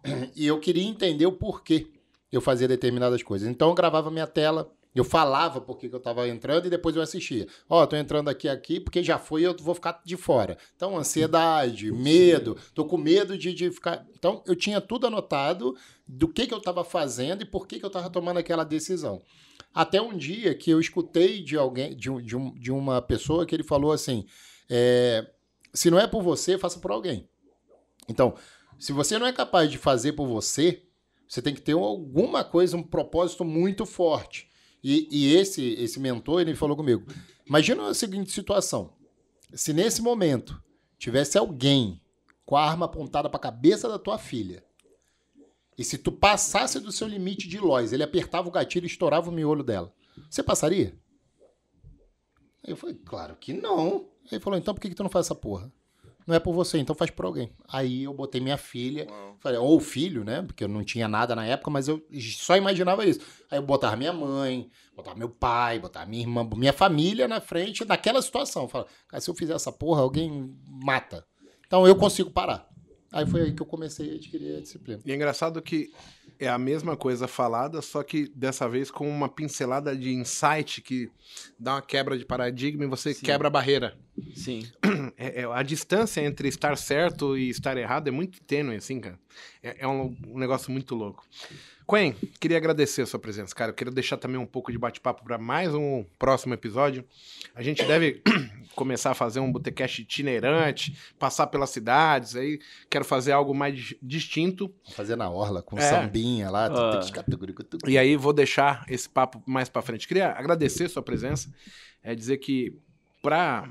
E 0.35 0.45
eu 0.45 0.59
queria 0.59 0.83
entender 0.83 1.25
o 1.25 1.31
porquê 1.31 1.87
eu 2.31 2.39
fazia 2.39 2.67
determinadas 2.67 3.23
coisas. 3.23 3.47
Então 3.47 3.69
eu 3.69 3.73
gravava 3.73 4.11
minha 4.11 4.27
tela, 4.27 4.71
eu 4.93 5.03
falava 5.03 5.59
porque 5.59 5.89
que 5.89 5.95
eu 5.95 5.97
estava 5.97 6.27
entrando 6.27 6.67
e 6.67 6.69
depois 6.69 6.95
eu 6.95 7.01
assistia. 7.01 7.47
Ó, 7.67 7.81
oh, 7.81 7.87
tô 7.87 7.95
entrando 7.95 8.29
aqui 8.29 8.47
aqui 8.47 8.79
porque 8.79 9.01
já 9.01 9.17
foi 9.17 9.41
eu 9.41 9.55
vou 9.59 9.73
ficar 9.73 9.99
de 10.05 10.15
fora. 10.15 10.59
Então, 10.75 10.95
ansiedade, 10.95 11.91
medo, 11.91 12.55
tô 12.75 12.85
com 12.85 12.97
medo 12.97 13.35
de, 13.35 13.51
de 13.51 13.71
ficar. 13.71 14.05
Então, 14.15 14.43
eu 14.45 14.55
tinha 14.55 14.79
tudo 14.79 15.07
anotado 15.07 15.75
do 16.07 16.27
que, 16.27 16.45
que 16.45 16.53
eu 16.53 16.59
estava 16.59 16.83
fazendo 16.83 17.41
e 17.41 17.45
por 17.45 17.67
que, 17.67 17.79
que 17.79 17.85
eu 17.85 17.87
estava 17.87 18.09
tomando 18.11 18.37
aquela 18.37 18.63
decisão. 18.63 19.21
Até 19.73 20.01
um 20.01 20.17
dia 20.17 20.55
que 20.55 20.69
eu 20.71 20.79
escutei 20.79 21.43
de 21.43 21.55
alguém, 21.55 21.95
de, 21.95 22.09
de, 22.21 22.35
um, 22.35 22.53
de 22.53 22.71
uma 22.71 23.01
pessoa 23.01 23.45
que 23.45 23.55
ele 23.55 23.63
falou 23.63 23.91
assim: 23.91 24.25
é, 24.69 25.29
se 25.73 25.91
não 25.91 25.99
é 25.99 26.07
por 26.07 26.21
você, 26.21 26.57
faça 26.57 26.79
por 26.79 26.91
alguém. 26.91 27.29
Então, 28.09 28.35
se 28.79 28.91
você 28.91 29.19
não 29.19 29.27
é 29.27 29.33
capaz 29.33 29.69
de 29.69 29.77
fazer 29.77 30.13
por 30.13 30.27
você, 30.27 30.83
você 31.27 31.41
tem 31.41 31.53
que 31.53 31.61
ter 31.61 31.73
alguma 31.73 32.43
coisa, 32.43 32.77
um 32.77 32.83
propósito 32.83 33.43
muito 33.43 33.85
forte. 33.85 34.49
E, 34.83 35.07
e 35.11 35.35
esse, 35.35 35.73
esse 35.73 35.99
mentor, 35.99 36.41
ele 36.41 36.55
falou 36.55 36.75
comigo: 36.75 37.05
imagina 37.45 37.89
a 37.89 37.93
seguinte 37.93 38.31
situação. 38.31 38.93
Se 39.53 39.73
nesse 39.73 40.01
momento 40.01 40.61
tivesse 40.97 41.37
alguém 41.37 42.01
com 42.45 42.55
a 42.55 42.63
arma 42.63 42.85
apontada 42.85 43.29
para 43.29 43.37
a 43.37 43.41
cabeça 43.41 43.89
da 43.89 43.99
tua 43.99 44.17
filha, 44.17 44.63
e 45.77 45.83
se 45.83 45.97
tu 45.97 46.11
passasse 46.11 46.79
do 46.79 46.91
seu 46.91 47.07
limite 47.07 47.47
de 47.47 47.59
Lois, 47.59 47.93
ele 47.93 48.03
apertava 48.03 48.47
o 48.47 48.51
gatilho 48.51 48.85
e 48.85 48.87
estourava 48.87 49.29
o 49.29 49.33
miolo 49.33 49.63
dela, 49.63 49.93
você 50.29 50.41
passaria? 50.41 50.97
Aí 52.63 52.71
eu 52.71 52.77
falei, 52.77 52.95
claro 52.95 53.35
que 53.35 53.53
não. 53.53 54.09
Aí 54.23 54.33
ele 54.33 54.41
falou, 54.41 54.57
então 54.57 54.73
por 54.73 54.81
que, 54.81 54.89
que 54.89 54.95
tu 54.95 55.03
não 55.03 55.09
faz 55.09 55.27
essa 55.27 55.35
porra? 55.35 55.71
não 56.27 56.35
é 56.35 56.39
por 56.39 56.53
você, 56.53 56.77
então 56.77 56.93
faz 56.93 57.09
por 57.09 57.25
alguém. 57.25 57.49
Aí 57.69 58.03
eu 58.03 58.13
botei 58.13 58.41
minha 58.41 58.57
filha, 58.57 59.07
falei, 59.39 59.57
ou 59.57 59.79
filho, 59.79 60.25
né? 60.25 60.41
Porque 60.41 60.65
eu 60.65 60.67
não 60.67 60.83
tinha 60.83 61.07
nada 61.07 61.33
na 61.33 61.45
época, 61.45 61.71
mas 61.71 61.87
eu 61.87 62.05
só 62.35 62.57
imaginava 62.57 63.05
isso. 63.05 63.21
Aí 63.49 63.57
eu 63.57 63.61
botava 63.61 63.95
minha 63.95 64.11
mãe, 64.11 64.69
botava 64.93 65.17
meu 65.17 65.29
pai, 65.29 65.79
botava 65.79 66.05
minha 66.05 66.23
irmã, 66.23 66.47
minha 66.53 66.73
família 66.73 67.29
na 67.29 67.39
frente 67.39 67.85
naquela 67.85 68.21
situação. 68.21 68.67
Falei, 68.67 68.87
cara, 69.07 69.21
se 69.21 69.29
eu 69.29 69.35
fizer 69.35 69.53
essa 69.53 69.71
porra, 69.71 70.01
alguém 70.01 70.53
mata. 70.67 71.25
Então 71.65 71.87
eu 71.87 71.95
consigo 71.95 72.29
parar. 72.29 72.67
Aí 73.17 73.25
foi 73.25 73.41
aí 73.41 73.51
que 73.51 73.61
eu 73.63 73.65
comecei 73.65 74.11
a 74.11 74.15
adquirir 74.15 74.57
a 74.57 74.61
disciplina. 74.61 75.01
E 75.03 75.11
é 75.11 75.15
engraçado 75.15 75.59
que 75.59 75.91
é 76.39 76.47
a 76.47 76.57
mesma 76.59 76.95
coisa 76.95 77.27
falada, 77.27 77.81
só 77.81 78.03
que 78.03 78.31
dessa 78.35 78.69
vez 78.69 78.91
com 78.91 79.09
uma 79.09 79.27
pincelada 79.27 79.97
de 79.97 80.13
insight 80.13 80.83
que 80.83 81.09
dá 81.59 81.73
uma 81.73 81.81
quebra 81.81 82.15
de 82.15 82.23
paradigma 82.23 82.83
e 82.83 82.87
você 82.87 83.15
Sim. 83.15 83.25
quebra 83.25 83.47
a 83.47 83.49
barreira. 83.49 83.97
Sim. 84.35 84.67
É, 85.19 85.41
é, 85.41 85.45
a 85.45 85.63
distância 85.63 86.21
entre 86.21 86.47
estar 86.47 86.77
certo 86.77 87.35
e 87.35 87.49
estar 87.49 87.75
errado 87.75 88.07
é 88.07 88.11
muito 88.11 88.39
tênue, 88.41 88.75
assim, 88.75 88.99
cara. 88.99 89.17
É, 89.63 89.77
é 89.79 89.87
um, 89.87 90.15
um 90.27 90.37
negócio 90.37 90.71
muito 90.71 90.93
louco. 90.93 91.25
Quen, 91.87 92.13
queria 92.39 92.57
agradecer 92.57 93.01
a 93.01 93.05
sua 93.05 93.19
presença, 93.19 93.55
cara. 93.55 93.71
Eu 93.71 93.75
queria 93.75 93.93
deixar 93.93 94.17
também 94.17 94.37
um 94.37 94.45
pouco 94.45 94.71
de 94.71 94.77
bate-papo 94.77 95.23
para 95.23 95.37
mais 95.37 95.73
um 95.73 96.05
próximo 96.19 96.53
episódio. 96.53 97.05
A 97.55 97.63
gente 97.63 97.83
deve 97.85 98.21
começar 98.75 99.11
a 99.11 99.13
fazer 99.13 99.39
um 99.39 99.51
botecast 99.51 100.01
itinerante, 100.01 100.95
passar 101.17 101.47
pelas 101.47 101.69
cidades, 101.69 102.35
aí 102.35 102.59
quero 102.89 103.05
fazer 103.05 103.31
algo 103.31 103.55
mais 103.55 103.95
distinto. 104.01 104.71
Fazer 104.91 105.15
na 105.15 105.29
orla, 105.29 105.63
com 105.63 105.79
é. 105.79 105.81
sambinha 105.81 106.49
lá. 106.51 106.69
Uh, 106.69 107.89
e 107.89 107.97
aí 107.97 108.17
vou 108.17 108.33
deixar 108.33 108.85
esse 108.89 109.07
papo 109.07 109.41
mais 109.45 109.69
para 109.69 109.81
frente. 109.81 110.07
Queria 110.07 110.31
agradecer 110.31 110.83
a 110.83 110.89
sua 110.89 111.01
presença, 111.01 111.49
é 112.03 112.13
dizer 112.13 112.37
que 112.37 112.77
para 113.21 113.67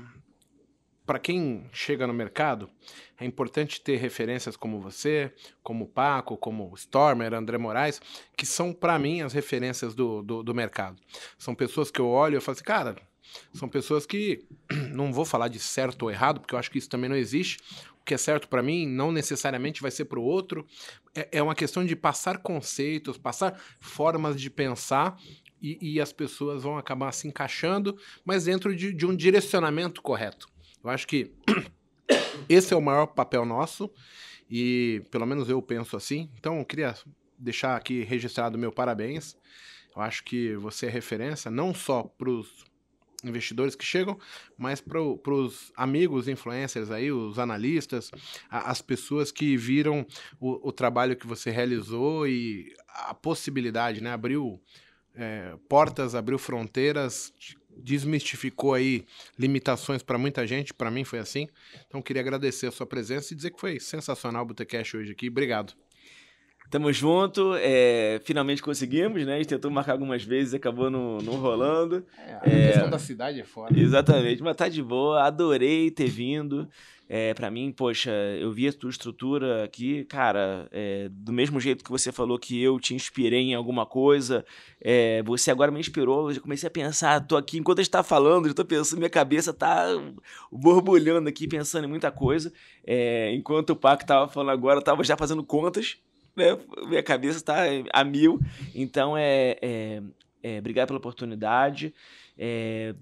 para 1.07 1.17
quem 1.17 1.63
chega 1.71 2.05
no 2.05 2.13
mercado, 2.13 2.69
é 3.17 3.25
importante 3.25 3.79
ter 3.79 3.95
referências 3.95 4.57
como 4.57 4.81
você, 4.81 5.33
como 5.63 5.85
o 5.85 5.87
Paco, 5.87 6.35
como 6.35 6.69
o 6.69 6.75
Stormer, 6.75 7.33
André 7.33 7.57
Moraes, 7.57 8.01
que 8.35 8.45
são, 8.45 8.73
para 8.73 8.99
mim, 8.99 9.21
as 9.21 9.31
referências 9.31 9.95
do, 9.95 10.21
do, 10.21 10.43
do, 10.43 10.53
mercado. 10.53 11.01
São 11.37 11.55
pessoas 11.55 11.89
que 11.89 12.01
eu 12.01 12.09
olho 12.09 12.37
e 12.37 12.41
falo 12.41 12.55
assim, 12.57 12.63
cara, 12.65 12.97
são 13.53 13.69
pessoas 13.69 14.05
que, 14.05 14.45
não 14.93 15.13
vou 15.13 15.23
falar 15.23 15.47
de 15.47 15.59
certo 15.59 16.03
ou 16.03 16.11
errado, 16.11 16.41
porque 16.41 16.53
eu 16.53 16.59
acho 16.59 16.69
que 16.69 16.77
isso 16.77 16.89
também 16.89 17.09
não 17.09 17.15
existe. 17.15 17.57
O 18.01 18.03
que 18.03 18.13
é 18.13 18.17
certo 18.17 18.49
para 18.49 18.61
mim 18.61 18.85
não 18.85 19.09
necessariamente 19.09 19.81
vai 19.81 19.91
ser 19.91 20.05
para 20.05 20.19
o 20.19 20.23
outro. 20.23 20.67
É, 21.15 21.39
é 21.39 21.41
uma 21.41 21.55
questão 21.55 21.85
de 21.85 21.95
passar 21.95 22.39
conceitos, 22.39 23.17
passar 23.17 23.57
formas 23.79 24.39
de 24.39 24.49
pensar 24.49 25.17
e, 25.61 25.93
e, 25.93 26.01
as 26.01 26.11
pessoas 26.11 26.63
vão 26.63 26.77
acabar 26.77 27.11
se 27.13 27.27
encaixando, 27.27 27.97
mas 28.23 28.43
dentro 28.43 28.75
de, 28.75 28.93
de 28.93 29.05
um 29.05 29.15
direcionamento 29.15 30.01
correto. 30.01 30.47
Eu 30.83 30.89
acho 30.89 31.07
que 31.07 31.31
esse 32.47 32.73
é 32.73 32.77
o 32.77 32.81
maior 32.81 33.07
papel 33.07 33.45
nosso 33.45 33.89
e 34.49 35.03
pelo 35.11 35.25
menos 35.25 35.49
eu 35.49 35.61
penso 35.61 35.97
assim. 35.97 36.29
Então, 36.37 36.59
eu 36.59 36.65
queria 36.65 36.95
deixar 37.37 37.75
aqui 37.75 38.03
registrado 38.03 38.57
meu 38.57 38.71
parabéns. 38.71 39.37
Eu 39.95 40.01
acho 40.01 40.23
que 40.23 40.55
você 40.55 40.85
é 40.85 40.89
referência 40.89 41.49
não 41.49 41.73
só 41.73 42.03
para 42.03 42.29
os 42.29 42.65
investidores 43.23 43.75
que 43.75 43.83
chegam, 43.83 44.17
mas 44.57 44.79
para 44.79 45.01
os 45.01 45.71
amigos 45.75 46.27
influencers 46.27 46.91
aí, 46.91 47.11
os 47.11 47.39
analistas, 47.39 48.11
a, 48.49 48.69
as 48.71 48.81
pessoas 48.81 49.31
que 49.31 49.57
viram 49.57 50.05
o, 50.39 50.69
o, 50.69 50.71
trabalho 50.71 51.15
que 51.15 51.25
você 51.25 51.49
realizou 51.49 52.27
e 52.27 52.73
a 52.87 53.13
possibilidade, 53.13 54.01
né? 54.01 54.11
Abriu 54.11 54.61
é, 55.15 55.55
portas, 55.67 56.13
abriu 56.13 56.37
fronteiras, 56.37 57.33
desmistificou 57.81 58.73
aí 58.73 59.05
limitações 59.37 60.03
para 60.03 60.17
muita 60.17 60.45
gente, 60.45 60.73
para 60.73 60.91
mim 60.91 61.03
foi 61.03 61.19
assim. 61.19 61.47
Então 61.87 62.01
queria 62.01 62.21
agradecer 62.21 62.67
a 62.67 62.71
sua 62.71 62.85
presença 62.85 63.33
e 63.33 63.35
dizer 63.35 63.51
que 63.51 63.59
foi 63.59 63.79
sensacional 63.79 64.43
o 64.43 64.47
Botecash 64.47 64.95
hoje 64.95 65.11
aqui. 65.11 65.29
Obrigado. 65.29 65.73
Tamo 66.69 66.91
junto, 66.91 67.55
é, 67.55 68.19
finalmente 68.25 68.61
conseguimos, 68.61 69.25
né? 69.25 69.35
A 69.35 69.37
gente 69.37 69.47
tentou 69.47 69.71
marcar 69.71 69.93
algumas 69.93 70.21
vezes, 70.23 70.53
acabou 70.53 70.89
não, 70.89 71.17
não 71.19 71.35
rolando. 71.35 72.05
É, 72.17 72.33
a 72.33 72.41
é, 72.43 72.67
questão 72.67 72.89
da 72.89 72.99
cidade 72.99 73.39
é 73.39 73.45
foda. 73.45 73.79
Exatamente, 73.79 74.43
mas 74.43 74.53
tá 74.53 74.67
de 74.67 74.83
boa, 74.83 75.23
adorei 75.23 75.89
ter 75.89 76.09
vindo. 76.09 76.67
É, 77.09 77.33
para 77.33 77.49
mim, 77.49 77.71
poxa, 77.71 78.11
eu 78.11 78.51
vi 78.51 78.67
a 78.67 78.73
tua 78.73 78.89
estrutura 78.89 79.63
aqui, 79.63 80.03
cara, 80.05 80.67
é, 80.71 81.07
do 81.09 81.31
mesmo 81.31 81.57
jeito 81.57 81.83
que 81.83 81.89
você 81.89 82.11
falou 82.11 82.37
que 82.37 82.61
eu 82.61 82.77
te 82.79 82.93
inspirei 82.93 83.39
em 83.39 83.55
alguma 83.55 83.85
coisa, 83.85 84.45
é, 84.81 85.23
você 85.23 85.49
agora 85.49 85.71
me 85.71 85.79
inspirou, 85.79 86.29
eu 86.29 86.41
comecei 86.41 86.67
a 86.67 86.71
pensar, 86.71 87.25
tô 87.25 87.37
aqui, 87.37 87.57
enquanto 87.57 87.79
a 87.79 87.81
gente 87.81 87.91
tá 87.91 88.03
falando, 88.03 88.47
eu 88.47 88.53
tô 88.53 88.65
pensando, 88.65 88.99
minha 88.99 89.09
cabeça 89.09 89.53
tá 89.53 89.85
borbulhando 90.51 91.29
aqui, 91.29 91.47
pensando 91.47 91.85
em 91.85 91.89
muita 91.89 92.11
coisa, 92.11 92.51
é, 92.85 93.33
enquanto 93.33 93.69
o 93.69 93.75
Paco 93.75 94.05
tava 94.05 94.27
falando 94.27 94.51
agora, 94.51 94.79
eu 94.79 94.83
tava 94.83 95.01
já 95.03 95.15
fazendo 95.15 95.43
contas, 95.45 95.97
né, 96.35 96.57
minha 96.89 97.01
cabeça 97.01 97.39
tá 97.41 97.63
a 97.93 98.03
mil, 98.03 98.37
então 98.75 99.17
é, 99.17 99.57
é, 99.61 100.01
é 100.43 100.59
obrigado 100.59 100.87
pela 100.87 100.99
oportunidade, 100.99 101.93
é, 102.37 102.93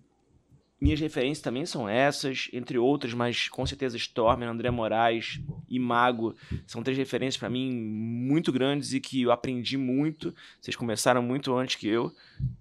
minhas 0.80 1.00
referências 1.00 1.42
também 1.42 1.66
são 1.66 1.88
essas, 1.88 2.50
entre 2.52 2.78
outras, 2.78 3.14
mas 3.14 3.48
com 3.48 3.66
certeza 3.66 3.96
Stormer, 3.96 4.50
André 4.50 4.70
Moraes 4.70 5.40
e 5.70 5.80
Mago 5.80 6.36
são 6.68 6.84
três 6.84 6.98
referências 6.98 7.38
para 7.38 7.50
mim 7.50 7.72
muito 7.72 8.52
grandes 8.52 8.92
e 8.92 9.00
que 9.00 9.22
eu 9.22 9.32
aprendi 9.32 9.78
muito. 9.78 10.36
Vocês 10.60 10.76
começaram 10.76 11.22
muito 11.22 11.56
antes 11.56 11.78
que 11.78 11.88
eu. 11.88 12.14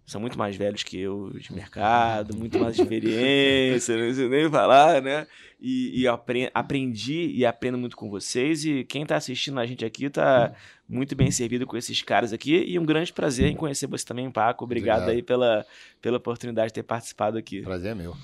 são 0.07 0.21
muito 0.21 0.39
mais 0.39 0.55
velhos 0.55 0.85
que 0.85 0.99
eu 0.99 1.31
de 1.41 1.53
mercado, 1.53 2.37
muito 2.37 2.59
mais 2.59 2.79
experiência, 2.79 3.95
não 3.99 4.05
preciso 4.05 4.29
nem 4.29 4.49
falar, 4.49 5.03
né? 5.03 5.27
E, 5.61 6.03
e 6.03 6.07
apre 6.07 6.51
aprendi 6.55 7.33
e 7.35 7.45
aprendo 7.45 7.79
muito 7.79 7.97
com 7.97 8.09
vocês. 8.09 8.65
E 8.65 8.85
quem 8.85 9.03
está 9.03 9.17
assistindo 9.17 9.59
a 9.59 9.67
gente 9.67 9.85
aqui 9.85 10.05
está 10.05 10.55
muito 10.89 11.15
bem 11.17 11.31
servido 11.31 11.67
com 11.67 11.77
esses 11.77 12.03
caras 12.03 12.33
aqui. 12.33 12.65
E 12.67 12.79
um 12.79 12.85
grande 12.85 13.13
prazer 13.13 13.47
em 13.47 13.57
conhecer 13.57 13.87
você 13.87 14.05
também, 14.05 14.31
Paco. 14.31 14.65
Obrigado, 14.65 15.03
Obrigado. 15.03 15.17
aí 15.17 15.23
pela, 15.23 15.67
pela 16.01 16.17
oportunidade 16.19 16.69
de 16.69 16.75
ter 16.75 16.83
participado 16.83 17.39
aqui. 17.39 17.63
Prazer 17.63 17.93
é 17.93 17.95
meu. 17.95 18.17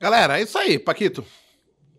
Galera, 0.00 0.38
é 0.38 0.42
isso 0.42 0.58
aí, 0.58 0.78
Paquito. 0.78 1.24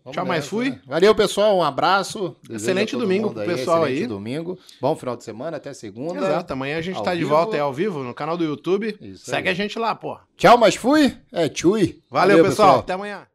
Vamos 0.04 0.14
Tchau, 0.14 0.24
mais 0.24 0.46
fui. 0.46 0.70
Né? 0.70 0.80
Valeu, 0.86 1.12
pessoal. 1.16 1.56
Um 1.56 1.64
abraço. 1.64 2.36
Excelente 2.48 2.96
domingo 2.96 3.32
pro 3.32 3.44
pessoal 3.44 3.82
aí. 3.82 3.94
Excelente 3.94 4.08
domingo. 4.08 4.56
Bom 4.80 4.94
final 4.94 5.16
de 5.16 5.24
semana, 5.24 5.56
até 5.56 5.74
segunda. 5.74 6.18
Exato. 6.18 6.52
Amanhã 6.52 6.78
a 6.78 6.80
gente 6.80 6.96
ao 6.96 7.02
tá 7.02 7.10
vivo. 7.10 7.24
de 7.24 7.28
volta 7.28 7.56
aí 7.56 7.60
ao 7.60 7.72
vivo 7.72 8.04
no 8.04 8.14
canal 8.14 8.36
do 8.36 8.44
YouTube. 8.44 8.96
Isso 9.00 9.28
Segue 9.28 9.48
aí. 9.48 9.52
a 9.52 9.56
gente 9.56 9.76
lá, 9.80 9.96
pô. 9.96 10.16
Tchau, 10.36 10.56
mas 10.56 10.76
fui. 10.76 11.16
É, 11.32 11.48
tchui. 11.48 12.00
Valeu, 12.08 12.36
Valeu 12.36 12.44
pessoal. 12.44 12.68
pessoal. 12.68 12.78
Até 12.78 12.92
amanhã. 12.92 13.26